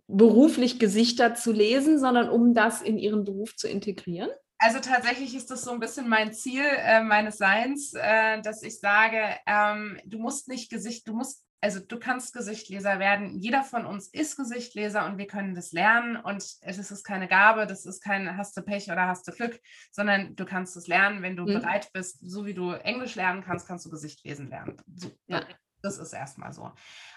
beruflich 0.09 0.79
Gesichter 0.79 1.35
zu 1.35 1.53
lesen, 1.53 1.99
sondern 1.99 2.29
um 2.29 2.55
das 2.55 2.83
in 2.83 2.99
ihren 2.99 3.25
Beruf 3.25 3.57
zu 3.57 3.69
integrieren? 3.69 4.31
Also 4.63 4.79
tatsächlich 4.79 5.35
ist 5.35 5.51
das 5.51 5.63
so 5.63 5.73
ein 5.73 5.81
bisschen 5.81 6.07
mein 6.07 6.35
Ziel 6.35 6.63
äh, 6.63 7.03
meines 7.03 7.39
Seins, 7.39 7.95
äh, 7.95 8.43
dass 8.43 8.63
ich 8.63 8.79
sage, 8.79 9.19
ähm, 9.47 9.99
du 10.05 10.19
musst 10.19 10.49
nicht 10.49 10.71
Gesicht, 10.71 11.09
du 11.09 11.15
musst, 11.15 11.43
also 11.63 11.81
du 11.81 11.99
kannst 11.99 12.35
Gesichtleser 12.35 12.99
werden. 12.99 13.39
Jeder 13.39 13.65
von 13.65 13.87
uns 13.87 14.09
ist 14.09 14.37
Gesichtleser 14.37 15.07
und 15.07 15.17
wir 15.17 15.27
können 15.27 15.55
das 15.55 15.73
lernen. 15.73 16.17
Und 16.17 16.45
es 16.61 16.91
ist 16.91 17.05
keine 17.05 17.27
Gabe, 17.27 17.67
das 17.67 17.87
ist 17.87 18.03
kein 18.03 18.37
hast 18.37 18.55
du 18.55 18.61
Pech 18.61 18.93
oder 18.93 19.07
hast 19.07 19.27
du 19.27 19.33
Glück, 19.33 19.59
sondern 19.91 20.37
du 20.37 20.45
kannst 20.45 20.77
es 20.77 20.89
lernen, 20.89 21.23
wenn 21.23 21.37
du 21.37 21.45
mhm. 21.45 21.61
bereit 21.61 21.91
bist, 21.95 22.19
so 22.21 22.45
wie 22.45 22.55
du 22.55 22.73
Englisch 22.73 23.15
lernen 23.15 23.43
kannst, 23.43 23.67
kannst 23.67 23.87
du 23.87 23.91
Gesicht 23.91 24.23
lesen 24.25 24.51
lernen. 24.51 24.77
So, 24.95 25.11
ja. 25.27 25.43
Das 25.81 25.97
ist 25.97 26.13
erstmal 26.13 26.53
so. 26.53 26.71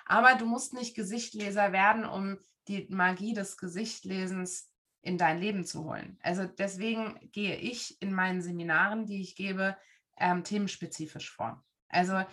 Aber 0.05 0.35
du 0.35 0.45
musst 0.45 0.73
nicht 0.73 0.95
Gesichtleser 0.95 1.73
werden, 1.73 2.05
um 2.05 2.37
die 2.69 2.87
Magie 2.89 3.33
des 3.33 3.57
Gesichtlesens 3.57 4.72
in 5.03 5.17
dein 5.17 5.39
Leben 5.39 5.65
zu 5.65 5.83
holen. 5.83 6.17
Also 6.21 6.45
deswegen 6.45 7.19
gehe 7.31 7.57
ich 7.57 8.01
in 8.01 8.13
meinen 8.13 8.41
Seminaren, 8.41 9.05
die 9.05 9.21
ich 9.21 9.35
gebe, 9.35 9.77
ähm, 10.17 10.43
themenspezifisch 10.43 11.31
vor. 11.31 11.63
Also 11.89 12.23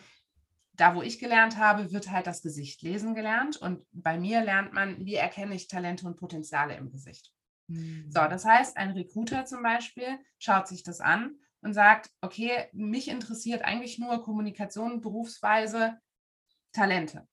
da, 0.74 0.94
wo 0.94 1.02
ich 1.02 1.18
gelernt 1.18 1.58
habe, 1.58 1.92
wird 1.92 2.10
halt 2.10 2.26
das 2.26 2.42
Gesicht 2.42 2.80
lesen 2.82 3.14
gelernt 3.14 3.56
und 3.56 3.84
bei 3.92 4.18
mir 4.18 4.42
lernt 4.42 4.72
man, 4.72 5.04
wie 5.04 5.16
erkenne 5.16 5.54
ich 5.54 5.68
Talente 5.68 6.06
und 6.06 6.16
Potenziale 6.16 6.74
im 6.76 6.90
Gesicht. 6.90 7.34
Mhm. 7.66 8.06
So, 8.08 8.20
das 8.20 8.44
heißt, 8.44 8.76
ein 8.76 8.92
Recruiter 8.92 9.44
zum 9.44 9.62
Beispiel 9.62 10.18
schaut 10.38 10.68
sich 10.68 10.82
das 10.82 11.00
an 11.00 11.36
und 11.60 11.74
sagt, 11.74 12.10
okay, 12.20 12.68
mich 12.72 13.08
interessiert 13.08 13.62
eigentlich 13.62 13.98
nur 13.98 14.22
Kommunikation, 14.22 15.00
Berufsweise, 15.00 15.98
Talente. 16.72 17.26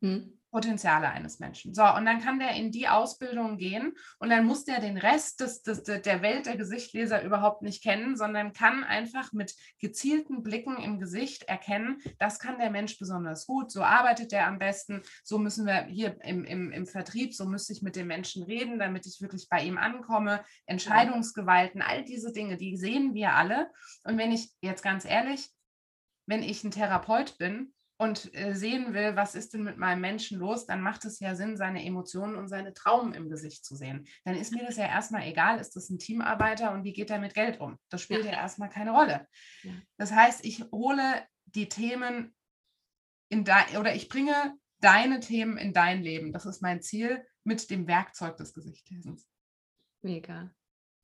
Mhm. 0.00 0.38
Potenziale 0.52 1.08
eines 1.08 1.40
Menschen. 1.40 1.74
So, 1.74 1.82
und 1.82 2.04
dann 2.04 2.20
kann 2.20 2.38
der 2.38 2.50
in 2.50 2.70
die 2.70 2.86
Ausbildung 2.86 3.56
gehen 3.56 3.94
und 4.18 4.28
dann 4.28 4.44
muss 4.44 4.64
der 4.64 4.80
den 4.80 4.98
Rest 4.98 5.40
des, 5.40 5.62
des, 5.62 5.82
der 5.82 6.20
Welt 6.20 6.44
der 6.44 6.58
Gesichtleser 6.58 7.24
überhaupt 7.24 7.62
nicht 7.62 7.82
kennen, 7.82 8.16
sondern 8.16 8.52
kann 8.52 8.84
einfach 8.84 9.32
mit 9.32 9.54
gezielten 9.80 10.42
Blicken 10.42 10.76
im 10.76 11.00
Gesicht 11.00 11.44
erkennen, 11.44 12.02
das 12.18 12.38
kann 12.38 12.58
der 12.58 12.70
Mensch 12.70 12.98
besonders 12.98 13.46
gut, 13.46 13.72
so 13.72 13.82
arbeitet 13.82 14.34
er 14.34 14.46
am 14.46 14.58
besten, 14.58 15.02
so 15.24 15.38
müssen 15.38 15.64
wir 15.64 15.84
hier 15.84 16.18
im, 16.22 16.44
im, 16.44 16.70
im 16.70 16.86
Vertrieb, 16.86 17.34
so 17.34 17.46
müsste 17.46 17.72
ich 17.72 17.80
mit 17.80 17.96
dem 17.96 18.06
Menschen 18.06 18.42
reden, 18.42 18.78
damit 18.78 19.06
ich 19.06 19.22
wirklich 19.22 19.48
bei 19.48 19.64
ihm 19.64 19.78
ankomme, 19.78 20.44
Entscheidungsgewalten, 20.66 21.80
all 21.80 22.04
diese 22.04 22.30
Dinge, 22.30 22.58
die 22.58 22.76
sehen 22.76 23.14
wir 23.14 23.32
alle. 23.32 23.70
Und 24.04 24.18
wenn 24.18 24.32
ich 24.32 24.50
jetzt 24.60 24.82
ganz 24.82 25.06
ehrlich, 25.06 25.48
wenn 26.26 26.42
ich 26.42 26.62
ein 26.62 26.70
Therapeut 26.70 27.38
bin, 27.38 27.72
und 28.02 28.34
äh, 28.34 28.52
sehen 28.56 28.94
will, 28.94 29.14
was 29.14 29.36
ist 29.36 29.54
denn 29.54 29.62
mit 29.62 29.78
meinem 29.78 30.00
Menschen 30.00 30.40
los, 30.40 30.66
dann 30.66 30.80
macht 30.80 31.04
es 31.04 31.20
ja 31.20 31.36
Sinn, 31.36 31.56
seine 31.56 31.84
Emotionen 31.84 32.34
und 32.34 32.48
seine 32.48 32.74
Traumen 32.74 33.14
im 33.14 33.30
Gesicht 33.30 33.64
zu 33.64 33.76
sehen. 33.76 34.08
Dann 34.24 34.34
ist 34.34 34.52
mir 34.52 34.64
das 34.64 34.76
ja 34.76 34.86
erstmal 34.86 35.22
egal, 35.28 35.60
ist 35.60 35.76
das 35.76 35.88
ein 35.88 36.00
Teamarbeiter 36.00 36.72
und 36.72 36.82
wie 36.82 36.92
geht 36.92 37.10
er 37.10 37.20
mit 37.20 37.32
Geld 37.32 37.60
um? 37.60 37.78
Das 37.90 38.02
spielt 38.02 38.24
ja, 38.24 38.32
ja 38.32 38.38
erstmal 38.38 38.70
keine 38.70 38.90
Rolle. 38.90 39.28
Ja. 39.62 39.70
Das 39.98 40.10
heißt, 40.10 40.44
ich 40.44 40.64
hole 40.72 41.24
die 41.44 41.68
Themen 41.68 42.34
in 43.28 43.44
dein, 43.44 43.76
oder 43.76 43.94
ich 43.94 44.08
bringe 44.08 44.34
deine 44.80 45.20
Themen 45.20 45.56
in 45.56 45.72
dein 45.72 46.02
Leben. 46.02 46.32
Das 46.32 46.44
ist 46.44 46.60
mein 46.60 46.82
Ziel 46.82 47.24
mit 47.44 47.70
dem 47.70 47.86
Werkzeug 47.86 48.36
des 48.36 48.52
Gesichtlesens. 48.52 49.28
Mega. 50.02 50.52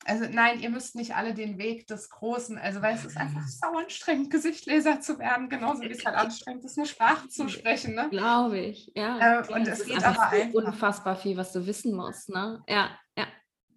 Also 0.04 0.26
nein, 0.30 0.60
ihr 0.60 0.70
müsst 0.70 0.94
nicht 0.94 1.14
alle 1.14 1.34
den 1.34 1.58
Weg 1.58 1.86
des 1.86 2.08
Großen, 2.08 2.56
also 2.56 2.80
weil 2.80 2.94
es 2.94 3.04
ist 3.04 3.16
einfach 3.16 3.42
sau 3.46 3.76
anstrengend, 3.76 4.30
Gesichtleser 4.30 5.00
zu 5.00 5.18
werden, 5.18 5.48
genauso 5.48 5.82
wie 5.82 5.90
es 5.90 6.04
halt 6.04 6.16
anstrengend 6.16 6.64
ist, 6.64 6.78
eine 6.78 6.86
Sprache 6.86 7.28
zu 7.28 7.48
sprechen. 7.48 7.94
Ne? 7.94 8.08
Glaube 8.10 8.58
ich, 8.58 8.92
ja. 8.94 9.40
Äh, 9.40 9.52
und 9.52 9.66
es 9.68 9.84
geht 9.84 10.04
aber 10.04 10.30
einfach. 10.30 10.54
unfassbar 10.54 11.16
viel, 11.16 11.36
was 11.36 11.52
du 11.52 11.66
wissen 11.66 11.94
musst, 11.94 12.28
ne? 12.30 12.62
Ja, 12.68 12.90
ja. 13.16 13.26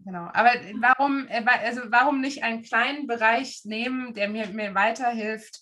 Genau, 0.04 0.30
aber 0.34 0.52
warum, 0.80 1.28
äh, 1.28 1.44
also 1.46 1.82
warum 1.90 2.22
nicht 2.22 2.44
einen 2.44 2.64
kleinen 2.64 3.08
Bereich 3.08 3.62
nehmen, 3.66 4.14
der 4.14 4.30
mir, 4.30 4.48
mir 4.48 4.74
weiterhilft, 4.74 5.62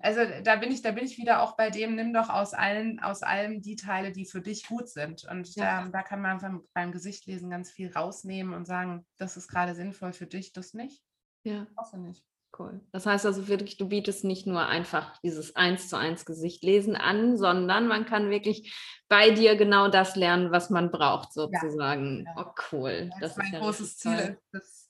also 0.00 0.20
da 0.42 0.56
bin 0.56 0.72
ich, 0.72 0.82
da 0.82 0.92
bin 0.92 1.04
ich 1.04 1.18
wieder 1.18 1.42
auch 1.42 1.56
bei 1.56 1.70
dem, 1.70 1.94
nimm 1.94 2.12
doch 2.12 2.28
aus 2.28 2.54
allen, 2.54 3.00
aus 3.00 3.22
allem 3.22 3.60
die 3.60 3.76
Teile, 3.76 4.12
die 4.12 4.24
für 4.24 4.40
dich 4.40 4.66
gut 4.66 4.88
sind. 4.88 5.24
Und 5.24 5.54
ja. 5.54 5.82
ähm, 5.82 5.92
da 5.92 6.02
kann 6.02 6.22
man 6.22 6.38
beim, 6.38 6.62
beim 6.72 6.92
Gesichtlesen 6.92 7.50
ganz 7.50 7.70
viel 7.70 7.92
rausnehmen 7.92 8.54
und 8.54 8.66
sagen, 8.66 9.06
das 9.18 9.36
ist 9.36 9.48
gerade 9.48 9.74
sinnvoll 9.74 10.12
für 10.12 10.26
dich, 10.26 10.52
das 10.52 10.74
nicht. 10.74 11.02
Ja. 11.44 11.66
Auch 11.76 11.92
nicht. 11.94 12.24
Cool. 12.58 12.82
Das 12.92 13.06
heißt 13.06 13.24
also 13.24 13.48
wirklich, 13.48 13.78
du 13.78 13.88
bietest 13.88 14.24
nicht 14.24 14.46
nur 14.46 14.66
einfach 14.66 15.16
dieses 15.22 15.56
eins 15.56 15.88
zu 15.88 15.96
eins 15.96 16.26
Gesichtlesen 16.26 16.96
an, 16.96 17.38
sondern 17.38 17.88
man 17.88 18.04
kann 18.04 18.28
wirklich 18.28 18.74
bei 19.08 19.30
dir 19.30 19.56
genau 19.56 19.88
das 19.88 20.16
lernen, 20.16 20.52
was 20.52 20.68
man 20.68 20.90
braucht, 20.90 21.32
sozusagen. 21.32 22.26
Ja. 22.26 22.44
Oh, 22.46 22.52
cool. 22.70 23.10
Das, 23.20 23.20
das 23.20 23.30
ist 23.30 23.38
mein 23.38 23.52
ja 23.54 23.58
großes 23.60 23.96
Ziel. 23.96 24.38
Das 24.52 24.81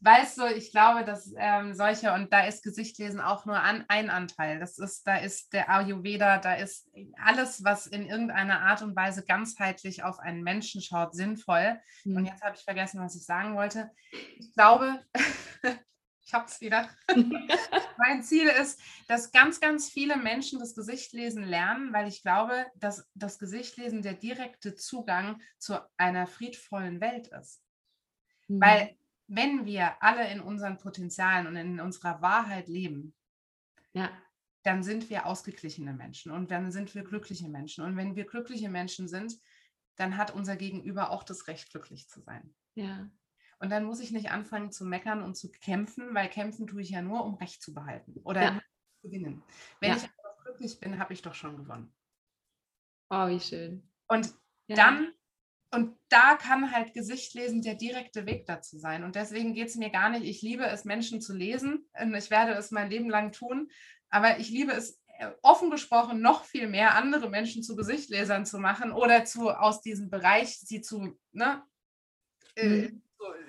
weißt 0.00 0.38
du, 0.38 0.46
ich 0.46 0.70
glaube, 0.70 1.04
dass 1.04 1.32
ähm, 1.36 1.74
solche, 1.74 2.12
und 2.12 2.32
da 2.32 2.46
ist 2.46 2.62
Gesichtlesen 2.62 3.20
auch 3.20 3.46
nur 3.46 3.60
an, 3.60 3.84
ein 3.88 4.10
Anteil. 4.10 4.58
Das 4.58 4.78
ist, 4.78 5.06
da 5.06 5.16
ist 5.16 5.52
der 5.52 5.70
Ayurveda, 5.70 6.38
da 6.38 6.54
ist 6.54 6.88
alles, 7.22 7.64
was 7.64 7.86
in 7.86 8.06
irgendeiner 8.06 8.60
Art 8.60 8.82
und 8.82 8.96
Weise 8.96 9.24
ganzheitlich 9.24 10.02
auf 10.02 10.18
einen 10.18 10.42
Menschen 10.42 10.82
schaut, 10.82 11.14
sinnvoll. 11.14 11.80
Mhm. 12.04 12.16
Und 12.16 12.24
jetzt 12.26 12.42
habe 12.42 12.56
ich 12.56 12.64
vergessen, 12.64 13.00
was 13.00 13.16
ich 13.16 13.24
sagen 13.24 13.56
wollte. 13.56 13.90
Ich 14.38 14.52
glaube, 14.52 15.04
ich 16.24 16.34
habe 16.34 16.46
es 16.46 16.60
wieder. 16.60 16.88
mein 17.98 18.22
Ziel 18.22 18.46
ist, 18.48 18.80
dass 19.08 19.32
ganz, 19.32 19.60
ganz 19.60 19.88
viele 19.88 20.16
Menschen 20.16 20.58
das 20.58 20.74
Gesichtlesen 20.74 21.44
lernen, 21.44 21.92
weil 21.92 22.08
ich 22.08 22.22
glaube, 22.22 22.66
dass 22.76 23.08
das 23.14 23.38
Gesichtlesen 23.38 24.02
der 24.02 24.14
direkte 24.14 24.74
Zugang 24.74 25.40
zu 25.58 25.78
einer 25.96 26.26
friedvollen 26.26 27.00
Welt 27.00 27.28
ist. 27.28 27.62
Mhm. 28.48 28.60
Weil 28.60 28.96
wenn 29.28 29.64
wir 29.64 30.02
alle 30.02 30.30
in 30.30 30.40
unseren 30.40 30.78
Potenzialen 30.78 31.46
und 31.46 31.56
in 31.56 31.80
unserer 31.80 32.22
Wahrheit 32.22 32.68
leben, 32.68 33.14
ja. 33.92 34.10
dann 34.62 34.82
sind 34.82 35.10
wir 35.10 35.26
ausgeglichene 35.26 35.92
Menschen 35.92 36.32
und 36.32 36.50
dann 36.50 36.70
sind 36.70 36.94
wir 36.94 37.02
glückliche 37.02 37.48
Menschen. 37.48 37.84
Und 37.84 37.96
wenn 37.96 38.14
wir 38.14 38.24
glückliche 38.24 38.68
Menschen 38.68 39.08
sind, 39.08 39.34
dann 39.96 40.16
hat 40.16 40.34
unser 40.34 40.56
Gegenüber 40.56 41.10
auch 41.10 41.22
das 41.22 41.48
Recht, 41.48 41.70
glücklich 41.70 42.08
zu 42.08 42.20
sein. 42.20 42.54
Ja. 42.74 43.08
Und 43.58 43.70
dann 43.70 43.84
muss 43.84 44.00
ich 44.00 44.12
nicht 44.12 44.30
anfangen 44.30 44.70
zu 44.70 44.84
meckern 44.84 45.22
und 45.22 45.34
zu 45.36 45.50
kämpfen, 45.50 46.14
weil 46.14 46.28
kämpfen 46.28 46.66
tue 46.66 46.82
ich 46.82 46.90
ja 46.90 47.00
nur, 47.00 47.24
um 47.24 47.34
Recht 47.34 47.62
zu 47.62 47.72
behalten 47.72 48.20
oder 48.22 48.42
ja. 48.42 48.60
zu 49.00 49.08
gewinnen. 49.08 49.42
Wenn 49.80 49.90
ja. 49.90 49.96
ich 49.96 50.10
glücklich 50.44 50.78
bin, 50.78 50.98
habe 50.98 51.14
ich 51.14 51.22
doch 51.22 51.34
schon 51.34 51.56
gewonnen. 51.56 51.92
Oh, 53.08 53.28
wie 53.28 53.40
schön. 53.40 53.88
Und 54.08 54.34
dann 54.68 55.12
und 55.72 55.96
da 56.08 56.36
kann 56.36 56.72
halt 56.72 56.94
Gesichtlesen 56.94 57.60
der 57.60 57.74
direkte 57.74 58.26
Weg 58.26 58.46
dazu 58.46 58.78
sein. 58.78 59.02
Und 59.04 59.16
deswegen 59.16 59.52
geht 59.52 59.68
es 59.68 59.76
mir 59.76 59.90
gar 59.90 60.10
nicht, 60.10 60.24
ich 60.24 60.40
liebe 60.42 60.64
es, 60.64 60.84
Menschen 60.84 61.20
zu 61.20 61.34
lesen. 61.34 61.88
Und 62.00 62.14
ich 62.14 62.30
werde 62.30 62.52
es 62.52 62.70
mein 62.70 62.88
Leben 62.88 63.10
lang 63.10 63.32
tun. 63.32 63.68
Aber 64.08 64.38
ich 64.38 64.48
liebe 64.48 64.72
es 64.72 65.00
äh, 65.18 65.30
offen 65.42 65.70
gesprochen 65.70 66.20
noch 66.20 66.44
viel 66.44 66.68
mehr, 66.68 66.94
andere 66.94 67.28
Menschen 67.28 67.62
zu 67.62 67.74
Gesichtlesern 67.74 68.46
zu 68.46 68.58
machen 68.58 68.92
oder 68.92 69.24
zu 69.24 69.50
aus 69.50 69.80
diesem 69.80 70.08
Bereich 70.08 70.58
sie 70.58 70.80
zu, 70.80 71.18
ne, 71.32 71.62
äh, 72.54 72.68
mhm. 72.68 73.02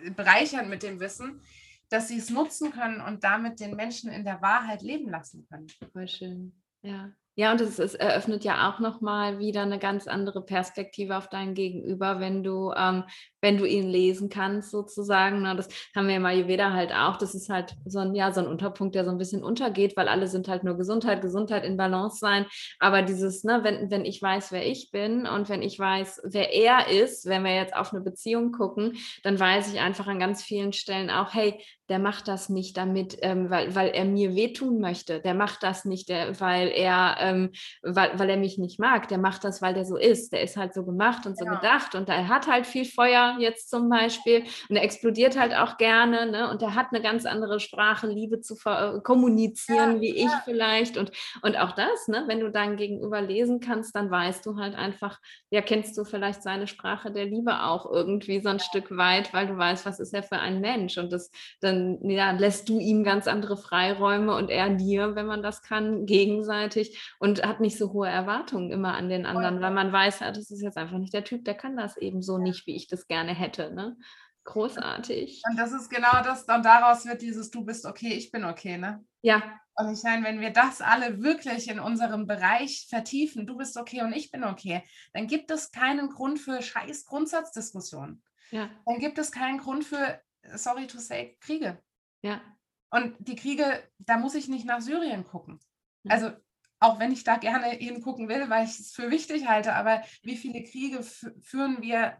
äh, 0.03 0.09
bereichern 0.09 0.69
mit 0.69 0.81
dem 0.81 0.99
Wissen, 0.99 1.41
dass 1.89 2.07
sie 2.07 2.17
es 2.17 2.29
nutzen 2.29 2.71
können 2.71 2.99
und 2.99 3.23
damit 3.23 3.59
den 3.59 3.75
Menschen 3.75 4.11
in 4.11 4.25
der 4.25 4.41
Wahrheit 4.41 4.81
leben 4.81 5.09
lassen 5.09 5.45
können. 5.49 5.67
Voll 5.93 6.07
schön. 6.07 6.63
Ja. 6.81 7.11
Ja, 7.39 7.51
und 7.51 7.61
es, 7.61 7.77
es 7.77 7.93
eröffnet 7.93 8.43
ja 8.43 8.67
auch 8.67 8.79
nochmal 8.79 9.37
wieder 9.37 9.61
eine 9.61 9.77
ganz 9.77 10.07
andere 10.07 10.41
Perspektive 10.43 11.15
auf 11.15 11.29
dein 11.29 11.53
Gegenüber, 11.53 12.19
wenn 12.19 12.41
du, 12.41 12.73
ähm, 12.75 13.03
wenn 13.41 13.57
du 13.57 13.65
ihn 13.65 13.87
lesen 13.87 14.29
kannst, 14.29 14.71
sozusagen. 14.71 15.43
Na, 15.43 15.53
ne? 15.53 15.57
das 15.57 15.69
haben 15.95 16.07
wir 16.07 16.15
im 16.15 16.25
Ayurveda 16.25 16.73
halt 16.73 16.91
auch. 16.91 17.15
Das 17.17 17.35
ist 17.35 17.49
halt 17.49 17.75
so 17.85 17.99
ein, 17.99 18.15
ja, 18.15 18.31
so 18.31 18.39
ein 18.41 18.47
Unterpunkt, 18.47 18.95
der 18.95 19.05
so 19.05 19.11
ein 19.11 19.19
bisschen 19.19 19.43
untergeht, 19.43 19.95
weil 19.95 20.07
alle 20.07 20.27
sind 20.27 20.47
halt 20.47 20.63
nur 20.63 20.77
Gesundheit, 20.77 21.21
Gesundheit 21.21 21.63
in 21.63 21.77
Balance 21.77 22.17
sein. 22.17 22.47
Aber 22.79 23.03
dieses, 23.03 23.43
ne, 23.43 23.59
wenn, 23.61 23.91
wenn 23.91 24.03
ich 24.03 24.19
weiß, 24.19 24.51
wer 24.51 24.65
ich 24.65 24.89
bin 24.89 25.27
und 25.27 25.47
wenn 25.47 25.61
ich 25.61 25.77
weiß, 25.77 26.21
wer 26.23 26.51
er 26.55 26.89
ist, 26.89 27.27
wenn 27.27 27.43
wir 27.43 27.53
jetzt 27.53 27.75
auf 27.75 27.93
eine 27.93 28.01
Beziehung 28.01 28.51
gucken, 28.51 28.97
dann 29.21 29.39
weiß 29.39 29.71
ich 29.71 29.79
einfach 29.79 30.07
an 30.07 30.17
ganz 30.17 30.41
vielen 30.41 30.73
Stellen 30.73 31.11
auch, 31.11 31.35
hey, 31.35 31.63
der 31.89 31.99
macht 31.99 32.27
das 32.27 32.49
nicht 32.49 32.75
damit, 32.75 33.17
ähm, 33.21 33.49
weil, 33.49 33.73
weil 33.73 33.89
er 33.89 34.05
mir 34.05 34.35
wehtun 34.35 34.79
möchte. 34.79 35.21
Der 35.21 35.33
macht 35.33 35.63
das 35.63 35.85
nicht, 35.85 36.09
der, 36.09 36.39
weil 36.39 36.67
er, 36.67 37.15
ähm, 37.19 37.51
weil, 37.81 38.17
weil 38.19 38.29
er 38.29 38.37
mich 38.37 38.57
nicht 38.57 38.79
mag. 38.79 39.07
Der 39.07 39.17
macht 39.17 39.43
das, 39.43 39.61
weil 39.61 39.73
der 39.73 39.85
so 39.85 39.95
ist. 39.95 40.33
Der 40.33 40.41
ist 40.41 40.57
halt 40.57 40.73
so 40.73 40.83
gemacht 40.83 41.25
und 41.25 41.37
so 41.37 41.45
genau. 41.45 41.57
gedacht. 41.57 41.95
Und 41.95 42.09
er 42.09 42.27
hat 42.27 42.47
halt 42.47 42.67
viel 42.67 42.85
Feuer 42.85 43.37
jetzt 43.39 43.69
zum 43.69 43.89
Beispiel. 43.89 44.43
Und 44.69 44.75
er 44.75 44.83
explodiert 44.83 45.39
halt 45.39 45.53
auch 45.53 45.77
gerne. 45.77 46.29
Ne? 46.29 46.49
Und 46.49 46.61
er 46.61 46.75
hat 46.75 46.87
eine 46.91 47.01
ganz 47.01 47.25
andere 47.25 47.59
Sprache, 47.59 48.07
Liebe 48.07 48.41
zu 48.41 48.55
äh, 48.65 48.99
kommunizieren, 49.01 49.95
ja, 49.95 50.01
wie 50.01 50.15
ich 50.15 50.31
vielleicht. 50.43 50.97
Und, 50.97 51.11
und 51.41 51.57
auch 51.57 51.71
das, 51.71 52.07
ne? 52.09 52.25
wenn 52.27 52.41
du 52.41 52.51
dein 52.51 52.75
Gegenüber 52.75 53.21
lesen 53.21 53.61
kannst, 53.61 53.95
dann 53.95 54.11
weißt 54.11 54.45
du 54.45 54.57
halt 54.57 54.75
einfach, 54.75 55.19
ja, 55.51 55.61
kennst 55.61 55.97
du 55.97 56.03
vielleicht 56.03 56.43
seine 56.43 56.67
Sprache 56.67 57.11
der 57.11 57.25
Liebe 57.25 57.63
auch 57.63 57.89
irgendwie 57.89 58.41
so 58.41 58.49
ein 58.49 58.59
Stück 58.59 58.95
weit, 58.95 59.33
weil 59.33 59.47
du 59.47 59.57
weißt, 59.57 59.85
was 59.85 60.01
ist 60.01 60.13
er 60.13 60.23
für 60.23 60.39
ein 60.39 60.59
Mensch. 60.59 60.97
Und 60.97 61.13
das 61.13 61.31
dann 61.61 61.76
dann 61.77 62.09
ja, 62.09 62.31
lässt 62.31 62.69
du 62.69 62.79
ihm 62.79 63.03
ganz 63.03 63.27
andere 63.27 63.57
Freiräume 63.57 64.35
und 64.35 64.49
er 64.49 64.69
dir, 64.69 65.15
wenn 65.15 65.25
man 65.25 65.43
das 65.43 65.61
kann, 65.61 66.05
gegenseitig 66.05 67.15
und 67.19 67.45
hat 67.45 67.59
nicht 67.59 67.77
so 67.77 67.93
hohe 67.93 68.07
Erwartungen 68.07 68.71
immer 68.71 68.95
an 68.95 69.09
den 69.09 69.25
anderen, 69.25 69.61
weil 69.61 69.73
man 69.73 69.91
weiß, 69.91 70.19
ja, 70.19 70.31
das 70.31 70.51
ist 70.51 70.61
jetzt 70.61 70.77
einfach 70.77 70.97
nicht 70.97 71.13
der 71.13 71.23
Typ, 71.23 71.45
der 71.45 71.55
kann 71.55 71.77
das 71.77 71.97
eben 71.97 72.21
so 72.21 72.37
nicht, 72.37 72.67
wie 72.67 72.75
ich 72.75 72.87
das 72.87 73.07
gerne 73.07 73.33
hätte. 73.33 73.73
Ne? 73.73 73.97
Großartig. 74.43 75.41
Und 75.49 75.59
das 75.59 75.73
ist 75.73 75.89
genau 75.89 76.23
das, 76.23 76.43
und 76.43 76.65
daraus 76.65 77.05
wird 77.05 77.21
dieses 77.21 77.51
Du 77.51 77.65
bist 77.65 77.85
okay, 77.85 78.13
ich 78.13 78.31
bin 78.31 78.45
okay, 78.45 78.77
ne? 78.77 79.03
Ja. 79.21 79.43
Und 79.75 79.93
ich 79.93 80.01
meine, 80.03 80.25
wenn 80.25 80.39
wir 80.39 80.51
das 80.51 80.81
alle 80.81 81.21
wirklich 81.21 81.69
in 81.69 81.79
unserem 81.79 82.25
Bereich 82.25 82.87
vertiefen, 82.89 83.45
du 83.45 83.57
bist 83.57 83.77
okay 83.77 84.01
und 84.01 84.13
ich 84.13 84.31
bin 84.31 84.43
okay, 84.43 84.83
dann 85.13 85.27
gibt 85.27 85.51
es 85.51 85.71
keinen 85.71 86.09
Grund 86.09 86.39
für 86.39 86.61
scheiß 86.61 87.05
Grundsatzdiskussionen. 87.05 88.23
Ja. 88.51 88.69
Dann 88.85 88.99
gibt 88.99 89.19
es 89.19 89.31
keinen 89.31 89.59
Grund 89.59 89.83
für 89.83 90.19
sorry 90.55 90.87
to 90.87 90.99
say, 90.99 91.37
Kriege. 91.39 91.81
Ja. 92.21 92.41
Und 92.89 93.15
die 93.19 93.35
Kriege, 93.35 93.83
da 93.99 94.17
muss 94.17 94.35
ich 94.35 94.47
nicht 94.47 94.65
nach 94.65 94.81
Syrien 94.81 95.25
gucken. 95.25 95.59
Also 96.07 96.31
auch 96.79 96.99
wenn 96.99 97.11
ich 97.11 97.23
da 97.23 97.37
gerne 97.37 97.67
hingucken 97.67 98.29
will, 98.29 98.49
weil 98.49 98.65
ich 98.65 98.79
es 98.79 98.91
für 98.91 99.09
wichtig 99.09 99.47
halte, 99.47 99.73
aber 99.73 100.03
wie 100.21 100.37
viele 100.37 100.63
Kriege 100.63 101.03
führen 101.03 101.81
wir 101.81 102.17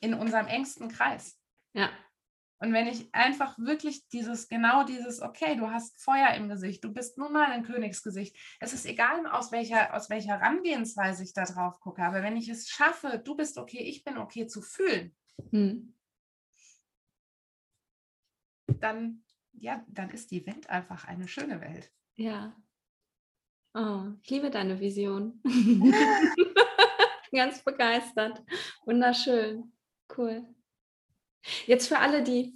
in 0.00 0.14
unserem 0.14 0.46
engsten 0.48 0.88
Kreis? 0.88 1.38
Ja. 1.72 1.90
Und 2.58 2.72
wenn 2.72 2.86
ich 2.86 3.14
einfach 3.14 3.58
wirklich 3.58 4.08
dieses, 4.08 4.48
genau 4.48 4.82
dieses, 4.84 5.20
okay, 5.20 5.56
du 5.56 5.70
hast 5.70 6.02
Feuer 6.02 6.30
im 6.34 6.48
Gesicht, 6.48 6.82
du 6.82 6.92
bist 6.92 7.18
nun 7.18 7.32
mal 7.32 7.52
ein 7.52 7.64
Königsgesicht. 7.64 8.36
Es 8.60 8.72
ist 8.72 8.86
egal, 8.86 9.26
aus 9.26 9.52
welcher, 9.52 9.94
aus 9.94 10.08
welcher 10.08 10.40
Herangehensweise 10.40 11.22
ich 11.22 11.34
da 11.34 11.44
drauf 11.44 11.80
gucke, 11.80 12.02
aber 12.02 12.22
wenn 12.22 12.36
ich 12.36 12.48
es 12.48 12.68
schaffe, 12.68 13.20
du 13.22 13.36
bist 13.36 13.58
okay, 13.58 13.80
ich 13.80 14.04
bin 14.04 14.16
okay 14.16 14.46
zu 14.46 14.62
fühlen, 14.62 15.14
hm 15.50 15.95
dann, 18.66 19.22
ja, 19.52 19.84
dann 19.88 20.10
ist 20.10 20.30
die 20.30 20.46
Welt 20.46 20.68
einfach 20.70 21.04
eine 21.04 21.28
schöne 21.28 21.60
Welt. 21.60 21.90
Ja. 22.16 22.56
Oh, 23.74 24.04
ich 24.22 24.30
liebe 24.30 24.50
deine 24.50 24.80
Vision. 24.80 25.42
Ganz 27.32 27.62
begeistert. 27.62 28.42
Wunderschön. 28.84 29.72
Cool. 30.16 30.46
Jetzt 31.66 31.88
für 31.88 31.98
alle, 31.98 32.22
die 32.22 32.55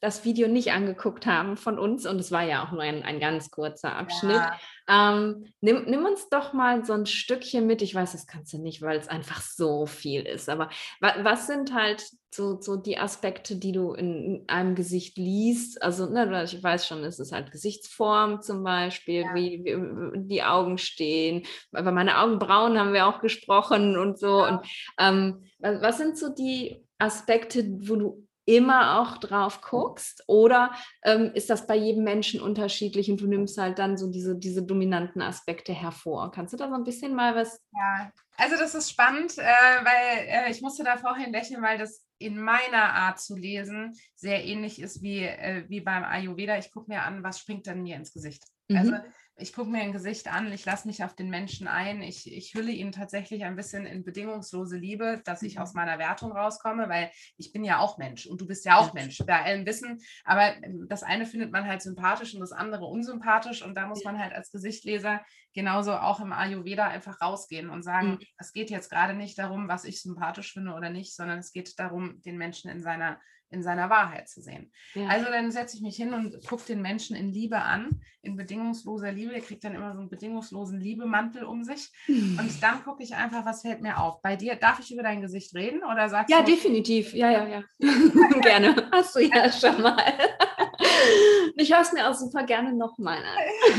das 0.00 0.24
Video 0.24 0.48
nicht 0.48 0.72
angeguckt 0.72 1.26
haben 1.26 1.56
von 1.56 1.78
uns, 1.78 2.06
und 2.06 2.18
es 2.18 2.32
war 2.32 2.42
ja 2.42 2.64
auch 2.64 2.72
nur 2.72 2.82
ein, 2.82 3.02
ein 3.02 3.20
ganz 3.20 3.50
kurzer 3.50 3.94
Abschnitt, 3.96 4.36
ja. 4.36 4.58
ähm, 4.88 5.44
nimm, 5.60 5.84
nimm, 5.84 6.06
uns 6.06 6.28
doch 6.30 6.54
mal 6.54 6.84
so 6.86 6.94
ein 6.94 7.04
Stückchen 7.04 7.66
mit. 7.66 7.82
Ich 7.82 7.94
weiß, 7.94 8.12
das 8.12 8.26
kannst 8.26 8.52
du 8.54 8.58
nicht, 8.58 8.80
weil 8.80 8.98
es 8.98 9.08
einfach 9.08 9.42
so 9.42 9.84
viel 9.84 10.22
ist. 10.22 10.48
Aber 10.48 10.70
wa 11.00 11.14
was 11.22 11.46
sind 11.46 11.74
halt 11.74 12.02
so, 12.32 12.60
so 12.60 12.76
die 12.76 12.96
Aspekte, 12.96 13.56
die 13.56 13.72
du 13.72 13.92
in 13.92 14.44
einem 14.46 14.74
Gesicht 14.74 15.18
liest? 15.18 15.82
Also, 15.82 16.08
ne, 16.08 16.44
ich 16.44 16.62
weiß 16.62 16.86
schon, 16.86 17.04
es 17.04 17.18
ist 17.18 17.32
halt 17.32 17.52
Gesichtsform 17.52 18.40
zum 18.40 18.64
Beispiel, 18.64 19.22
ja. 19.22 19.34
wie, 19.34 19.64
wie, 19.64 20.26
die 20.26 20.42
Augen 20.42 20.78
stehen. 20.78 21.44
Über 21.72 21.92
meine 21.92 22.18
Augenbrauen 22.18 22.78
haben 22.78 22.94
wir 22.94 23.06
auch 23.06 23.20
gesprochen 23.20 23.98
und 23.98 24.18
so. 24.18 24.38
Ja. 24.38 24.48
Und 24.48 24.66
ähm, 24.98 25.44
was, 25.58 25.82
was 25.82 25.98
sind 25.98 26.16
so 26.16 26.30
die 26.30 26.86
Aspekte, 26.98 27.66
wo 27.80 27.96
du 27.96 28.26
immer 28.44 29.00
auch 29.00 29.18
drauf 29.18 29.60
guckst? 29.60 30.24
Oder 30.26 30.72
ähm, 31.02 31.30
ist 31.34 31.50
das 31.50 31.66
bei 31.66 31.76
jedem 31.76 32.04
Menschen 32.04 32.40
unterschiedlich 32.40 33.10
und 33.10 33.20
du 33.20 33.26
nimmst 33.26 33.58
halt 33.58 33.78
dann 33.78 33.96
so 33.96 34.10
diese, 34.10 34.36
diese 34.36 34.62
dominanten 34.62 35.22
Aspekte 35.22 35.72
hervor? 35.72 36.30
Kannst 36.30 36.52
du 36.52 36.56
da 36.56 36.68
so 36.68 36.74
ein 36.74 36.84
bisschen 36.84 37.14
mal 37.14 37.34
was? 37.34 37.60
Ja, 37.72 38.12
also 38.36 38.56
das 38.56 38.74
ist 38.74 38.90
spannend, 38.90 39.36
äh, 39.38 39.42
weil 39.42 40.26
äh, 40.26 40.50
ich 40.50 40.62
musste 40.62 40.84
da 40.84 40.96
vorhin 40.96 41.32
lächeln, 41.32 41.62
weil 41.62 41.78
das 41.78 42.04
in 42.18 42.38
meiner 42.38 42.94
Art 42.94 43.20
zu 43.20 43.36
lesen 43.36 43.96
sehr 44.14 44.44
ähnlich 44.44 44.80
ist 44.80 45.02
wie, 45.02 45.24
äh, 45.24 45.64
wie 45.68 45.80
beim 45.80 46.04
Ayurveda. 46.04 46.58
Ich 46.58 46.70
gucke 46.70 46.90
mir 46.90 47.02
an, 47.02 47.22
was 47.22 47.38
springt 47.38 47.66
denn 47.66 47.82
mir 47.82 47.96
ins 47.96 48.12
Gesicht. 48.12 48.44
Mhm. 48.68 48.76
Also 48.76 48.92
ich 49.40 49.52
gucke 49.52 49.70
mir 49.70 49.80
ein 49.80 49.92
Gesicht 49.92 50.28
an, 50.28 50.52
ich 50.52 50.64
lasse 50.64 50.86
mich 50.86 51.02
auf 51.04 51.14
den 51.14 51.30
Menschen 51.30 51.66
ein, 51.66 52.02
ich, 52.02 52.30
ich 52.30 52.54
hülle 52.54 52.70
ihn 52.70 52.92
tatsächlich 52.92 53.44
ein 53.44 53.56
bisschen 53.56 53.86
in 53.86 54.04
bedingungslose 54.04 54.76
Liebe, 54.76 55.20
dass 55.24 55.42
ich 55.42 55.58
aus 55.58 55.74
mhm. 55.74 55.80
meiner 55.80 55.98
Wertung 55.98 56.32
rauskomme, 56.32 56.88
weil 56.88 57.10
ich 57.36 57.52
bin 57.52 57.64
ja 57.64 57.78
auch 57.78 57.98
Mensch 57.98 58.26
und 58.26 58.40
du 58.40 58.46
bist 58.46 58.64
ja 58.64 58.78
auch 58.78 58.92
Mensch, 58.94 59.18
bei 59.26 59.42
allem 59.42 59.66
Wissen. 59.66 59.98
Aber 60.24 60.56
ähm, 60.62 60.86
das 60.88 61.02
eine 61.02 61.26
findet 61.26 61.52
man 61.52 61.66
halt 61.66 61.82
sympathisch 61.82 62.34
und 62.34 62.40
das 62.40 62.52
andere 62.52 62.84
unsympathisch 62.84 63.62
und 63.62 63.74
da 63.74 63.86
muss 63.86 64.04
man 64.04 64.18
halt 64.18 64.32
als 64.32 64.50
Gesichtleser 64.50 65.22
genauso 65.54 65.94
auch 65.94 66.20
im 66.20 66.32
Ayurveda 66.32 66.86
einfach 66.86 67.20
rausgehen 67.20 67.70
und 67.70 67.82
sagen, 67.82 68.12
mhm. 68.12 68.18
es 68.38 68.52
geht 68.52 68.70
jetzt 68.70 68.90
gerade 68.90 69.14
nicht 69.14 69.38
darum, 69.38 69.68
was 69.68 69.84
ich 69.84 70.00
sympathisch 70.00 70.52
finde 70.52 70.72
oder 70.72 70.90
nicht, 70.90 71.14
sondern 71.14 71.38
es 71.38 71.52
geht 71.52 71.78
darum, 71.78 72.20
den 72.22 72.38
Menschen 72.38 72.70
in 72.70 72.80
seiner 72.80 73.20
in 73.50 73.62
seiner 73.62 73.90
Wahrheit 73.90 74.28
zu 74.28 74.40
sehen. 74.40 74.72
Ja. 74.94 75.08
Also 75.08 75.26
dann 75.26 75.50
setze 75.50 75.76
ich 75.76 75.82
mich 75.82 75.96
hin 75.96 76.14
und 76.14 76.46
gucke 76.46 76.64
den 76.66 76.80
Menschen 76.80 77.16
in 77.16 77.32
Liebe 77.32 77.58
an, 77.58 78.00
in 78.22 78.36
bedingungsloser 78.36 79.10
Liebe. 79.10 79.32
Der 79.32 79.40
kriegt 79.40 79.64
dann 79.64 79.74
immer 79.74 79.92
so 79.92 80.00
einen 80.00 80.08
bedingungslosen 80.08 80.80
Liebemantel 80.80 81.44
um 81.44 81.64
sich. 81.64 81.90
Und 82.08 82.62
dann 82.62 82.84
gucke 82.84 83.02
ich 83.02 83.14
einfach, 83.14 83.44
was 83.44 83.62
fällt 83.62 83.80
mir 83.82 83.98
auf. 83.98 84.22
Bei 84.22 84.36
dir, 84.36 84.56
darf 84.56 84.78
ich 84.80 84.92
über 84.92 85.02
dein 85.02 85.20
Gesicht 85.20 85.54
reden 85.54 85.82
oder 85.82 86.08
sagst 86.08 86.30
ja, 86.30 86.42
du? 86.42 86.50
Ja, 86.50 86.56
definitiv. 86.56 87.12
Ja, 87.14 87.30
ja, 87.30 87.46
ja. 87.48 87.62
gerne. 88.40 88.88
Hast 88.92 89.16
du 89.16 89.20
ja 89.20 89.50
schon 89.50 89.82
mal. 89.82 89.96
ich 91.56 91.72
höre 91.72 91.80
es 91.80 91.92
mir 91.92 92.08
auch 92.08 92.14
super 92.14 92.44
gerne 92.44 92.72
nochmal 92.72 93.18
an. 93.18 93.78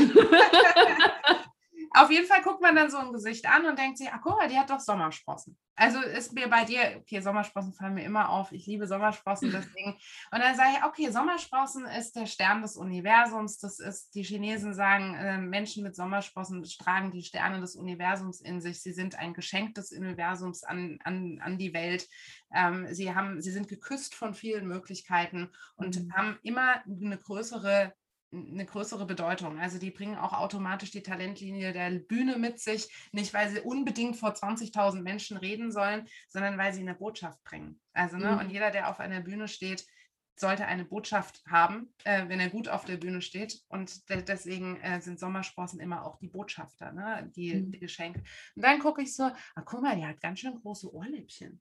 Auf 1.94 2.10
jeden 2.10 2.26
Fall 2.26 2.42
guckt 2.42 2.62
man 2.62 2.74
dann 2.74 2.90
so 2.90 2.98
ein 2.98 3.12
Gesicht 3.12 3.46
an 3.46 3.66
und 3.66 3.78
denkt 3.78 3.98
sich, 3.98 4.08
ach 4.12 4.20
guck 4.22 4.38
mal, 4.38 4.48
die 4.48 4.58
hat 4.58 4.70
doch 4.70 4.80
Sommersprossen. 4.80 5.58
Also 5.74 6.00
ist 6.00 6.34
mir 6.34 6.48
bei 6.48 6.64
dir, 6.64 6.98
okay, 7.00 7.20
Sommersprossen 7.20 7.72
fallen 7.72 7.94
mir 7.94 8.04
immer 8.04 8.28
auf. 8.28 8.52
Ich 8.52 8.66
liebe 8.66 8.86
Sommersprossen, 8.86 9.50
deswegen. 9.50 9.92
Und 10.30 10.40
dann 10.40 10.54
sage 10.54 10.70
ich, 10.76 10.84
okay, 10.84 11.10
Sommersprossen 11.10 11.86
ist 11.86 12.14
der 12.14 12.26
Stern 12.26 12.60
des 12.60 12.76
Universums. 12.76 13.58
Das 13.58 13.78
ist, 13.78 14.14
die 14.14 14.22
Chinesen 14.22 14.74
sagen, 14.74 15.14
äh, 15.14 15.38
Menschen 15.38 15.82
mit 15.82 15.96
Sommersprossen 15.96 16.62
tragen 16.64 17.10
die 17.10 17.24
Sterne 17.24 17.60
des 17.60 17.74
Universums 17.74 18.42
in 18.42 18.60
sich. 18.60 18.82
Sie 18.82 18.92
sind 18.92 19.18
ein 19.18 19.32
Geschenk 19.32 19.74
des 19.74 19.92
Universums 19.92 20.62
an, 20.62 20.98
an, 21.04 21.40
an 21.42 21.56
die 21.56 21.72
Welt. 21.72 22.06
Ähm, 22.54 22.86
sie, 22.92 23.14
haben, 23.14 23.40
sie 23.40 23.50
sind 23.50 23.68
geküsst 23.68 24.14
von 24.14 24.34
vielen 24.34 24.68
Möglichkeiten 24.68 25.50
und 25.76 26.04
mhm. 26.04 26.12
haben 26.12 26.38
immer 26.42 26.82
eine 26.86 27.16
größere 27.16 27.94
eine 28.32 28.64
größere 28.64 29.06
Bedeutung. 29.06 29.58
Also 29.58 29.78
die 29.78 29.90
bringen 29.90 30.16
auch 30.16 30.32
automatisch 30.32 30.90
die 30.90 31.02
Talentlinie 31.02 31.72
der 31.72 31.90
Bühne 31.90 32.38
mit 32.38 32.60
sich, 32.60 32.88
nicht 33.12 33.34
weil 33.34 33.50
sie 33.50 33.60
unbedingt 33.60 34.16
vor 34.16 34.30
20.000 34.30 35.02
Menschen 35.02 35.36
reden 35.36 35.70
sollen, 35.70 36.08
sondern 36.28 36.58
weil 36.58 36.72
sie 36.72 36.80
eine 36.80 36.94
Botschaft 36.94 37.42
bringen. 37.44 37.80
Also 37.92 38.16
ne, 38.16 38.32
mhm. 38.32 38.38
und 38.38 38.50
jeder, 38.50 38.70
der 38.70 38.88
auf 38.88 39.00
einer 39.00 39.20
Bühne 39.20 39.48
steht, 39.48 39.86
sollte 40.34 40.66
eine 40.66 40.84
Botschaft 40.84 41.42
haben, 41.46 41.92
äh, 42.04 42.28
wenn 42.28 42.40
er 42.40 42.48
gut 42.48 42.68
auf 42.68 42.84
der 42.84 42.96
Bühne 42.96 43.20
steht. 43.20 43.60
Und 43.68 44.08
de 44.08 44.22
deswegen 44.22 44.80
äh, 44.80 45.00
sind 45.00 45.20
Sommersprossen 45.20 45.78
immer 45.78 46.04
auch 46.06 46.18
die 46.18 46.28
Botschafter, 46.28 46.92
ne? 46.92 47.30
die, 47.36 47.54
mhm. 47.54 47.72
die 47.72 47.80
Geschenke. 47.80 48.22
Und 48.56 48.62
dann 48.62 48.78
gucke 48.78 49.02
ich 49.02 49.14
so, 49.14 49.24
ah, 49.24 49.62
guck 49.64 49.82
mal, 49.82 49.96
die 49.96 50.06
hat 50.06 50.20
ganz 50.20 50.40
schön 50.40 50.54
große 50.54 50.92
Ohrläppchen. 50.92 51.60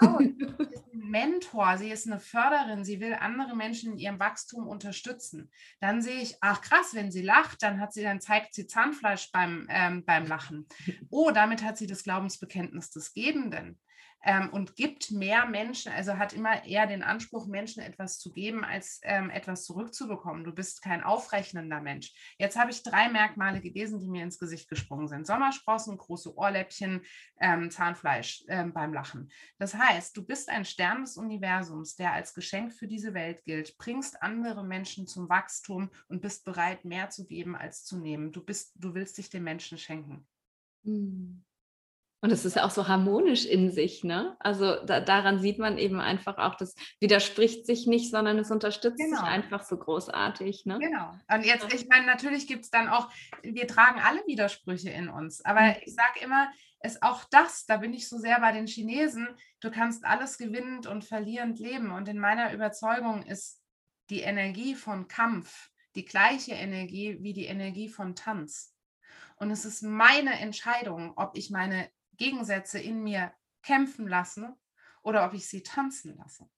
Wow, 0.00 0.20
ist 0.20 0.92
ein 0.92 1.10
Mentor, 1.10 1.78
sie 1.78 1.90
ist 1.90 2.06
eine 2.06 2.20
Förderin, 2.20 2.84
sie 2.84 3.00
will 3.00 3.14
andere 3.14 3.56
Menschen 3.56 3.92
in 3.92 3.98
ihrem 3.98 4.18
Wachstum 4.18 4.66
unterstützen. 4.66 5.50
Dann 5.80 6.02
sehe 6.02 6.20
ich, 6.20 6.36
ach 6.40 6.60
krass, 6.60 6.94
wenn 6.94 7.12
sie 7.12 7.22
lacht, 7.22 7.62
dann 7.62 7.80
hat 7.80 7.92
sie, 7.92 8.02
dann 8.02 8.20
zeigt 8.20 8.54
sie 8.54 8.66
Zahnfleisch 8.66 9.30
beim, 9.32 9.66
ähm, 9.70 10.04
beim 10.04 10.26
Lachen. 10.26 10.66
Oh, 11.10 11.30
damit 11.30 11.62
hat 11.62 11.78
sie 11.78 11.86
das 11.86 12.02
Glaubensbekenntnis 12.02 12.90
des 12.90 13.14
Gebenden 13.14 13.78
ähm, 14.24 14.50
und 14.50 14.76
gibt 14.76 15.10
mehr 15.10 15.46
Menschen, 15.46 15.92
also 15.92 16.18
hat 16.18 16.32
immer 16.32 16.64
eher 16.64 16.86
den 16.86 17.02
Anspruch, 17.02 17.46
Menschen 17.46 17.82
etwas 17.82 18.18
zu 18.18 18.32
geben, 18.32 18.64
als 18.64 19.00
ähm, 19.02 19.30
etwas 19.30 19.64
zurückzubekommen. 19.64 20.44
Du 20.44 20.52
bist 20.52 20.82
kein 20.82 21.02
aufrechnender 21.02 21.80
Mensch. 21.80 22.12
Jetzt 22.38 22.58
habe 22.58 22.70
ich 22.70 22.82
drei 22.82 23.10
Merkmale 23.10 23.60
gelesen, 23.60 24.00
die 24.00 24.08
mir 24.08 24.22
ins 24.22 24.38
Gesicht 24.38 24.68
gesprungen 24.68 25.08
sind. 25.08 25.26
Sommersprossen, 25.26 25.98
große 25.98 26.34
Ohrläppchen, 26.36 27.02
ähm, 27.40 27.70
Zahnfleisch 27.70 28.44
ähm, 28.48 28.72
beim 28.72 28.94
Lachen. 28.94 29.30
Das 29.58 29.74
heißt, 29.74 30.16
du 30.16 30.24
bist 30.24 30.48
ein 30.48 30.64
Stern 30.64 31.02
des 31.02 31.16
Universums, 31.16 31.96
der 31.96 32.12
als 32.12 32.34
Geschenk 32.34 32.72
für 32.72 32.88
diese 32.88 33.14
Welt 33.14 33.44
gilt, 33.44 33.76
bringst 33.76 34.22
andere 34.22 34.64
Menschen 34.64 35.06
zum 35.06 35.28
Wachstum 35.28 35.90
und 36.08 36.22
bist 36.22 36.44
bereit, 36.44 36.84
mehr 36.84 37.10
zu 37.10 37.26
geben 37.26 37.56
als 37.56 37.84
zu 37.84 37.98
nehmen. 37.98 38.32
Du 38.32 38.42
bist, 38.42 38.72
du 38.76 38.94
willst 38.94 39.18
dich 39.18 39.28
den 39.28 39.44
Menschen 39.44 39.78
schenken. 39.78 40.26
Mhm. 40.82 41.44
Und 42.24 42.30
es 42.30 42.46
ist 42.46 42.56
ja 42.56 42.64
auch 42.64 42.70
so 42.70 42.88
harmonisch 42.88 43.44
in 43.44 43.70
sich, 43.70 44.02
ne? 44.02 44.34
Also 44.38 44.82
da, 44.86 45.00
daran 45.00 45.40
sieht 45.40 45.58
man 45.58 45.76
eben 45.76 46.00
einfach 46.00 46.38
auch, 46.38 46.54
das 46.54 46.74
widerspricht 46.98 47.66
sich 47.66 47.86
nicht, 47.86 48.10
sondern 48.10 48.38
es 48.38 48.50
unterstützt 48.50 48.96
genau. 48.96 49.18
sich 49.18 49.26
einfach 49.26 49.62
so 49.62 49.76
großartig, 49.76 50.64
ne? 50.64 50.78
Genau. 50.78 51.12
Und 51.30 51.44
jetzt, 51.44 51.70
ich 51.74 51.86
meine, 51.86 52.06
natürlich 52.06 52.46
gibt 52.46 52.64
es 52.64 52.70
dann 52.70 52.88
auch, 52.88 53.10
wir 53.42 53.68
tragen 53.68 54.00
alle 54.00 54.20
Widersprüche 54.26 54.88
in 54.88 55.10
uns, 55.10 55.44
aber 55.44 55.60
mhm. 55.60 55.74
ich 55.84 55.94
sage 55.94 56.20
immer, 56.22 56.50
ist 56.82 57.02
auch 57.02 57.24
das, 57.24 57.66
da 57.66 57.76
bin 57.76 57.92
ich 57.92 58.08
so 58.08 58.16
sehr 58.16 58.40
bei 58.40 58.52
den 58.52 58.68
Chinesen, 58.68 59.28
du 59.60 59.70
kannst 59.70 60.06
alles 60.06 60.38
gewinnend 60.38 60.86
und 60.86 61.04
verlierend 61.04 61.58
leben. 61.58 61.92
Und 61.92 62.08
in 62.08 62.18
meiner 62.18 62.54
Überzeugung 62.54 63.22
ist 63.24 63.60
die 64.08 64.20
Energie 64.20 64.74
von 64.74 65.08
Kampf 65.08 65.68
die 65.94 66.06
gleiche 66.06 66.52
Energie 66.52 67.18
wie 67.20 67.34
die 67.34 67.44
Energie 67.44 67.90
von 67.90 68.16
Tanz. 68.16 68.74
Und 69.36 69.50
es 69.50 69.66
ist 69.66 69.82
meine 69.82 70.40
Entscheidung, 70.40 71.12
ob 71.16 71.36
ich 71.36 71.50
meine 71.50 71.90
Gegensätze 72.16 72.78
in 72.78 73.02
mir 73.02 73.32
kämpfen 73.62 74.08
lasse 74.08 74.56
oder 75.02 75.26
ob 75.26 75.34
ich 75.34 75.48
sie 75.48 75.62
tanzen 75.62 76.16
lasse. 76.16 76.48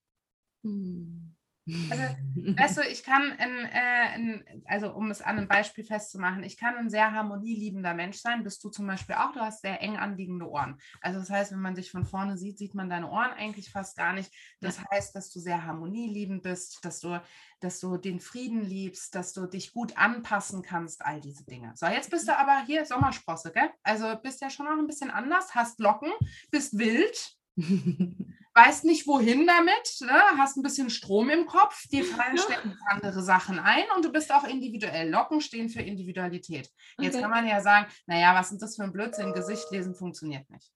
Hm. 0.63 1.37
Also, 1.67 2.03
weißt 2.57 2.77
du, 2.79 2.83
ich 2.83 3.03
kann, 3.03 3.33
in, 3.33 3.65
äh, 3.67 4.15
in, 4.15 4.45
also 4.67 4.93
um 4.93 5.11
es 5.11 5.21
an 5.21 5.37
einem 5.37 5.49
Beispiel 5.49 5.85
festzumachen, 5.85 6.45
ich 6.45 6.57
kann 6.57 6.77
ein 6.77 6.91
sehr 6.91 7.13
harmonieliebender 7.13 7.95
Mensch 7.95 8.19
sein, 8.19 8.45
bist 8.45 8.63
du 8.63 8.71
zum 8.71 8.87
Beispiel 8.87 9.17
auch, 9.17 9.33
du 9.33 9.41
hast 9.41 9.63
sehr 9.63 9.83
eng 9.83 9.97
anliegende 9.97 10.49
Ohren. 10.49 10.79
Also 11.01 11.19
das 11.19 11.31
heißt, 11.31 11.53
wenn 11.53 11.61
man 11.61 11.75
dich 11.75 11.91
von 11.91 12.05
vorne 12.05 12.37
sieht, 12.37 12.59
sieht 12.59 12.75
man 12.75 12.89
deine 12.89 13.11
Ohren 13.11 13.33
eigentlich 13.33 13.71
fast 13.71 13.97
gar 13.97 14.13
nicht. 14.13 14.33
Das 14.61 14.81
heißt, 14.91 15.15
dass 15.17 15.31
du 15.33 15.41
sehr 15.41 15.65
harmonieliebend 15.65 16.43
bist, 16.43 16.85
dass 16.85 17.01
du, 17.01 17.21
dass 17.61 17.81
du 17.81 17.97
den 17.97 18.21
Frieden 18.21 18.63
liebst, 18.63 19.15
dass 19.15 19.33
du 19.33 19.47
dich 19.47 19.73
gut 19.73 19.97
anpassen 19.97 20.63
kannst, 20.63 21.05
all 21.05 21.21
diese 21.21 21.45
Dinge. 21.45 21.73
So, 21.75 21.87
jetzt 21.87 22.11
bist 22.11 22.29
du 22.29 22.39
aber 22.39 22.65
hier 22.65 22.85
Sommersprosse, 22.85 23.51
gell? 23.53 23.71
Also 23.83 24.15
bist 24.23 24.41
ja 24.41 24.51
schon 24.51 24.67
noch 24.67 24.79
ein 24.79 24.87
bisschen 24.87 25.11
anders, 25.11 25.55
hast 25.55 25.81
Locken, 25.81 26.13
bist 26.51 26.79
wild, 26.79 27.37
weißt 28.57 28.85
nicht 28.85 29.07
wohin 29.07 29.47
damit, 29.47 30.01
ne? 30.01 30.21
hast 30.39 30.57
ein 30.57 30.63
bisschen 30.63 30.89
Strom 30.89 31.29
im 31.29 31.47
Kopf, 31.47 31.87
dir 31.89 32.05
fallen 32.05 32.39
ständig 32.39 32.79
andere 32.89 33.23
Sachen 33.23 33.59
ein 33.59 33.85
und 33.95 34.05
du 34.05 34.11
bist 34.11 34.33
auch 34.33 34.45
individuell. 34.45 35.11
Locken 35.11 35.43
stehen 35.43 35.69
für 35.69 35.83
Individualität. 35.83 36.71
Jetzt 36.99 37.15
okay. 37.15 37.23
kann 37.23 37.31
man 37.31 37.47
ja 37.47 37.61
sagen, 37.61 37.87
naja, 38.07 38.35
was 38.35 38.53
ist 38.53 38.63
das 38.63 38.77
für 38.77 38.85
ein 38.85 38.93
Blödsinn? 38.93 39.35
Gesicht 39.35 39.71
lesen 39.71 39.95
funktioniert 39.95 40.49
nicht. 40.49 40.73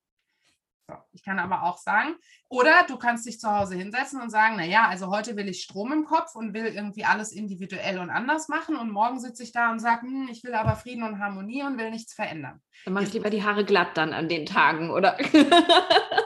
So, 0.89 0.97
ich 1.12 1.24
kann 1.24 1.39
aber 1.39 1.62
auch 1.62 1.78
sagen, 1.78 2.16
oder 2.49 2.85
du 2.87 2.99
kannst 2.99 3.24
dich 3.24 3.39
zu 3.39 3.49
Hause 3.51 3.76
hinsetzen 3.76 4.20
und 4.20 4.28
sagen, 4.28 4.57
naja, 4.57 4.89
also 4.89 5.07
heute 5.07 5.37
will 5.37 5.49
ich 5.49 5.62
Strom 5.62 5.93
im 5.93 6.05
Kopf 6.05 6.35
und 6.35 6.53
will 6.53 6.66
irgendwie 6.66 7.05
alles 7.05 7.33
individuell 7.33 7.99
und 7.99 8.11
anders 8.11 8.49
machen 8.49 8.76
und 8.76 8.91
morgen 8.91 9.20
sitze 9.20 9.43
ich 9.43 9.53
da 9.53 9.70
und 9.70 9.78
sage, 9.78 10.03
hm, 10.03 10.28
ich 10.31 10.45
will 10.45 10.55
aber 10.55 10.76
Frieden 10.76 11.05
und 11.05 11.18
Harmonie 11.18 11.62
und 11.62 11.78
will 11.78 11.91
nichts 11.91 12.12
verändern. 12.12 12.61
Dann 12.85 12.95
mache 12.95 13.05
ich 13.05 13.12
lieber 13.12 13.31
die 13.31 13.43
Haare 13.43 13.64
glatt 13.64 13.97
dann 13.97 14.12
an 14.12 14.28
den 14.28 14.45
Tagen, 14.45 14.91
oder? 14.91 15.16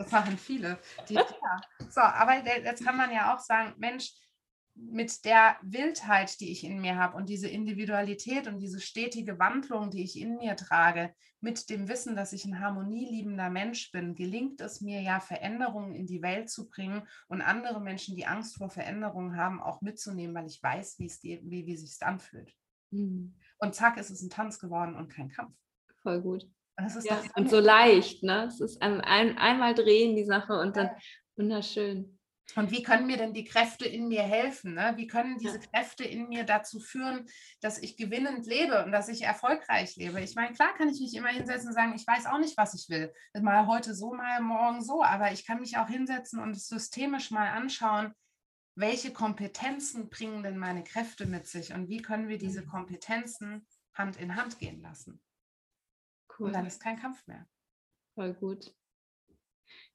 Das 0.00 0.12
machen 0.12 0.38
viele. 0.38 0.78
Die, 1.10 1.14
ja. 1.14 1.60
So, 1.90 2.00
aber 2.00 2.42
jetzt 2.42 2.82
kann 2.82 2.96
man 2.96 3.12
ja 3.12 3.34
auch 3.34 3.38
sagen, 3.38 3.74
Mensch, 3.76 4.14
mit 4.74 5.26
der 5.26 5.58
Wildheit, 5.60 6.40
die 6.40 6.50
ich 6.52 6.64
in 6.64 6.80
mir 6.80 6.96
habe 6.96 7.18
und 7.18 7.28
diese 7.28 7.48
Individualität 7.48 8.46
und 8.46 8.60
diese 8.60 8.80
stetige 8.80 9.38
Wandlung, 9.38 9.90
die 9.90 10.02
ich 10.02 10.18
in 10.18 10.36
mir 10.36 10.56
trage, 10.56 11.14
mit 11.40 11.68
dem 11.68 11.88
Wissen, 11.88 12.16
dass 12.16 12.32
ich 12.32 12.46
ein 12.46 12.60
harmonieliebender 12.60 13.50
Mensch 13.50 13.92
bin, 13.92 14.14
gelingt 14.14 14.62
es 14.62 14.80
mir 14.80 15.02
ja, 15.02 15.20
Veränderungen 15.20 15.94
in 15.94 16.06
die 16.06 16.22
Welt 16.22 16.48
zu 16.48 16.70
bringen 16.70 17.06
und 17.28 17.42
andere 17.42 17.78
Menschen, 17.78 18.16
die 18.16 18.26
Angst 18.26 18.56
vor 18.56 18.70
Veränderungen 18.70 19.36
haben, 19.36 19.60
auch 19.60 19.82
mitzunehmen, 19.82 20.34
weil 20.34 20.46
ich 20.46 20.62
weiß, 20.62 20.98
wie 20.98 21.06
es 21.06 21.20
die, 21.20 21.42
wie, 21.44 21.66
wie 21.66 21.76
sich 21.76 22.02
anfühlt. 22.02 22.54
Mhm. 22.90 23.34
Und 23.58 23.74
zack, 23.74 23.98
ist 23.98 24.08
es 24.08 24.22
ein 24.22 24.30
Tanz 24.30 24.58
geworden 24.58 24.94
und 24.94 25.12
kein 25.12 25.28
Kampf. 25.28 25.54
Voll 26.02 26.22
gut 26.22 26.48
ja, 27.02 27.22
und 27.36 27.50
so 27.50 27.60
leicht, 27.60 28.22
ne? 28.22 28.44
Es 28.44 28.60
ist 28.60 28.82
ein, 28.82 29.00
ein, 29.00 29.38
einmal 29.38 29.74
drehen 29.74 30.16
die 30.16 30.24
Sache 30.24 30.54
und 30.54 30.76
dann 30.76 30.90
wunderschön. 31.36 32.18
Und 32.56 32.70
wie 32.70 32.82
können 32.82 33.06
mir 33.06 33.16
denn 33.16 33.32
die 33.32 33.44
Kräfte 33.44 33.86
in 33.86 34.08
mir 34.08 34.22
helfen? 34.22 34.74
Ne? 34.74 34.94
Wie 34.96 35.06
können 35.06 35.38
diese 35.38 35.60
ja. 35.60 35.66
Kräfte 35.72 36.04
in 36.04 36.28
mir 36.28 36.44
dazu 36.44 36.80
führen, 36.80 37.26
dass 37.60 37.78
ich 37.78 37.96
gewinnend 37.96 38.46
lebe 38.46 38.84
und 38.84 38.92
dass 38.92 39.08
ich 39.08 39.22
erfolgreich 39.22 39.96
lebe? 39.96 40.20
Ich 40.20 40.34
meine, 40.34 40.52
klar 40.52 40.74
kann 40.76 40.88
ich 40.88 41.00
mich 41.00 41.14
immer 41.14 41.28
hinsetzen 41.28 41.68
und 41.68 41.74
sagen, 41.74 41.94
ich 41.94 42.06
weiß 42.06 42.26
auch 42.26 42.38
nicht, 42.38 42.56
was 42.56 42.74
ich 42.74 42.88
will. 42.88 43.12
Mal 43.40 43.66
heute 43.66 43.94
so, 43.94 44.12
mal 44.12 44.40
morgen 44.40 44.82
so. 44.82 45.02
Aber 45.04 45.32
ich 45.32 45.46
kann 45.46 45.60
mich 45.60 45.76
auch 45.76 45.88
hinsetzen 45.88 46.40
und 46.40 46.58
systemisch 46.58 47.30
mal 47.30 47.50
anschauen, 47.50 48.14
welche 48.74 49.12
Kompetenzen 49.12 50.08
bringen 50.08 50.42
denn 50.42 50.56
meine 50.56 50.84
Kräfte 50.84 51.26
mit 51.26 51.46
sich 51.46 51.72
und 51.72 51.88
wie 51.88 52.02
können 52.02 52.28
wir 52.28 52.38
diese 52.38 52.62
mhm. 52.62 52.68
Kompetenzen 52.68 53.66
Hand 53.94 54.16
in 54.16 54.36
Hand 54.36 54.58
gehen 54.58 54.80
lassen? 54.80 55.20
Cool. 56.40 56.46
Und 56.46 56.54
dann 56.54 56.66
ist 56.66 56.82
kein 56.82 56.98
Kampf 56.98 57.26
mehr. 57.26 57.46
Voll 58.14 58.32
gut. 58.32 58.72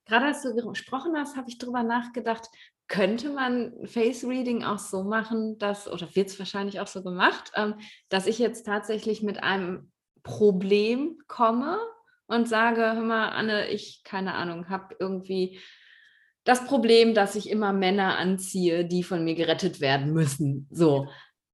Gerade 0.06 0.28
als 0.28 0.44
du 0.44 0.54
gesprochen 0.54 1.18
hast, 1.18 1.36
habe 1.36 1.50
ich 1.50 1.58
darüber 1.58 1.82
nachgedacht, 1.82 2.48
könnte 2.88 3.32
man 3.32 3.74
Face 3.86 4.24
Reading 4.24 4.64
auch 4.64 4.78
so 4.78 5.04
machen, 5.04 5.58
dass, 5.58 5.92
oder 5.92 6.16
wird 6.16 6.30
es 6.30 6.38
wahrscheinlich 6.38 6.80
auch 6.80 6.88
so 6.88 7.02
gemacht, 7.02 7.52
ähm, 7.56 7.76
dass 8.10 8.28
ich 8.28 8.38
jetzt 8.38 8.68
tatsächlich 8.68 9.24
mit 9.24 9.42
einem 9.42 9.92
Problem 10.22 11.18
komme 11.28 11.80
und 12.28 12.48
sage, 12.48 12.82
hör 12.82 13.02
mal, 13.02 13.30
Anne, 13.30 13.70
ich, 13.70 14.04
keine 14.04 14.36
Ahnung, 14.36 14.70
habe 14.70 14.96
irgendwie 15.00 15.60
das 16.44 16.66
Problem, 16.66 17.16
dass 17.16 17.36
ich 17.36 17.50
immer 17.50 17.74
Männer 17.74 18.18
anziehe, 18.18 18.86
die 18.86 19.04
von 19.04 19.24
mir 19.24 19.34
gerettet 19.34 19.82
werden 19.82 20.14
müssen. 20.14 20.68
So 20.70 21.08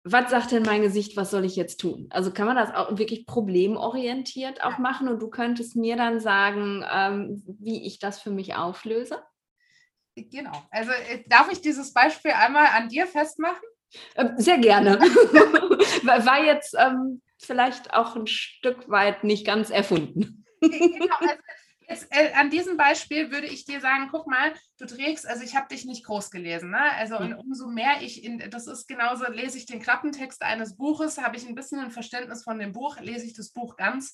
was 0.04 0.32
sagt 0.32 0.52
denn 0.52 0.64
mein 0.64 0.82
Gesicht, 0.82 1.16
was 1.16 1.30
soll 1.30 1.46
ich 1.46 1.56
jetzt 1.56 1.80
tun? 1.80 2.08
Also 2.10 2.32
kann 2.32 2.48
man 2.48 2.56
das 2.56 2.74
auch 2.74 2.98
wirklich 2.98 3.28
problemorientiert 3.28 4.64
auch 4.64 4.80
machen 4.80 5.08
und 5.08 5.22
du 5.22 5.30
könntest 5.30 5.76
mir 5.76 5.96
dann 5.96 6.20
sagen, 6.20 6.84
ähm, 6.92 7.44
wie 7.60 7.86
ich 7.86 8.00
das 8.00 8.20
für 8.20 8.32
mich 8.32 8.56
auflöse? 8.56 9.22
Genau. 10.16 10.52
Also 10.72 10.92
äh, 10.92 11.24
darf 11.28 11.52
ich 11.52 11.62
dieses 11.62 11.94
Beispiel 11.94 12.32
einmal 12.32 12.68
an 12.76 12.90
dir 12.90 13.06
festmachen? 13.06 13.62
Ähm, 14.16 14.34
sehr 14.38 14.58
gerne. 14.58 15.00
War 16.04 16.44
jetzt 16.44 16.76
ähm, 16.78 17.22
vielleicht 17.38 17.94
auch 17.94 18.16
ein 18.16 18.28
Stück 18.28 18.90
weit 18.90 19.24
nicht 19.24 19.46
ganz 19.46 19.70
erfunden. 19.70 20.46
genau, 20.62 21.16
also 21.20 21.34
jetzt, 21.92 22.08
äh, 22.10 22.34
an 22.34 22.50
diesem 22.50 22.78
Beispiel 22.78 23.32
würde 23.32 23.48
ich 23.48 23.66
dir 23.66 23.80
sagen, 23.80 24.08
guck 24.12 24.28
mal, 24.28 24.54
du 24.80 24.86
trägst, 24.86 25.28
also 25.28 25.44
ich 25.44 25.56
habe 25.56 25.68
dich 25.68 25.86
nicht 25.86 26.06
groß 26.06 26.32
gelesen, 26.32 26.72
ne? 26.72 26.92
Also 26.94 27.18
und 27.18 27.34
umso 27.36 27.68
mehr 27.68 28.02
ich 28.02 28.24
in, 28.24 28.40
das 28.50 28.68
ist 28.68 28.88
genauso, 28.88 29.30
lese 29.30 29.58
ich 29.58 29.66
den 29.66 29.82
Klappentext 29.82 30.42
eines 30.42 30.76
Buches, 30.76 31.18
habe 31.18 31.38
ich 31.38 31.48
ein 31.48 31.56
bisschen 31.56 31.80
ein 31.80 31.92
Verständnis 31.92 32.44
von 32.44 32.60
dem 32.60 32.72
Buch, 32.72 33.00
lese 33.00 33.26
ich 33.26 33.34
das 33.34 33.52
Buch 33.52 33.76
ganz, 33.76 34.14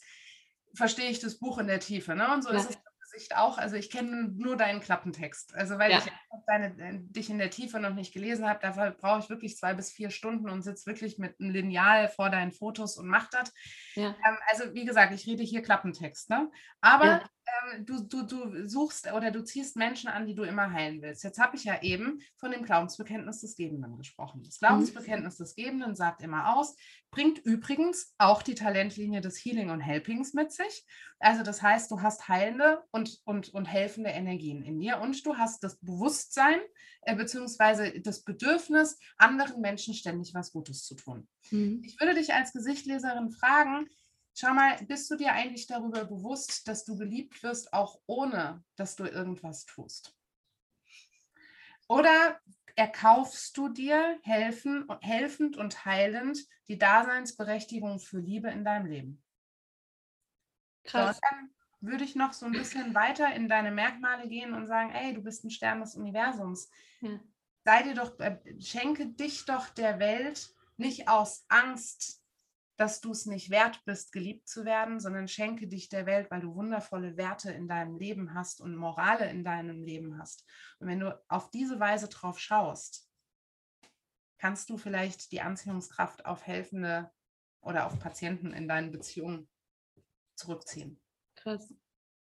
verstehe 0.75 1.09
ich 1.09 1.19
das 1.19 1.39
Buch 1.39 1.57
in 1.59 1.67
der 1.67 1.80
Tiefe, 1.80 2.15
ne? 2.15 2.34
Und 2.34 2.43
so 2.43 2.51
ja. 2.51 2.57
ist 2.57 2.71
es 2.71 2.78
Sicht 3.18 3.36
auch. 3.36 3.57
Also 3.57 3.76
ich 3.76 3.89
kenne 3.89 4.30
nur 4.36 4.55
deinen 4.55 4.80
Klappentext. 4.80 5.55
Also 5.55 5.78
weil 5.78 5.91
ja. 5.91 5.99
ich 5.99 6.11
deine, 6.45 6.68
äh, 6.80 6.99
dich 6.99 7.30
in 7.30 7.38
der 7.38 7.49
Tiefe 7.49 7.80
noch 7.80 7.93
nicht 7.93 8.13
gelesen 8.13 8.47
habe, 8.47 8.59
dafür 8.61 8.91
brauche 8.91 9.20
ich 9.20 9.30
wirklich 9.30 9.57
zwei 9.57 9.74
bis 9.74 9.91
vier 9.91 10.09
Stunden 10.09 10.49
und 10.49 10.61
sitze 10.61 10.86
wirklich 10.86 11.18
mit 11.18 11.39
einem 11.39 11.51
Lineal 11.51 12.09
vor 12.09 12.30
deinen 12.30 12.51
Fotos 12.51 12.97
und 12.97 13.07
mache 13.07 13.30
das. 13.32 13.53
Ja. 13.95 14.09
Ähm, 14.09 14.38
also 14.49 14.74
wie 14.74 14.86
gesagt, 14.86 15.13
ich 15.13 15.26
rede 15.28 15.43
hier 15.43 15.61
Klappentext. 15.61 16.30
Ne? 16.30 16.49
Aber 16.82 17.05
ja 17.05 17.30
ähm, 17.47 17.86
du, 17.86 18.01
du, 18.03 18.24
du 18.24 18.68
suchst 18.68 19.11
oder 19.11 19.32
du 19.32 19.43
ziehst 19.43 19.76
Menschen 19.76 20.09
an, 20.09 20.26
die 20.26 20.36
du 20.36 20.43
immer 20.43 20.72
heilen 20.72 21.01
willst. 21.01 21.24
Jetzt 21.24 21.39
habe 21.39 21.55
ich 21.55 21.63
ja 21.63 21.82
eben 21.82 22.20
von 22.38 22.51
dem 22.51 22.63
Glaubensbekenntnis 22.63 23.41
des 23.41 23.55
Gebenden 23.55 23.97
gesprochen. 23.97 24.43
Das 24.43 24.59
Glaubensbekenntnis 24.59 25.38
des 25.38 25.55
Gebenden 25.55 25.95
sagt 25.95 26.22
immer 26.22 26.55
aus, 26.55 26.76
bringt 27.11 27.39
übrigens 27.39 28.13
auch 28.18 28.41
die 28.41 28.55
Talentlinie 28.55 29.22
des 29.22 29.38
Healing 29.38 29.70
und 29.70 29.82
Helpings 29.82 30.34
mit 30.34 30.51
sich. 30.51 30.86
Also 31.20 31.43
das 31.43 31.61
heißt, 31.61 31.89
du 31.89 32.01
hast 32.01 32.28
heilende 32.28 32.84
und, 32.91 33.22
und, 33.26 33.53
und 33.53 33.65
helfende 33.65 34.11
Energien 34.11 34.61
in 34.63 34.80
dir 34.80 34.99
und 34.99 35.26
du 35.26 35.38
hast 35.38 35.63
das 35.63 35.78
Bewusstsein 35.80 36.59
äh, 37.01 37.15
beziehungsweise 37.15 37.99
das 38.01 38.24
Bedürfnis, 38.24 38.99
anderen 39.18 39.61
Menschen 39.61 39.93
ständig 39.93 40.34
was 40.34 40.51
Gutes 40.51 40.86
zu 40.86 40.95
tun. 40.95 41.28
Mhm. 41.49 41.82
Ich 41.84 41.99
würde 41.99 42.13
dich 42.13 42.34
als 42.34 42.53
Gesichtleserin 42.53 43.32
fragen, 43.32 43.88
Schau 44.39 44.53
mal, 44.53 44.78
bist 44.86 45.09
du 45.09 45.15
dir 45.15 45.34
eigentlich 45.34 45.65
darüber 45.65 46.05
bewusst, 46.05 46.68
dass 46.68 46.86
du 46.86 46.95
geliebt 46.95 47.41
wirst, 47.41 47.74
auch 47.74 47.99
ohne 48.05 48.63
dass 48.76 48.95
du 48.95 49.05
irgendwas 49.05 49.65
tust? 49.65 50.15
Oder 51.88 52.39
erkaufst 52.76 53.57
du 53.57 53.68
dir 53.70 54.20
helfen, 54.22 54.88
helfend 55.01 55.57
und 55.57 55.86
heilend 55.86 56.38
die 56.68 56.78
Daseinsberechtigung 56.78 57.99
für 57.99 58.20
Liebe 58.20 58.51
in 58.51 58.63
deinem 58.63 58.86
Leben? 58.86 59.24
Krass. 60.88 61.19
Dann 61.29 61.49
würde 61.79 62.03
ich 62.03 62.15
noch 62.15 62.33
so 62.33 62.45
ein 62.45 62.51
bisschen 62.51 62.95
weiter 62.95 63.33
in 63.33 63.47
deine 63.47 63.71
Merkmale 63.71 64.27
gehen 64.27 64.53
und 64.53 64.67
sagen, 64.67 64.91
ey, 64.91 65.13
du 65.13 65.21
bist 65.21 65.43
ein 65.43 65.51
Stern 65.51 65.79
des 65.79 65.95
Universums. 65.95 66.69
Ja. 67.01 67.19
Sei 67.63 67.83
dir 67.83 67.93
doch, 67.93 68.19
äh, 68.19 68.39
schenke 68.59 69.07
dich 69.07 69.45
doch 69.45 69.69
der 69.69 69.99
Welt 69.99 70.49
nicht 70.77 71.07
aus 71.07 71.45
Angst, 71.49 72.23
dass 72.77 73.01
du 73.01 73.11
es 73.11 73.25
nicht 73.25 73.49
wert 73.49 73.83
bist, 73.85 74.11
geliebt 74.11 74.47
zu 74.47 74.63
werden, 74.63 74.99
sondern 74.99 75.27
schenke 75.27 75.67
dich 75.67 75.89
der 75.89 76.05
Welt, 76.05 76.29
weil 76.29 76.41
du 76.41 76.55
wundervolle 76.55 77.17
Werte 77.17 77.51
in 77.51 77.67
deinem 77.67 77.97
Leben 77.97 78.35
hast 78.35 78.61
und 78.61 78.75
Morale 78.75 79.29
in 79.29 79.43
deinem 79.43 79.81
Leben 79.81 80.19
hast. 80.19 80.45
Und 80.79 80.88
wenn 80.88 80.99
du 80.99 81.19
auf 81.27 81.49
diese 81.49 81.79
Weise 81.79 82.07
drauf 82.07 82.39
schaust, 82.39 83.09
kannst 84.38 84.69
du 84.69 84.77
vielleicht 84.77 85.31
die 85.31 85.41
Anziehungskraft 85.41 86.25
auf 86.25 86.45
Helfende 86.45 87.11
oder 87.61 87.88
auf 87.88 87.99
Patienten 87.99 88.53
in 88.53 88.67
deinen 88.67 88.91
Beziehungen 88.91 89.49
zurückziehen. 90.38 90.99
Krass. 91.35 91.73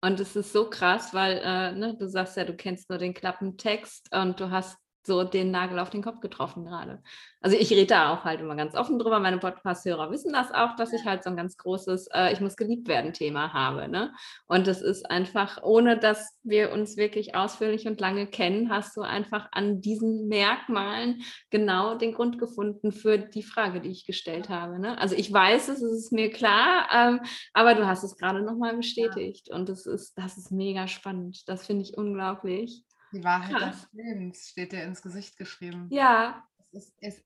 Und 0.00 0.20
es 0.20 0.36
ist 0.36 0.52
so 0.52 0.68
krass, 0.68 1.14
weil 1.14 1.40
äh, 1.42 1.72
ne, 1.72 1.96
du 1.96 2.08
sagst 2.08 2.36
ja, 2.36 2.44
du 2.44 2.54
kennst 2.54 2.90
nur 2.90 2.98
den 2.98 3.14
Klappentext 3.14 4.14
und 4.14 4.38
du 4.38 4.50
hast 4.50 4.78
so 5.06 5.24
den 5.24 5.50
Nagel 5.50 5.78
auf 5.78 5.90
den 5.90 6.02
Kopf 6.02 6.20
getroffen 6.20 6.64
gerade. 6.64 7.02
Also 7.40 7.56
ich 7.58 7.70
rede 7.70 7.86
da 7.86 8.12
auch 8.12 8.24
halt 8.24 8.40
immer 8.40 8.56
ganz 8.56 8.74
offen 8.74 8.98
drüber. 8.98 9.20
Meine 9.20 9.38
Podcast-Hörer 9.38 10.10
wissen 10.10 10.32
das 10.32 10.50
auch, 10.50 10.76
dass 10.76 10.94
ich 10.94 11.04
halt 11.04 11.22
so 11.22 11.30
ein 11.30 11.36
ganz 11.36 11.58
großes 11.58 12.08
äh, 12.14 12.32
Ich 12.32 12.40
muss 12.40 12.56
geliebt 12.56 12.88
werden 12.88 13.12
Thema 13.12 13.52
habe. 13.52 13.86
Ne? 13.88 14.14
Und 14.46 14.66
das 14.66 14.80
ist 14.80 15.10
einfach, 15.10 15.62
ohne 15.62 15.98
dass 15.98 16.38
wir 16.42 16.72
uns 16.72 16.96
wirklich 16.96 17.34
ausführlich 17.34 17.86
und 17.86 18.00
lange 18.00 18.26
kennen, 18.26 18.70
hast 18.70 18.96
du 18.96 19.02
einfach 19.02 19.48
an 19.52 19.82
diesen 19.82 20.26
Merkmalen 20.28 21.22
genau 21.50 21.96
den 21.96 22.14
Grund 22.14 22.38
gefunden 22.38 22.92
für 22.92 23.18
die 23.18 23.42
Frage, 23.42 23.82
die 23.82 23.90
ich 23.90 24.06
gestellt 24.06 24.48
habe. 24.48 24.78
Ne? 24.78 24.96
Also 24.98 25.14
ich 25.14 25.30
weiß 25.30 25.68
es, 25.68 25.82
es 25.82 26.04
ist 26.04 26.12
mir 26.12 26.30
klar, 26.30 26.88
ähm, 26.92 27.20
aber 27.52 27.74
du 27.74 27.86
hast 27.86 28.04
es 28.04 28.16
gerade 28.16 28.40
nochmal 28.42 28.74
bestätigt. 28.74 29.50
Und 29.50 29.68
das 29.68 29.84
ist, 29.84 30.16
das 30.16 30.38
ist 30.38 30.50
mega 30.50 30.88
spannend. 30.88 31.46
Das 31.46 31.66
finde 31.66 31.82
ich 31.82 31.98
unglaublich. 31.98 32.84
Die 33.14 33.24
Wahrheit 33.24 33.54
Krass. 33.54 33.82
des 33.82 33.92
Lebens 33.92 34.48
steht 34.48 34.72
dir 34.72 34.82
ins 34.82 35.00
Gesicht 35.00 35.36
geschrieben. 35.36 35.88
Ja. 35.90 36.44
Es 36.58 36.72
ist, 36.72 36.94
es, 37.00 37.24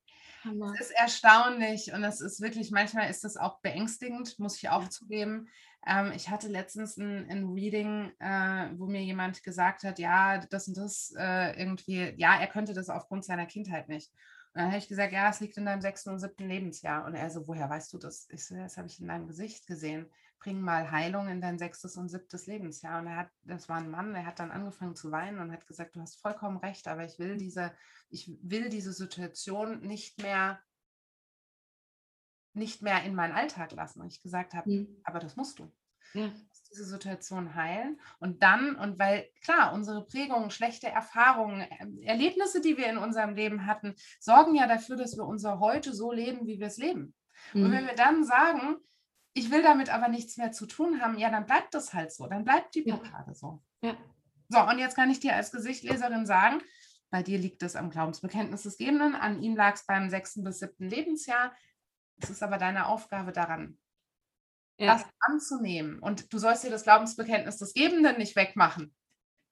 es 0.73 0.81
ist 0.81 0.91
erstaunlich 0.91 1.91
und 1.93 2.03
es 2.03 2.21
ist 2.21 2.41
wirklich, 2.41 2.71
manchmal 2.71 3.09
ist 3.09 3.23
das 3.23 3.37
auch 3.37 3.59
beängstigend, 3.61 4.37
muss 4.37 4.57
ich 4.57 4.69
auch 4.69 4.87
zugeben. 4.87 5.49
Ähm, 5.87 6.11
ich 6.15 6.29
hatte 6.29 6.47
letztens 6.47 6.97
ein, 6.97 7.27
ein 7.29 7.45
Reading, 7.45 8.11
äh, 8.19 8.69
wo 8.77 8.85
mir 8.85 9.01
jemand 9.01 9.41
gesagt 9.43 9.83
hat, 9.83 9.97
ja, 9.97 10.37
das 10.37 10.67
und 10.67 10.77
das 10.77 11.13
äh, 11.17 11.59
irgendwie, 11.59 12.13
ja, 12.17 12.39
er 12.39 12.47
könnte 12.47 12.73
das 12.73 12.89
aufgrund 12.89 13.25
seiner 13.25 13.47
Kindheit 13.47 13.89
nicht. 13.89 14.11
Und 14.53 14.61
dann 14.61 14.67
habe 14.67 14.77
ich 14.77 14.87
gesagt, 14.87 15.13
ja, 15.13 15.29
es 15.29 15.39
liegt 15.39 15.57
in 15.57 15.65
deinem 15.65 15.81
sechsten 15.81 16.11
und 16.11 16.19
siebten 16.19 16.47
Lebensjahr. 16.47 17.05
Und 17.05 17.15
er 17.15 17.29
so, 17.29 17.47
woher 17.47 17.69
weißt 17.69 17.93
du 17.93 17.97
das? 17.97 18.27
Ich 18.29 18.45
so, 18.45 18.55
das 18.55 18.77
habe 18.77 18.87
ich 18.87 18.99
in 18.99 19.07
deinem 19.07 19.27
Gesicht 19.27 19.67
gesehen 19.67 20.09
bring 20.39 20.61
mal 20.61 20.89
Heilung 20.91 21.27
in 21.27 21.41
dein 21.41 21.57
sechstes 21.57 21.97
und 21.97 22.09
siebtes 22.09 22.47
Lebensjahr. 22.47 22.99
Und 22.99 23.07
er 23.07 23.17
hat, 23.17 23.29
das 23.43 23.69
war 23.69 23.77
ein 23.77 23.91
Mann, 23.91 24.13
der 24.13 24.25
hat 24.25 24.39
dann 24.39 24.51
angefangen 24.51 24.95
zu 24.95 25.11
weinen 25.11 25.39
und 25.39 25.51
hat 25.51 25.67
gesagt, 25.67 25.95
du 25.95 26.01
hast 26.01 26.21
vollkommen 26.21 26.57
recht, 26.57 26.87
aber 26.87 27.03
ich 27.03 27.19
will 27.19 27.37
diese, 27.37 27.73
ich 28.09 28.31
will 28.41 28.69
diese 28.69 28.93
Situation 28.93 29.81
nicht 29.81 30.21
mehr, 30.21 30.59
nicht 32.53 32.81
mehr 32.81 33.03
in 33.03 33.15
meinen 33.15 33.33
Alltag 33.33 33.71
lassen. 33.73 34.01
Und 34.01 34.13
ich 34.13 34.21
gesagt 34.21 34.53
habe, 34.53 34.69
mhm. 34.69 35.01
aber 35.03 35.19
das 35.19 35.35
musst 35.35 35.59
du. 35.59 35.71
Ja. 36.13 36.27
Du 36.27 36.33
musst 36.33 36.71
diese 36.71 36.85
Situation 36.85 37.55
heilen. 37.55 37.99
Und 38.19 38.41
dann, 38.41 38.75
und 38.75 38.97
weil 38.97 39.29
klar, 39.43 39.73
unsere 39.73 40.05
Prägungen, 40.05 40.51
schlechte 40.51 40.87
Erfahrungen, 40.87 41.67
ähm, 41.79 42.01
Erlebnisse, 42.01 42.61
die 42.61 42.77
wir 42.77 42.89
in 42.89 42.97
unserem 42.97 43.35
Leben 43.35 43.65
hatten, 43.65 43.95
sorgen 44.19 44.55
ja 44.55 44.67
dafür, 44.67 44.95
dass 44.95 45.17
wir 45.17 45.25
unser 45.25 45.59
Heute 45.59 45.93
so 45.93 46.11
leben, 46.11 46.47
wie 46.47 46.59
wir 46.59 46.67
es 46.67 46.77
leben. 46.77 47.13
Mhm. 47.53 47.65
Und 47.65 47.71
wenn 47.71 47.85
wir 47.85 47.95
dann 47.95 48.23
sagen, 48.23 48.77
ich 49.33 49.51
will 49.51 49.61
damit 49.61 49.89
aber 49.89 50.07
nichts 50.07 50.37
mehr 50.37 50.51
zu 50.51 50.65
tun 50.65 51.01
haben, 51.01 51.17
ja, 51.17 51.29
dann 51.29 51.45
bleibt 51.45 51.73
das 51.73 51.93
halt 51.93 52.11
so, 52.11 52.27
dann 52.27 52.43
bleibt 52.43 52.75
die 52.75 52.81
Blockade 52.81 53.27
ja. 53.27 53.33
so. 53.33 53.61
Ja. 53.81 53.95
So, 54.49 54.59
und 54.61 54.79
jetzt 54.79 54.95
kann 54.95 55.11
ich 55.11 55.19
dir 55.19 55.35
als 55.35 55.51
Gesichtleserin 55.51 56.25
sagen, 56.25 56.61
bei 57.11 57.23
dir 57.23 57.37
liegt 57.37 57.63
es 57.63 57.75
am 57.75 57.89
Glaubensbekenntnis 57.89 58.63
des 58.63 58.77
Gebenden, 58.77 59.15
an 59.15 59.41
ihm 59.41 59.55
lag 59.55 59.75
es 59.75 59.85
beim 59.85 60.09
sechsten 60.09 60.43
bis 60.43 60.59
siebten 60.59 60.89
Lebensjahr. 60.89 61.55
Es 62.21 62.29
ist 62.29 62.43
aber 62.43 62.57
deine 62.57 62.87
Aufgabe 62.87 63.31
daran, 63.31 63.79
ja. 64.77 64.93
das 64.93 65.05
anzunehmen. 65.19 65.99
Und 65.99 66.33
du 66.33 66.37
sollst 66.37 66.63
dir 66.63 66.69
das 66.69 66.83
Glaubensbekenntnis 66.83 67.57
des 67.57 67.73
Gebenden 67.73 68.17
nicht 68.17 68.35
wegmachen. 68.35 68.93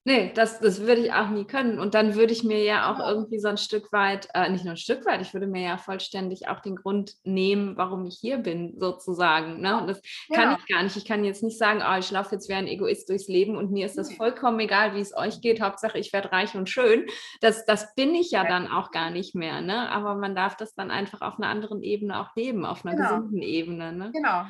Nee, 0.07 0.31
das, 0.33 0.61
das 0.61 0.79
würde 0.79 1.01
ich 1.01 1.11
auch 1.11 1.27
nie 1.27 1.43
können. 1.43 1.79
Und 1.79 1.93
dann 1.93 2.15
würde 2.15 2.31
ich 2.31 2.45
mir 2.45 2.63
ja 2.63 2.89
auch 2.89 3.05
irgendwie 3.05 3.39
so 3.39 3.49
ein 3.49 3.57
Stück 3.57 3.91
weit, 3.91 4.29
äh, 4.33 4.49
nicht 4.49 4.63
nur 4.63 4.75
ein 4.75 4.77
Stück 4.77 5.05
weit, 5.05 5.19
ich 5.19 5.33
würde 5.33 5.47
mir 5.47 5.61
ja 5.61 5.77
vollständig 5.77 6.47
auch 6.47 6.61
den 6.61 6.77
Grund 6.77 7.15
nehmen, 7.25 7.75
warum 7.75 8.05
ich 8.05 8.17
hier 8.17 8.37
bin, 8.37 8.79
sozusagen. 8.79 9.59
Ne? 9.59 9.77
Und 9.77 9.87
das 9.87 10.01
ja. 10.29 10.37
kann 10.37 10.57
ich 10.57 10.73
gar 10.73 10.81
nicht. 10.81 10.95
Ich 10.95 11.03
kann 11.03 11.25
jetzt 11.25 11.43
nicht 11.43 11.57
sagen, 11.57 11.83
oh, 11.85 11.97
ich 11.99 12.09
laufe 12.09 12.35
jetzt 12.35 12.47
wie 12.47 12.53
ein 12.53 12.67
Egoist 12.67 13.09
durchs 13.09 13.27
Leben 13.27 13.57
und 13.57 13.69
mir 13.69 13.85
ist 13.85 13.97
das 13.97 14.13
vollkommen 14.13 14.61
egal, 14.61 14.95
wie 14.95 15.01
es 15.01 15.13
euch 15.13 15.41
geht. 15.41 15.59
Hauptsache, 15.59 15.99
ich 15.99 16.13
werde 16.13 16.31
reich 16.31 16.55
und 16.55 16.69
schön. 16.69 17.05
Das, 17.41 17.65
das 17.65 17.93
bin 17.95 18.15
ich 18.15 18.31
ja 18.31 18.45
dann 18.45 18.71
auch 18.71 18.91
gar 18.91 19.09
nicht 19.09 19.35
mehr. 19.35 19.59
Ne? 19.59 19.91
Aber 19.91 20.15
man 20.15 20.35
darf 20.35 20.55
das 20.55 20.73
dann 20.73 20.89
einfach 20.89 21.19
auf 21.19 21.37
einer 21.37 21.49
anderen 21.49 21.83
Ebene 21.83 22.21
auch 22.21 22.33
leben, 22.33 22.65
auf 22.65 22.85
einer 22.85 22.95
genau. 22.95 23.09
gesunden 23.09 23.41
Ebene. 23.41 23.91
Ne? 23.91 24.11
Genau. 24.13 24.45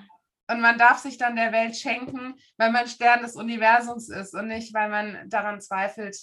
Und 0.49 0.61
man 0.61 0.77
darf 0.77 0.99
sich 0.99 1.17
dann 1.17 1.35
der 1.35 1.51
Welt 1.51 1.75
schenken, 1.75 2.35
weil 2.57 2.71
man 2.71 2.87
Stern 2.87 3.21
des 3.21 3.35
Universums 3.35 4.09
ist 4.09 4.33
und 4.33 4.47
nicht, 4.47 4.73
weil 4.73 4.89
man 4.89 5.29
daran 5.29 5.59
zweifelt, 5.59 6.17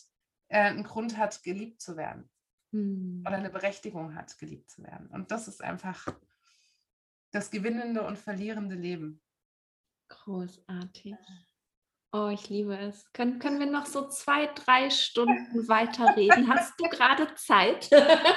äh, 0.49 0.61
einen 0.61 0.85
Grund 0.85 1.19
hat, 1.19 1.43
geliebt 1.43 1.81
zu 1.81 1.97
werden. 1.97 2.31
Hm. 2.73 3.23
Oder 3.27 3.37
eine 3.37 3.51
Berechtigung 3.51 4.15
hat, 4.15 4.39
geliebt 4.39 4.71
zu 4.71 4.83
werden. 4.83 5.09
Und 5.09 5.31
das 5.31 5.47
ist 5.47 5.63
einfach 5.63 6.07
das 7.33 7.51
gewinnende 7.51 8.03
und 8.03 8.19
verlierende 8.19 8.77
Leben. 8.77 9.21
Großartig. 10.09 11.17
Oh, 12.17 12.29
ich 12.29 12.49
liebe 12.49 12.79
es. 12.79 13.13
Können, 13.13 13.41
können 13.41 13.59
wir 13.59 13.67
noch 13.67 13.87
so 13.87 14.07
zwei, 14.07 14.47
drei 14.47 14.89
Stunden 14.89 15.67
weiterreden? 15.67 16.49
Hast 16.49 16.75
du 16.79 16.85
gerade 16.85 17.27
Zeit? 17.35 17.91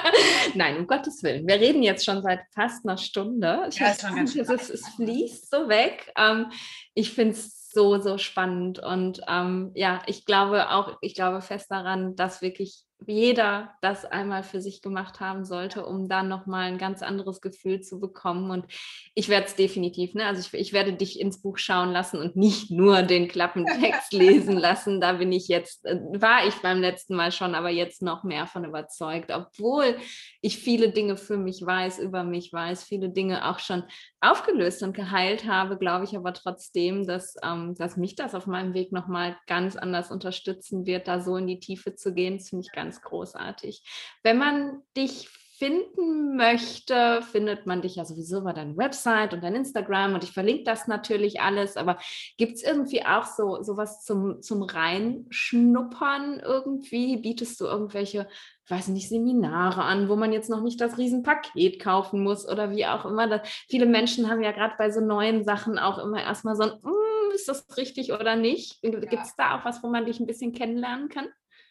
Nein, 0.56 0.78
um 0.78 0.88
Gottes 0.88 1.22
Willen. 1.22 1.46
Wir 1.46 1.60
reden 1.60 1.84
jetzt 1.84 2.04
schon 2.04 2.20
seit 2.20 2.40
fast 2.52 2.84
einer 2.84 2.98
Stunde. 2.98 3.68
Ich 3.68 3.78
ja, 3.78 3.86
weiß 3.86 4.10
nicht, 4.14 4.34
es, 4.34 4.48
es, 4.48 4.70
es 4.70 4.88
fließt 4.96 5.48
so 5.48 5.68
weg. 5.68 6.12
Ähm, 6.16 6.50
ich 6.94 7.12
finde 7.12 7.34
es 7.34 7.70
so, 7.70 8.00
so 8.00 8.18
spannend. 8.18 8.80
Und 8.80 9.20
ähm, 9.28 9.70
ja, 9.76 10.02
ich 10.06 10.24
glaube 10.24 10.70
auch, 10.70 10.98
ich 11.00 11.14
glaube 11.14 11.40
fest 11.40 11.70
daran, 11.70 12.16
dass 12.16 12.42
wirklich 12.42 12.82
jeder 13.06 13.74
das 13.80 14.04
einmal 14.04 14.42
für 14.42 14.60
sich 14.60 14.82
gemacht 14.82 15.20
haben 15.20 15.44
sollte, 15.44 15.86
um 15.86 16.08
dann 16.08 16.28
nochmal 16.28 16.66
ein 16.66 16.78
ganz 16.78 17.02
anderes 17.02 17.40
Gefühl 17.40 17.80
zu 17.80 18.00
bekommen. 18.00 18.50
Und 18.50 18.66
ich 19.14 19.28
werde 19.28 19.46
es 19.46 19.54
definitiv, 19.54 20.14
ne? 20.14 20.26
Also 20.26 20.40
ich, 20.40 20.52
ich, 20.60 20.72
werde 20.72 20.92
dich 20.92 21.20
ins 21.20 21.40
Buch 21.40 21.58
schauen 21.58 21.92
lassen 21.92 22.18
und 22.18 22.36
nicht 22.36 22.70
nur 22.70 23.02
den 23.02 23.28
Klappentext 23.28 24.12
lesen 24.12 24.56
lassen. 24.56 25.00
Da 25.00 25.12
bin 25.14 25.30
ich 25.30 25.48
jetzt, 25.48 25.86
äh, 25.86 26.00
war 26.12 26.46
ich 26.46 26.54
beim 26.56 26.80
letzten 26.80 27.14
Mal 27.14 27.30
schon, 27.30 27.54
aber 27.54 27.70
jetzt 27.70 28.02
noch 28.02 28.24
mehr 28.24 28.46
von 28.46 28.64
überzeugt, 28.64 29.30
obwohl 29.30 29.96
ich 30.40 30.58
viele 30.58 30.90
Dinge 30.90 31.16
für 31.16 31.36
mich 31.36 31.64
weiß, 31.64 32.00
über 32.00 32.24
mich 32.24 32.52
weiß, 32.52 32.82
viele 32.82 33.10
Dinge 33.10 33.48
auch 33.48 33.60
schon 33.60 33.84
aufgelöst 34.20 34.82
und 34.82 34.94
geheilt 34.94 35.46
habe, 35.46 35.78
glaube 35.78 36.04
ich 36.04 36.16
aber 36.16 36.32
trotzdem, 36.32 37.06
dass, 37.06 37.36
ähm, 37.42 37.74
dass 37.76 37.96
mich 37.96 38.16
das 38.16 38.34
auf 38.34 38.46
meinem 38.46 38.74
Weg 38.74 38.90
nochmal 38.92 39.36
ganz 39.46 39.76
anders 39.76 40.10
unterstützen 40.10 40.86
wird, 40.86 41.06
da 41.06 41.20
so 41.20 41.36
in 41.36 41.46
die 41.46 41.60
Tiefe 41.60 41.94
zu 41.94 42.12
gehen. 42.12 42.38
Das 42.38 42.48
finde 42.48 42.64
ich 42.66 42.72
ganz 42.72 43.00
großartig. 43.02 43.82
Wenn 44.22 44.38
man 44.38 44.82
dich 44.96 45.28
finden 45.58 46.36
möchte, 46.36 47.20
findet 47.22 47.66
man 47.66 47.82
dich 47.82 47.96
ja 47.96 48.04
sowieso 48.04 48.38
über 48.38 48.52
deine 48.52 48.76
Website 48.76 49.34
und 49.34 49.42
dein 49.42 49.56
Instagram 49.56 50.14
und 50.14 50.22
ich 50.22 50.30
verlinke 50.30 50.62
das 50.62 50.86
natürlich 50.86 51.40
alles, 51.40 51.76
aber 51.76 51.98
gibt 52.36 52.54
es 52.54 52.62
irgendwie 52.62 53.04
auch 53.04 53.24
so 53.24 53.60
sowas 53.62 54.04
zum, 54.04 54.40
zum 54.40 54.62
Reinschnuppern 54.62 56.40
irgendwie? 56.40 57.16
Bietest 57.16 57.60
du 57.60 57.64
irgendwelche, 57.64 58.28
weiß 58.68 58.88
nicht, 58.88 59.08
Seminare 59.08 59.82
an, 59.82 60.08
wo 60.08 60.14
man 60.14 60.32
jetzt 60.32 60.48
noch 60.48 60.62
nicht 60.62 60.80
das 60.80 60.96
Riesenpaket 60.96 61.80
kaufen 61.80 62.22
muss 62.22 62.48
oder 62.48 62.70
wie 62.70 62.86
auch 62.86 63.04
immer? 63.04 63.26
Das, 63.26 63.48
viele 63.68 63.86
Menschen 63.86 64.30
haben 64.30 64.42
ja 64.42 64.52
gerade 64.52 64.74
bei 64.78 64.90
so 64.90 65.00
neuen 65.00 65.42
Sachen 65.42 65.78
auch 65.78 65.98
immer 65.98 66.22
erstmal 66.22 66.54
so 66.54 66.62
ein, 66.62 66.70
mm, 66.82 67.34
ist 67.34 67.48
das 67.48 67.76
richtig 67.76 68.12
oder 68.12 68.36
nicht? 68.36 68.80
Gibt 68.82 69.24
es 69.24 69.34
da 69.36 69.58
auch 69.58 69.64
was, 69.64 69.82
wo 69.82 69.88
man 69.88 70.06
dich 70.06 70.20
ein 70.20 70.26
bisschen 70.26 70.52
kennenlernen 70.52 71.08
kann? 71.08 71.26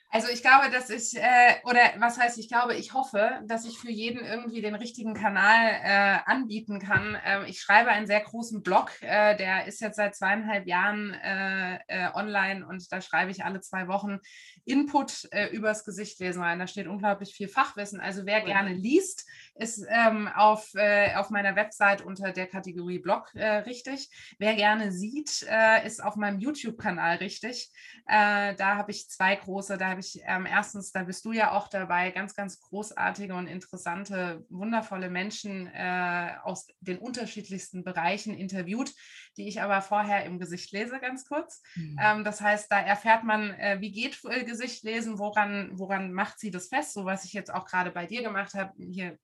Also 0.09 0.29
ich 0.29 0.41
glaube, 0.41 0.69
dass 0.71 0.89
ich, 0.89 1.17
äh, 1.17 1.55
oder 1.65 1.79
was 1.97 2.17
heißt, 2.17 2.37
ich 2.37 2.47
glaube, 2.47 2.75
ich 2.75 2.93
hoffe, 2.93 3.41
dass 3.45 3.65
ich 3.65 3.77
für 3.77 3.91
jeden 3.91 4.23
irgendwie 4.25 4.61
den 4.61 4.75
richtigen 4.75 5.13
Kanal 5.13 5.69
äh, 5.83 6.19
anbieten 6.25 6.79
kann. 6.79 7.17
Ähm, 7.25 7.43
ich 7.45 7.59
schreibe 7.59 7.89
einen 7.89 8.07
sehr 8.07 8.21
großen 8.21 8.63
Blog, 8.63 8.91
äh, 9.01 9.35
der 9.35 9.65
ist 9.67 9.81
jetzt 9.81 9.97
seit 9.97 10.15
zweieinhalb 10.15 10.65
Jahren 10.65 11.13
äh, 11.13 11.79
äh, 11.87 12.09
online 12.13 12.65
und 12.65 12.89
da 12.89 13.01
schreibe 13.01 13.31
ich 13.31 13.43
alle 13.43 13.59
zwei 13.59 13.89
Wochen 13.89 14.19
Input 14.67 15.27
äh, 15.31 15.47
übers 15.47 15.85
Gesicht 15.85 16.19
lesen 16.19 16.43
rein. 16.43 16.59
Da 16.59 16.67
steht 16.67 16.87
unglaublich 16.87 17.33
viel 17.33 17.47
Fachwissen. 17.47 17.99
Also 17.99 18.25
wer 18.25 18.41
gerne 18.41 18.73
liest, 18.73 19.27
ist 19.55 19.85
ähm, 19.89 20.27
auf, 20.27 20.71
auf 21.15 21.29
meiner 21.31 21.55
Website 21.55 22.01
unter 22.01 22.31
der 22.31 22.45
Kategorie 22.45 22.99
Blog 22.99 23.33
richtig. 23.33 24.09
Wer 24.37 24.55
gerne 24.55 24.91
sieht, 24.91 25.47
ist 25.83 26.03
auf 26.03 26.15
meinem 26.15 26.39
YouTube-Kanal 26.39 27.17
richtig. 27.17 27.71
da 28.05 28.55
habe 28.59 28.91
ich 28.91 29.09
zwei 29.09 29.35
große, 29.35 29.77
da 29.77 29.89
habe 29.89 30.01
ich 30.01 30.21
ähm, 30.27 30.45
erstens, 30.45 30.91
da 30.91 31.03
bist 31.03 31.25
du 31.25 31.31
ja 31.31 31.51
auch 31.51 31.67
dabei, 31.67 32.11
ganz, 32.11 32.35
ganz 32.35 32.59
großartige 32.59 33.33
und 33.33 33.47
interessante, 33.47 34.45
wundervolle 34.49 35.09
Menschen 35.09 35.67
äh, 35.67 36.31
aus 36.43 36.67
den 36.79 36.97
unterschiedlichsten 36.97 37.83
Bereichen 37.83 38.33
interviewt, 38.33 38.93
die 39.37 39.47
ich 39.47 39.61
aber 39.61 39.81
vorher 39.81 40.25
im 40.25 40.39
Gesicht 40.39 40.71
lese, 40.71 40.99
ganz 40.99 41.25
kurz. 41.25 41.61
Mhm. 41.75 41.99
Ähm, 42.01 42.23
das 42.23 42.41
heißt, 42.41 42.71
da 42.71 42.79
erfährt 42.79 43.23
man, 43.23 43.51
äh, 43.51 43.77
wie 43.79 43.91
geht 43.91 44.19
äh, 44.25 44.43
Gesicht 44.57 44.83
lesen, 44.83 45.19
woran, 45.19 45.69
woran 45.73 46.11
macht 46.13 46.39
sie 46.39 46.49
das 46.49 46.69
fest, 46.69 46.93
so 46.93 47.05
was 47.05 47.25
ich 47.25 47.33
jetzt 47.33 47.53
auch 47.53 47.65
gerade 47.65 47.91
bei 47.91 48.07
dir 48.07 48.23
gemacht 48.23 48.55
habe, 48.55 48.73
hier 48.77 49.17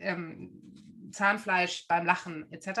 ähm, 0.00 0.72
Zahnfleisch 1.10 1.86
beim 1.88 2.06
Lachen 2.06 2.50
etc. 2.52 2.80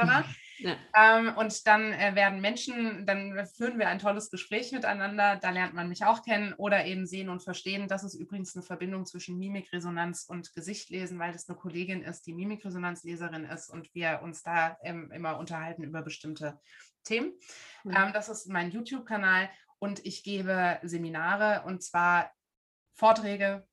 Ja. 0.58 0.76
Ähm, 0.96 1.36
und 1.36 1.66
dann 1.66 1.92
äh, 1.92 2.14
werden 2.14 2.40
Menschen, 2.40 3.04
dann 3.04 3.46
führen 3.46 3.78
wir 3.78 3.88
ein 3.88 3.98
tolles 3.98 4.30
Gespräch 4.30 4.72
miteinander, 4.72 5.36
da 5.36 5.50
lernt 5.50 5.74
man 5.74 5.88
mich 5.88 6.04
auch 6.04 6.22
kennen 6.22 6.54
oder 6.54 6.86
eben 6.86 7.04
sehen 7.04 7.28
und 7.28 7.42
verstehen. 7.42 7.88
Das 7.88 8.04
ist 8.04 8.14
übrigens 8.14 8.54
eine 8.54 8.62
Verbindung 8.62 9.04
zwischen 9.04 9.38
Mimikresonanz 9.38 10.24
und 10.28 10.54
Gesichtlesen, 10.54 11.18
weil 11.18 11.32
das 11.32 11.48
eine 11.48 11.58
Kollegin 11.58 12.02
ist, 12.02 12.26
die 12.26 12.34
Mimikresonanzleserin 12.34 13.44
ist 13.44 13.70
und 13.70 13.92
wir 13.94 14.20
uns 14.22 14.42
da 14.42 14.76
ähm, 14.82 15.10
immer 15.12 15.38
unterhalten 15.38 15.82
über 15.82 16.02
bestimmte 16.02 16.58
Themen. 17.04 17.32
Ja. 17.84 18.06
Ähm, 18.06 18.12
das 18.12 18.28
ist 18.28 18.48
mein 18.48 18.70
YouTube-Kanal 18.70 19.50
und 19.82 20.06
ich 20.06 20.22
gebe 20.22 20.78
Seminare 20.84 21.64
und 21.66 21.82
zwar 21.82 22.30
Vorträge, 22.94 23.66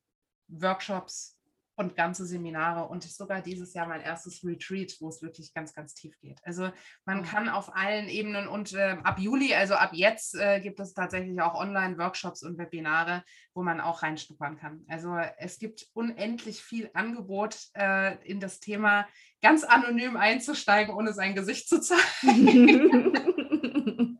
Workshops, 0.48 1.40
und 1.76 1.96
ganze 1.96 2.26
Seminare 2.26 2.88
und 2.88 3.02
sogar 3.04 3.40
dieses 3.40 3.72
Jahr 3.72 3.86
mein 3.86 4.02
erstes 4.02 4.44
Retreat, 4.44 4.94
wo 5.00 5.08
es 5.08 5.22
wirklich 5.22 5.54
ganz, 5.54 5.72
ganz 5.72 5.94
tief 5.94 6.14
geht. 6.20 6.38
Also 6.44 6.70
man 7.06 7.24
kann 7.24 7.48
auf 7.48 7.74
allen 7.74 8.08
Ebenen 8.08 8.48
und 8.48 8.74
äh, 8.74 8.98
ab 9.02 9.18
Juli, 9.18 9.54
also 9.54 9.76
ab 9.76 9.92
jetzt, 9.94 10.34
äh, 10.34 10.60
gibt 10.60 10.78
es 10.78 10.92
tatsächlich 10.92 11.40
auch 11.40 11.54
Online-Workshops 11.54 12.42
und 12.42 12.58
Webinare, 12.58 13.24
wo 13.54 13.62
man 13.62 13.80
auch 13.80 14.02
reinschnuppern 14.02 14.58
kann. 14.58 14.84
Also 14.88 15.16
es 15.38 15.58
gibt 15.58 15.86
unendlich 15.94 16.60
viel 16.62 16.90
Angebot 16.92 17.56
äh, 17.72 18.22
in 18.28 18.40
das 18.40 18.60
Thema 18.60 19.08
ganz 19.40 19.64
anonym 19.64 20.18
einzusteigen, 20.18 20.94
ohne 20.94 21.14
sein 21.14 21.34
Gesicht 21.34 21.66
zu 21.66 21.80
zeigen. 21.80 23.16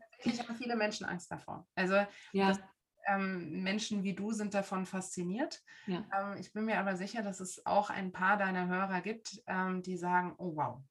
viele 0.71 0.77
Menschen 0.77 1.05
Angst 1.05 1.31
davor. 1.31 1.67
Also 1.75 1.95
ja. 2.31 2.47
das 2.49 2.59
ähm, 3.07 3.63
Menschen 3.63 4.03
wie 4.03 4.13
du 4.13 4.31
sind 4.31 4.53
davon 4.53 4.85
fasziniert. 4.85 5.63
Ja. 5.87 6.05
Ähm, 6.15 6.37
ich 6.39 6.53
bin 6.53 6.65
mir 6.65 6.79
aber 6.79 6.95
sicher, 6.95 7.23
dass 7.23 7.39
es 7.39 7.65
auch 7.65 7.89
ein 7.89 8.11
paar 8.11 8.37
deiner 8.37 8.67
Hörer 8.67 9.01
gibt, 9.01 9.41
ähm, 9.47 9.81
die 9.81 9.97
sagen, 9.97 10.35
oh 10.37 10.55
wow, 10.55 10.81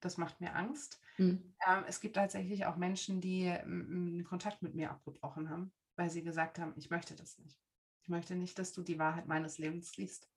das 0.00 0.16
macht 0.16 0.40
mir 0.40 0.54
Angst. 0.54 1.00
Mhm. 1.18 1.54
es 1.86 2.00
gibt 2.00 2.16
tatsächlich 2.16 2.64
auch 2.64 2.76
Menschen, 2.76 3.20
die 3.20 3.44
den 3.44 4.24
Kontakt 4.24 4.62
mit 4.62 4.74
mir 4.74 4.90
abgebrochen 4.90 5.50
haben, 5.50 5.70
weil 5.96 6.08
sie 6.08 6.22
gesagt 6.22 6.58
haben, 6.58 6.72
ich 6.76 6.88
möchte 6.88 7.14
das 7.14 7.36
nicht. 7.36 7.60
Ich 8.00 8.08
möchte 8.08 8.36
nicht, 8.36 8.58
dass 8.58 8.72
du 8.72 8.82
die 8.82 8.98
Wahrheit 8.98 9.26
meines 9.26 9.58
Lebens 9.58 9.98
liest. 9.98 10.30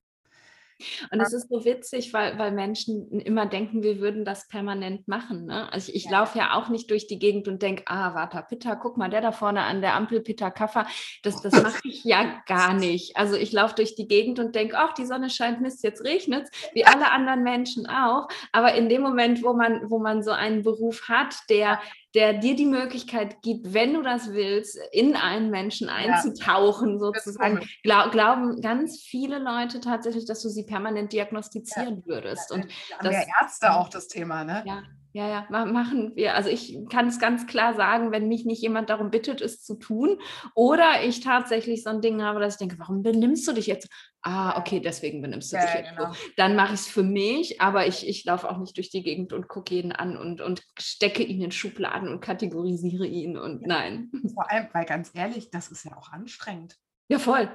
Und 1.12 1.20
es 1.22 1.34
ist 1.34 1.50
so 1.50 1.66
witzig, 1.66 2.14
weil, 2.14 2.38
weil 2.38 2.52
Menschen 2.52 3.10
immer 3.22 3.46
denken, 3.46 3.84
wir 3.84 4.00
würden 4.00 4.26
das 4.26 4.48
permanent 4.48 5.08
machen. 5.08 5.46
Ne? 5.46 5.72
Also 5.72 5.92
ich, 5.92 6.04
ich 6.04 6.06
ja. 6.06 6.20
laufe 6.20 6.38
ja 6.38 6.54
auch 6.54 6.70
nicht 6.70 6.90
durch 6.90 7.08
die 7.08 7.20
Gegend 7.20 7.48
und 7.48 7.62
denke, 7.62 7.84
ah, 7.88 8.14
Vata 8.14 8.42
Pitta, 8.42 8.76
guck 8.76 8.98
mal, 8.98 9.10
der 9.10 9.22
da 9.22 9.32
vorne 9.32 9.62
an 9.62 9.82
der 9.82 9.96
Ampel, 9.96 10.22
Pitta 10.22 10.52
Kaffer, 10.52 10.86
das, 11.24 11.42
das 11.42 11.62
mache 11.62 11.88
ich 11.88 12.04
ja 12.04 12.42
gar 12.46 12.74
nicht. 12.74 13.18
Also 13.18 13.36
ich 13.36 13.52
laufe 13.52 13.76
durch 13.76 13.96
die 13.96 14.08
Gegend 14.08 14.40
und 14.40 14.56
denke, 14.56 14.78
ach, 14.78 14.94
die 14.94 15.06
Sonne 15.06 15.30
scheint, 15.30 15.62
Mist, 15.62 15.84
jetzt 15.84 16.04
regnet 16.04 16.50
es, 16.52 16.70
wie 16.74 16.86
alle 16.86 17.12
anderen 17.12 17.44
Menschen 17.44 17.88
auch. 17.88 18.28
Aber 18.52 18.74
in 18.74 18.90
dem 18.90 19.02
Moment, 19.02 19.44
wo 19.44 19.54
man, 19.54 19.90
wo 19.90 20.00
man 20.00 20.24
so 20.24 20.32
einen 20.32 20.64
Beruf 20.64 21.08
hat, 21.08 21.36
der 21.50 21.80
der 22.14 22.34
dir 22.34 22.56
die 22.56 22.66
Möglichkeit 22.66 23.42
gibt, 23.42 23.74
wenn 23.74 23.94
du 23.94 24.02
das 24.02 24.32
willst, 24.34 24.80
in 24.92 25.16
einen 25.16 25.50
Menschen 25.50 25.90
einzutauchen, 25.90 26.94
ja, 26.94 27.00
sozusagen, 27.00 27.68
Glaub, 27.82 28.12
glauben 28.12 28.62
ganz 28.62 29.02
viele 29.02 29.40
Leute 29.40 29.80
tatsächlich, 29.80 30.26
dass 30.26 30.42
du 30.42 30.50
sie 30.50 30.64
permanent 30.64 31.12
diagnostizieren 31.12 32.04
ja. 32.06 32.06
würdest. 32.06 32.52
Und 32.52 32.66
ja, 32.90 32.98
das, 33.02 33.16
Ärzte 33.42 33.74
auch 33.74 33.90
das 33.90 34.08
Thema, 34.08 34.44
ne? 34.44 34.64
Ja, 34.66 34.84
ja, 35.14 35.28
ja, 35.28 35.66
machen 35.66 36.16
wir. 36.16 36.34
Also 36.34 36.50
ich 36.50 36.76
kann 36.90 37.08
es 37.08 37.20
ganz 37.20 37.46
klar 37.46 37.76
sagen, 37.76 38.12
wenn 38.12 38.28
mich 38.28 38.46
nicht 38.46 38.64
jemand 38.64 38.90
darum 38.90 39.12
bittet, 39.12 39.42
es 39.42 39.64
zu 39.64 39.76
tun, 39.76 40.20
oder 40.56 41.04
ich 41.04 41.22
tatsächlich 41.22 41.84
so 41.84 41.92
ein 41.92 42.02
Ding 42.02 42.24
habe, 42.24 42.40
dass 42.40 42.56
ich 42.56 42.60
denke, 42.60 42.80
warum 42.80 43.04
benimmst 43.04 43.48
du 43.48 43.54
dich 43.54 43.68
jetzt? 43.68 43.90
Ah, 44.24 44.58
okay, 44.58 44.80
deswegen 44.80 45.22
benimmst 45.22 45.52
du 45.52 45.58
ja, 45.58 45.66
dich 45.66 45.74
jetzt 45.76 45.90
genau. 45.92 46.14
so. 46.14 46.20
Dann 46.36 46.56
mache 46.56 46.74
ich 46.74 46.80
es 46.80 46.88
für 46.88 47.04
mich, 47.04 47.62
aber 47.62 47.86
ich, 47.86 48.08
ich 48.08 48.26
laufe 48.26 48.50
auch 48.50 48.58
nicht 48.58 48.76
durch 48.76 48.90
die 48.90 49.04
Gegend 49.04 49.34
und 49.34 49.48
gucke 49.48 49.76
jeden 49.76 49.92
an 49.92 50.18
und, 50.18 50.42
und 50.42 50.64
stecke 50.80 51.22
ihn 51.22 51.42
in 51.42 51.52
Schubladen 51.52 52.10
und 52.10 52.20
kategorisiere 52.20 53.06
ihn 53.06 53.38
und 53.38 53.62
ja. 53.62 53.68
nein. 53.68 54.12
Vor 54.34 54.50
allem, 54.50 54.68
weil 54.74 54.86
ganz 54.86 55.12
ehrlich, 55.14 55.52
das 55.52 55.70
ist 55.70 55.86
ja 55.86 55.96
auch 55.96 56.12
anstrengend. 56.12 56.76
Ja, 57.08 57.20
voll 57.20 57.50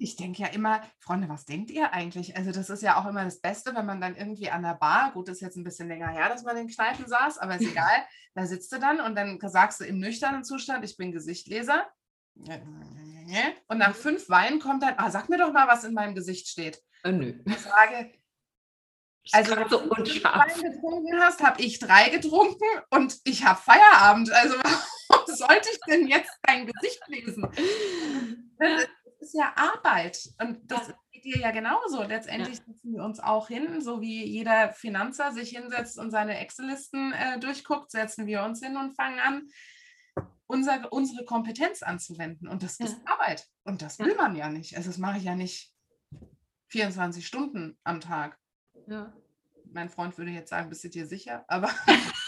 ich 0.00 0.16
denke 0.16 0.42
ja 0.42 0.48
immer, 0.48 0.82
Freunde, 0.98 1.28
was 1.28 1.44
denkt 1.44 1.70
ihr 1.70 1.92
eigentlich? 1.92 2.36
Also 2.36 2.52
das 2.52 2.70
ist 2.70 2.82
ja 2.82 2.96
auch 2.96 3.06
immer 3.06 3.24
das 3.24 3.40
Beste, 3.40 3.74
wenn 3.74 3.86
man 3.86 4.00
dann 4.00 4.16
irgendwie 4.16 4.50
an 4.50 4.62
der 4.62 4.74
Bar, 4.74 5.12
gut, 5.12 5.28
das 5.28 5.36
ist 5.36 5.42
jetzt 5.42 5.56
ein 5.56 5.64
bisschen 5.64 5.88
länger 5.88 6.08
her, 6.08 6.28
dass 6.28 6.42
man 6.42 6.56
in 6.56 6.68
Kneipen 6.68 7.06
saß, 7.06 7.38
aber 7.38 7.56
ist 7.56 7.62
egal, 7.70 8.04
da 8.34 8.46
sitzt 8.46 8.72
du 8.72 8.78
dann 8.78 9.00
und 9.00 9.14
dann 9.14 9.38
sagst 9.40 9.80
du 9.80 9.84
im 9.84 9.98
nüchternen 9.98 10.42
Zustand, 10.42 10.84
ich 10.84 10.96
bin 10.96 11.12
Gesichtleser. 11.12 11.86
Und 13.68 13.78
nach 13.78 13.94
fünf 13.94 14.28
Weinen 14.30 14.60
kommt 14.60 14.82
dann, 14.82 14.94
ah, 14.96 15.10
sag 15.10 15.28
mir 15.28 15.38
doch 15.38 15.52
mal, 15.52 15.68
was 15.68 15.84
in 15.84 15.92
meinem 15.92 16.14
Gesicht 16.14 16.48
steht. 16.48 16.82
Oh, 17.04 17.10
nö. 17.10 17.38
Ich 17.44 17.56
frage, 17.56 18.10
also 19.32 19.56
wenn 19.56 19.68
du 19.68 19.78
fünf 19.78 20.24
Wein 20.24 20.72
getrunken 20.72 21.20
hast, 21.20 21.42
habe 21.42 21.62
ich 21.62 21.78
drei 21.78 22.08
getrunken 22.08 22.64
und 22.88 23.18
ich 23.24 23.44
habe 23.44 23.60
Feierabend. 23.60 24.32
Also 24.32 24.54
warum 25.08 25.34
sollte 25.34 25.68
ich 25.70 25.78
denn 25.86 26.08
jetzt 26.08 26.32
dein 26.42 26.66
Gesicht 26.66 27.02
lesen? 27.08 27.46
ist 28.60 28.88
ja 29.34 29.52
Arbeit. 29.56 30.18
Und 30.40 30.70
das 30.70 30.88
ja. 30.88 30.94
geht 31.12 31.24
dir 31.24 31.38
ja 31.38 31.50
genauso. 31.50 32.02
Letztendlich 32.02 32.58
ja. 32.58 32.64
setzen 32.64 32.92
wir 32.92 33.04
uns 33.04 33.20
auch 33.20 33.48
hin, 33.48 33.80
so 33.80 34.00
wie 34.00 34.24
jeder 34.24 34.70
Finanzer 34.72 35.32
sich 35.32 35.50
hinsetzt 35.50 35.98
und 35.98 36.10
seine 36.10 36.38
Excel-Listen 36.38 37.12
äh, 37.12 37.38
durchguckt, 37.38 37.90
setzen 37.90 38.26
wir 38.26 38.42
uns 38.42 38.60
hin 38.60 38.76
und 38.76 38.94
fangen 38.94 39.20
an, 39.20 39.48
unser, 40.46 40.92
unsere 40.92 41.24
Kompetenz 41.24 41.82
anzuwenden. 41.82 42.48
Und 42.48 42.62
das 42.62 42.78
ja. 42.78 42.86
ist 42.86 42.98
Arbeit. 43.06 43.46
Und 43.64 43.82
das 43.82 43.98
will 43.98 44.14
man 44.16 44.34
ja 44.34 44.48
nicht. 44.48 44.76
Also 44.76 44.90
das 44.90 44.98
mache 44.98 45.18
ich 45.18 45.24
ja 45.24 45.36
nicht 45.36 45.72
24 46.68 47.26
Stunden 47.26 47.78
am 47.84 48.00
Tag. 48.00 48.38
Mein 49.72 49.88
Freund 49.88 50.18
würde 50.18 50.32
jetzt 50.32 50.50
sagen, 50.50 50.68
bist 50.68 50.82
du 50.82 50.88
dir 50.88 51.06
sicher? 51.06 51.44
Aber 51.46 51.70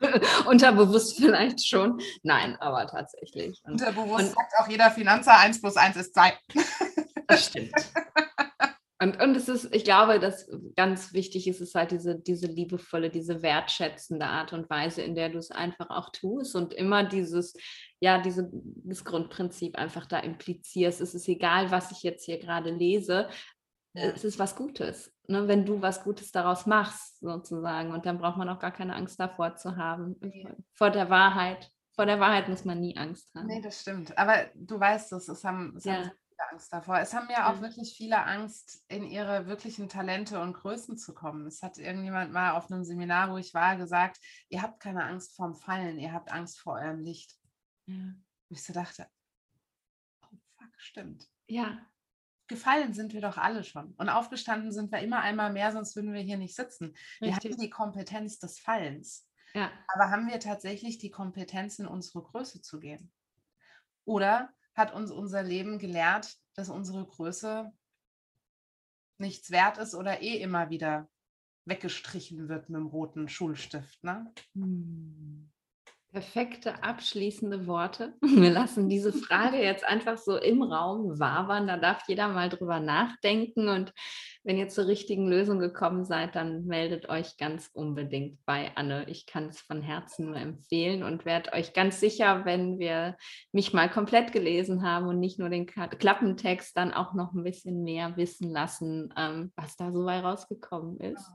Unterbewusst 0.46 1.16
vielleicht 1.16 1.66
schon. 1.66 2.00
Nein, 2.22 2.56
aber 2.60 2.86
tatsächlich. 2.86 3.60
Und, 3.64 3.72
Unterbewusst 3.72 4.28
und, 4.28 4.34
sagt 4.34 4.52
auch 4.60 4.68
jeder 4.68 4.90
Finanzer, 4.90 5.38
1 5.38 5.60
plus 5.60 5.76
1 5.76 5.96
ist 5.96 6.14
2. 6.14 6.32
Das 7.26 7.46
stimmt. 7.46 7.72
Und, 9.00 9.22
und 9.22 9.36
es 9.36 9.48
ist, 9.48 9.72
ich 9.72 9.84
glaube, 9.84 10.18
dass 10.18 10.48
ganz 10.74 11.12
wichtig 11.12 11.46
ist, 11.46 11.60
ist 11.60 11.76
halt 11.76 11.92
diese, 11.92 12.18
diese 12.18 12.46
liebevolle, 12.46 13.10
diese 13.10 13.42
wertschätzende 13.42 14.26
Art 14.26 14.52
und 14.52 14.68
Weise, 14.70 15.02
in 15.02 15.14
der 15.14 15.28
du 15.28 15.38
es 15.38 15.52
einfach 15.52 15.88
auch 15.90 16.10
tust 16.10 16.56
und 16.56 16.74
immer 16.74 17.04
dieses, 17.04 17.54
ja, 18.00 18.20
dieses 18.20 19.04
Grundprinzip 19.04 19.78
einfach 19.78 20.06
da 20.06 20.18
implizierst. 20.18 21.00
Es 21.00 21.14
ist 21.14 21.28
egal, 21.28 21.70
was 21.70 21.92
ich 21.92 22.02
jetzt 22.02 22.24
hier 22.24 22.38
gerade 22.38 22.70
lese, 22.70 23.28
es 23.94 24.24
ist 24.24 24.38
was 24.38 24.56
Gutes, 24.56 25.12
ne? 25.28 25.46
wenn 25.46 25.64
du 25.64 25.80
was 25.80 26.02
Gutes 26.02 26.32
daraus 26.32 26.66
machst, 26.66 27.20
sozusagen. 27.20 27.92
Und 27.92 28.06
dann 28.06 28.18
braucht 28.18 28.36
man 28.36 28.48
auch 28.48 28.58
gar 28.58 28.72
keine 28.72 28.94
Angst 28.94 29.20
davor 29.20 29.54
zu 29.56 29.76
haben, 29.76 30.16
nee. 30.20 30.48
vor 30.74 30.90
der 30.90 31.10
Wahrheit. 31.10 31.70
Vor 31.94 32.06
der 32.06 32.20
Wahrheit 32.20 32.48
muss 32.48 32.64
man 32.64 32.80
nie 32.80 32.96
Angst 32.96 33.34
haben. 33.34 33.46
Nee, 33.46 33.60
das 33.60 33.80
stimmt. 33.80 34.16
Aber 34.16 34.46
du 34.54 34.78
weißt 34.78 35.12
es, 35.12 35.28
es 35.28 35.44
haben, 35.44 35.76
es 35.76 35.84
ja. 35.84 35.94
haben 35.94 36.02
viele 36.04 36.52
Angst 36.52 36.72
davor. 36.72 36.98
Es 37.00 37.12
haben 37.12 37.28
ja 37.28 37.52
auch 37.52 37.60
wirklich 37.60 37.94
viele 37.96 38.24
Angst, 38.24 38.84
in 38.88 39.04
ihre 39.04 39.46
wirklichen 39.46 39.88
Talente 39.88 40.40
und 40.40 40.52
Größen 40.52 40.96
zu 40.96 41.12
kommen. 41.12 41.46
Es 41.46 41.62
hat 41.62 41.76
irgendjemand 41.76 42.32
mal 42.32 42.52
auf 42.52 42.70
einem 42.70 42.84
Seminar, 42.84 43.32
wo 43.32 43.36
ich 43.36 43.52
war, 43.52 43.76
gesagt, 43.76 44.18
ihr 44.48 44.62
habt 44.62 44.80
keine 44.80 45.04
Angst 45.04 45.34
vorm 45.34 45.56
Fallen, 45.56 45.98
ihr 45.98 46.12
habt 46.12 46.32
Angst 46.32 46.60
vor 46.60 46.74
eurem 46.74 47.00
Licht. 47.00 47.36
Ja. 47.86 47.94
Und 47.94 48.24
ich 48.48 48.62
so 48.62 48.72
dachte, 48.72 49.08
oh 50.22 50.36
fuck, 50.56 50.70
stimmt. 50.76 51.26
Ja. 51.48 51.78
Gefallen 52.48 52.94
sind 52.94 53.12
wir 53.12 53.20
doch 53.20 53.36
alle 53.36 53.62
schon. 53.62 53.92
Und 53.98 54.08
aufgestanden 54.08 54.72
sind 54.72 54.90
wir 54.90 55.00
immer 55.00 55.20
einmal 55.20 55.52
mehr, 55.52 55.70
sonst 55.72 55.94
würden 55.96 56.12
wir 56.12 56.22
hier 56.22 56.38
nicht 56.38 56.56
sitzen. 56.56 56.94
Wir 57.20 57.28
Richtig. 57.28 57.52
haben 57.52 57.60
die 57.60 57.70
Kompetenz 57.70 58.38
des 58.38 58.58
Fallens. 58.58 59.28
Ja. 59.54 59.70
Aber 59.94 60.10
haben 60.10 60.28
wir 60.28 60.40
tatsächlich 60.40 60.98
die 60.98 61.10
Kompetenz, 61.10 61.78
in 61.78 61.86
unsere 61.86 62.22
Größe 62.22 62.60
zu 62.60 62.80
gehen? 62.80 63.12
Oder 64.04 64.52
hat 64.74 64.94
uns 64.94 65.10
unser 65.10 65.42
Leben 65.42 65.78
gelehrt, 65.78 66.36
dass 66.54 66.70
unsere 66.70 67.04
Größe 67.06 67.72
nichts 69.18 69.50
wert 69.50 69.78
ist 69.78 69.94
oder 69.94 70.22
eh 70.22 70.40
immer 70.40 70.70
wieder 70.70 71.08
weggestrichen 71.64 72.48
wird 72.48 72.70
mit 72.70 72.80
dem 72.80 72.86
roten 72.86 73.28
Schulstift. 73.28 74.02
Ne? 74.02 74.32
Hm. 74.54 75.50
Perfekte 76.18 76.82
abschließende 76.82 77.68
Worte. 77.68 78.12
Wir 78.20 78.50
lassen 78.50 78.88
diese 78.88 79.12
Frage 79.12 79.58
jetzt 79.58 79.84
einfach 79.84 80.18
so 80.18 80.36
im 80.36 80.64
Raum 80.64 81.20
wabern. 81.20 81.68
Da 81.68 81.76
darf 81.76 82.02
jeder 82.08 82.26
mal 82.26 82.48
drüber 82.48 82.80
nachdenken. 82.80 83.68
Und 83.68 83.92
wenn 84.42 84.58
ihr 84.58 84.68
zur 84.68 84.88
richtigen 84.88 85.28
Lösung 85.28 85.60
gekommen 85.60 86.04
seid, 86.04 86.34
dann 86.34 86.64
meldet 86.64 87.08
euch 87.08 87.36
ganz 87.36 87.70
unbedingt 87.72 88.44
bei 88.46 88.72
Anne. 88.74 89.08
Ich 89.08 89.26
kann 89.26 89.46
es 89.46 89.60
von 89.60 89.80
Herzen 89.80 90.26
nur 90.26 90.36
empfehlen 90.36 91.04
und 91.04 91.24
werde 91.24 91.52
euch 91.52 91.72
ganz 91.72 92.00
sicher, 92.00 92.44
wenn 92.44 92.80
wir 92.80 93.16
mich 93.52 93.72
mal 93.72 93.88
komplett 93.88 94.32
gelesen 94.32 94.82
haben 94.82 95.06
und 95.06 95.20
nicht 95.20 95.38
nur 95.38 95.50
den 95.50 95.66
Klappentext, 95.66 96.76
dann 96.76 96.92
auch 96.92 97.14
noch 97.14 97.32
ein 97.32 97.44
bisschen 97.44 97.84
mehr 97.84 98.16
wissen 98.16 98.50
lassen, 98.50 99.14
ähm, 99.16 99.52
was 99.54 99.76
da 99.76 99.92
so 99.92 100.04
bei 100.04 100.18
rausgekommen 100.18 100.98
ist. 100.98 101.30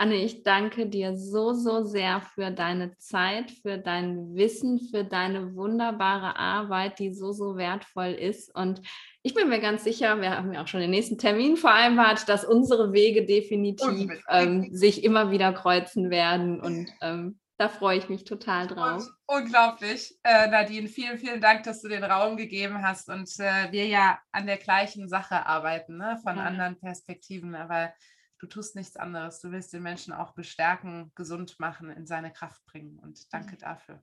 Anne, 0.00 0.14
ich 0.14 0.44
danke 0.44 0.86
dir 0.86 1.14
so, 1.14 1.52
so 1.52 1.84
sehr 1.84 2.22
für 2.22 2.50
deine 2.50 2.96
Zeit, 2.96 3.50
für 3.50 3.76
dein 3.76 4.34
Wissen, 4.34 4.80
für 4.80 5.04
deine 5.04 5.54
wunderbare 5.54 6.38
Arbeit, 6.38 6.98
die 6.98 7.12
so, 7.12 7.32
so 7.32 7.58
wertvoll 7.58 8.12
ist. 8.12 8.54
Und 8.56 8.80
ich 9.22 9.34
bin 9.34 9.50
mir 9.50 9.60
ganz 9.60 9.84
sicher, 9.84 10.18
wir 10.18 10.30
haben 10.30 10.54
ja 10.54 10.62
auch 10.62 10.68
schon 10.68 10.80
den 10.80 10.88
nächsten 10.88 11.18
Termin 11.18 11.58
vereinbart, 11.58 12.26
dass 12.30 12.46
unsere 12.46 12.94
Wege 12.94 13.26
definitiv 13.26 14.10
ähm, 14.30 14.74
sich 14.74 15.04
immer 15.04 15.30
wieder 15.30 15.52
kreuzen 15.52 16.08
werden. 16.08 16.62
Und 16.62 16.88
ähm, 17.02 17.38
da 17.58 17.68
freue 17.68 17.98
ich 17.98 18.08
mich 18.08 18.24
total 18.24 18.68
drauf. 18.68 19.06
unglaublich. 19.26 20.18
Äh, 20.22 20.48
Nadine, 20.48 20.88
vielen, 20.88 21.18
vielen 21.18 21.42
Dank, 21.42 21.64
dass 21.64 21.82
du 21.82 21.88
den 21.88 22.04
Raum 22.04 22.38
gegeben 22.38 22.82
hast 22.82 23.10
und 23.10 23.28
äh, 23.38 23.70
wir 23.70 23.86
ja 23.86 24.18
an 24.32 24.46
der 24.46 24.56
gleichen 24.56 25.10
Sache 25.10 25.44
arbeiten, 25.44 25.98
ne? 25.98 26.18
von 26.22 26.38
ja. 26.38 26.44
anderen 26.44 26.80
Perspektiven. 26.80 27.54
Aber 27.54 27.92
du 28.40 28.46
tust 28.46 28.74
nichts 28.74 28.96
anderes. 28.96 29.40
Du 29.40 29.52
willst 29.52 29.72
den 29.72 29.82
Menschen 29.82 30.12
auch 30.12 30.32
bestärken, 30.32 31.12
gesund 31.14 31.60
machen, 31.60 31.90
in 31.90 32.06
seine 32.06 32.32
Kraft 32.32 32.64
bringen. 32.64 32.98
Und 32.98 33.32
danke 33.32 33.56
dafür. 33.56 34.02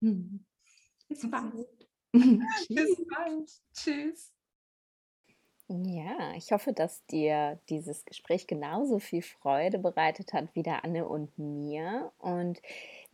Bis 0.00 1.30
bald. 1.30 1.88
Bis 2.12 3.06
bald. 3.08 3.50
Tschüss. 3.72 4.32
Ja, 5.68 6.32
ich 6.36 6.52
hoffe, 6.52 6.72
dass 6.72 7.04
dir 7.06 7.60
dieses 7.68 8.04
Gespräch 8.04 8.46
genauso 8.46 9.00
viel 9.00 9.22
Freude 9.22 9.80
bereitet 9.80 10.32
hat 10.32 10.54
wie 10.54 10.62
der 10.62 10.84
Anne 10.84 11.08
und 11.08 11.36
mir. 11.38 12.12
Und 12.18 12.60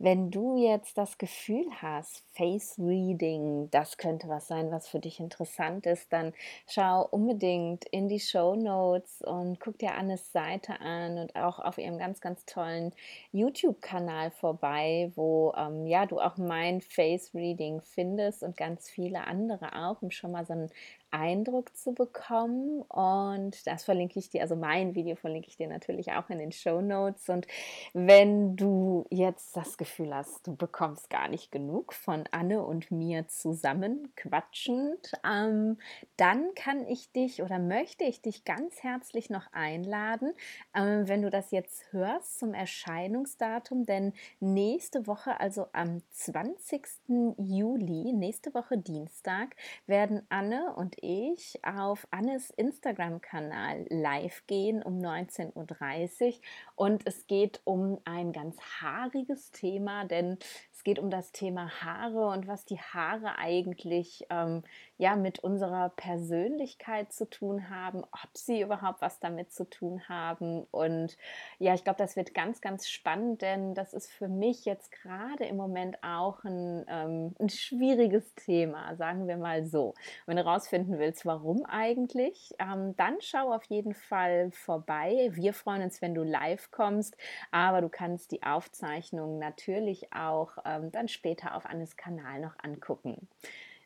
wenn 0.03 0.31
du 0.31 0.57
jetzt 0.57 0.97
das 0.97 1.17
Gefühl 1.17 1.65
hast, 1.81 2.25
Face 2.33 2.77
Reading, 2.77 3.69
das 3.71 3.95
könnte 3.95 4.27
was 4.27 4.49
sein, 4.49 4.69
was 4.69 4.89
für 4.89 4.99
dich 4.99 5.21
interessant 5.21 5.85
ist, 5.85 6.11
dann 6.11 6.33
schau 6.67 7.07
unbedingt 7.09 7.85
in 7.85 8.09
die 8.09 8.19
Show 8.19 8.53
Notes 8.53 9.21
und 9.21 9.61
guck 9.61 9.77
dir 9.77 9.93
Annes 9.93 10.33
Seite 10.33 10.81
an 10.81 11.19
und 11.19 11.37
auch 11.37 11.59
auf 11.59 11.77
ihrem 11.77 11.97
ganz, 11.97 12.19
ganz 12.19 12.45
tollen 12.45 12.91
YouTube-Kanal 13.31 14.31
vorbei, 14.31 15.09
wo 15.15 15.53
ähm, 15.55 15.87
ja 15.87 16.05
du 16.05 16.19
auch 16.19 16.35
mein 16.35 16.81
Face 16.81 17.33
Reading 17.33 17.79
findest 17.79 18.43
und 18.43 18.57
ganz 18.57 18.89
viele 18.89 19.25
andere 19.25 19.71
auch, 19.85 20.01
um 20.01 20.11
schon 20.11 20.33
mal 20.33 20.45
so 20.45 20.51
einen 20.51 20.69
Eindruck 21.13 21.77
zu 21.77 21.93
bekommen. 21.93 22.81
Und 22.81 23.65
das 23.67 23.83
verlinke 23.83 24.19
ich 24.19 24.29
dir, 24.29 24.41
also 24.41 24.55
mein 24.55 24.95
Video 24.95 25.15
verlinke 25.15 25.47
ich 25.47 25.55
dir 25.55 25.67
natürlich 25.67 26.11
auch 26.11 26.29
in 26.29 26.39
den 26.39 26.51
Show 26.51 26.81
Notes. 26.81 27.29
Und 27.29 27.47
wenn 27.93 28.55
du 28.55 29.05
jetzt 29.09 29.55
das 29.55 29.77
Gefühl 29.77 29.92
hast, 29.99 30.47
du 30.47 30.55
bekommst 30.55 31.09
gar 31.09 31.27
nicht 31.27 31.51
genug 31.51 31.93
von 31.93 32.23
Anne 32.31 32.63
und 32.63 32.91
mir 32.91 33.27
zusammen 33.27 34.13
quatschend, 34.15 35.11
ähm, 35.25 35.77
dann 36.17 36.53
kann 36.55 36.87
ich 36.87 37.11
dich 37.11 37.41
oder 37.41 37.59
möchte 37.59 38.03
ich 38.03 38.21
dich 38.21 38.43
ganz 38.43 38.81
herzlich 38.81 39.29
noch 39.29 39.51
einladen, 39.53 40.33
ähm, 40.75 41.07
wenn 41.07 41.21
du 41.21 41.29
das 41.29 41.51
jetzt 41.51 41.91
hörst 41.91 42.39
zum 42.39 42.53
Erscheinungsdatum, 42.53 43.85
denn 43.85 44.13
nächste 44.39 45.07
Woche, 45.07 45.39
also 45.39 45.67
am 45.73 46.01
20. 46.11 47.35
Juli, 47.37 48.13
nächste 48.13 48.53
Woche 48.53 48.77
Dienstag, 48.77 49.55
werden 49.85 50.25
Anne 50.29 50.73
und 50.75 50.95
ich 51.01 51.59
auf 51.63 52.07
Annes 52.11 52.49
Instagram-Kanal 52.51 53.85
live 53.89 54.45
gehen 54.47 54.81
um 54.81 54.99
19.30 54.99 55.53
Uhr 55.55 56.33
und 56.75 57.05
es 57.05 57.27
geht 57.27 57.61
um 57.63 57.99
ein 58.05 58.31
ganz 58.31 58.57
haariges 58.81 59.51
Thema, 59.73 60.05
denn 60.05 60.37
es 60.73 60.83
geht 60.83 60.97
um 60.97 61.11
das 61.11 61.31
Thema 61.31 61.69
Haare 61.81 62.27
und 62.27 62.47
was 62.47 62.65
die 62.65 62.79
Haare 62.79 63.37
eigentlich 63.37 64.25
ähm, 64.31 64.63
ja 64.97 65.15
mit 65.15 65.39
unserer 65.39 65.89
Persönlichkeit 65.89 67.13
zu 67.13 67.29
tun 67.29 67.69
haben, 67.69 68.03
ob 68.03 68.29
sie 68.33 68.61
überhaupt 68.61 68.99
was 69.01 69.19
damit 69.19 69.51
zu 69.51 69.69
tun 69.69 70.01
haben. 70.09 70.63
Und 70.71 71.15
ja, 71.59 71.75
ich 71.75 71.83
glaube, 71.83 71.99
das 71.99 72.15
wird 72.15 72.33
ganz, 72.33 72.59
ganz 72.59 72.89
spannend, 72.89 73.43
denn 73.43 73.75
das 73.75 73.93
ist 73.93 74.11
für 74.11 74.27
mich 74.27 74.65
jetzt 74.65 74.91
gerade 74.91 75.45
im 75.45 75.57
Moment 75.57 76.03
auch 76.03 76.43
ein, 76.43 76.85
ähm, 76.89 77.35
ein 77.39 77.49
schwieriges 77.49 78.33
Thema, 78.33 78.95
sagen 78.95 79.27
wir 79.27 79.37
mal 79.37 79.63
so. 79.65 79.93
Wenn 80.25 80.37
du 80.37 80.45
rausfinden 80.45 80.97
willst, 80.97 81.23
warum 81.25 81.65
eigentlich, 81.65 82.55
ähm, 82.57 82.95
dann 82.95 83.17
schau 83.19 83.53
auf 83.53 83.65
jeden 83.65 83.93
Fall 83.93 84.49
vorbei. 84.51 85.29
Wir 85.33 85.53
freuen 85.53 85.83
uns, 85.83 86.01
wenn 86.01 86.15
du 86.15 86.23
live 86.23 86.71
kommst, 86.71 87.15
aber 87.51 87.81
du 87.81 87.89
kannst 87.89 88.31
die 88.31 88.41
Aufzeichnung 88.41 89.37
natürlich 89.37 90.11
auch 90.13 90.63
ähm, 90.75 90.91
dann 90.91 91.07
später 91.07 91.55
auf 91.55 91.65
Annes 91.65 91.97
Kanal 91.97 92.39
noch 92.41 92.55
angucken. 92.61 93.27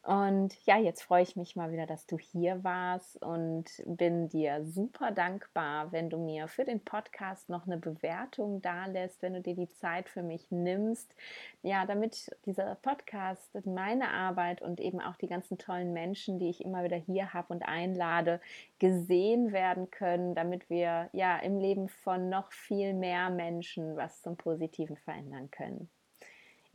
Und 0.07 0.55
ja, 0.65 0.77
jetzt 0.77 1.01
freue 1.01 1.23
ich 1.23 1.35
mich 1.35 1.57
mal 1.57 1.73
wieder, 1.73 1.85
dass 1.85 2.05
du 2.07 2.17
hier 2.17 2.63
warst 2.63 3.21
und 3.21 3.65
bin 3.85 4.29
dir 4.29 4.63
super 4.63 5.11
dankbar, 5.11 5.91
wenn 5.91 6.09
du 6.09 6.17
mir 6.17 6.47
für 6.47 6.63
den 6.63 6.79
Podcast 6.79 7.49
noch 7.49 7.65
eine 7.65 7.75
Bewertung 7.75 8.61
da 8.61 8.85
lässt, 8.85 9.21
wenn 9.21 9.33
du 9.33 9.41
dir 9.41 9.53
die 9.53 9.67
Zeit 9.67 10.07
für 10.07 10.23
mich 10.23 10.49
nimmst. 10.49 11.13
Ja, 11.61 11.85
damit 11.85 12.33
dieser 12.45 12.75
Podcast, 12.75 13.49
meine 13.65 14.09
Arbeit 14.11 14.61
und 14.61 14.79
eben 14.79 15.01
auch 15.01 15.17
die 15.17 15.27
ganzen 15.27 15.57
tollen 15.57 15.91
Menschen, 15.91 16.39
die 16.39 16.51
ich 16.51 16.63
immer 16.63 16.85
wieder 16.85 16.95
hier 16.95 17.33
habe 17.33 17.53
und 17.53 17.63
einlade, 17.63 18.39
gesehen 18.79 19.51
werden 19.51 19.91
können, 19.91 20.35
damit 20.35 20.69
wir 20.69 21.09
ja 21.11 21.37
im 21.39 21.59
Leben 21.59 21.89
von 21.89 22.29
noch 22.29 22.53
viel 22.53 22.93
mehr 22.93 23.29
Menschen 23.29 23.97
was 23.97 24.21
zum 24.21 24.37
Positiven 24.37 24.95
verändern 24.95 25.51
können. 25.51 25.89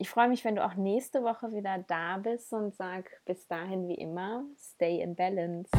Ich 0.02 0.10
freue 0.10 0.28
mich, 0.28 0.44
wenn 0.44 0.56
du 0.56 0.64
auch 0.64 0.74
nächste 0.74 1.22
Woche 1.22 1.52
wieder 1.52 1.78
da 1.86 2.18
bist 2.18 2.52
und 2.52 2.74
sag 2.74 3.08
bis 3.24 3.46
dahin 3.46 3.86
wie 3.86 3.94
immer, 3.94 4.44
stay 4.58 5.00
in 5.00 5.14
balance. 5.14 5.70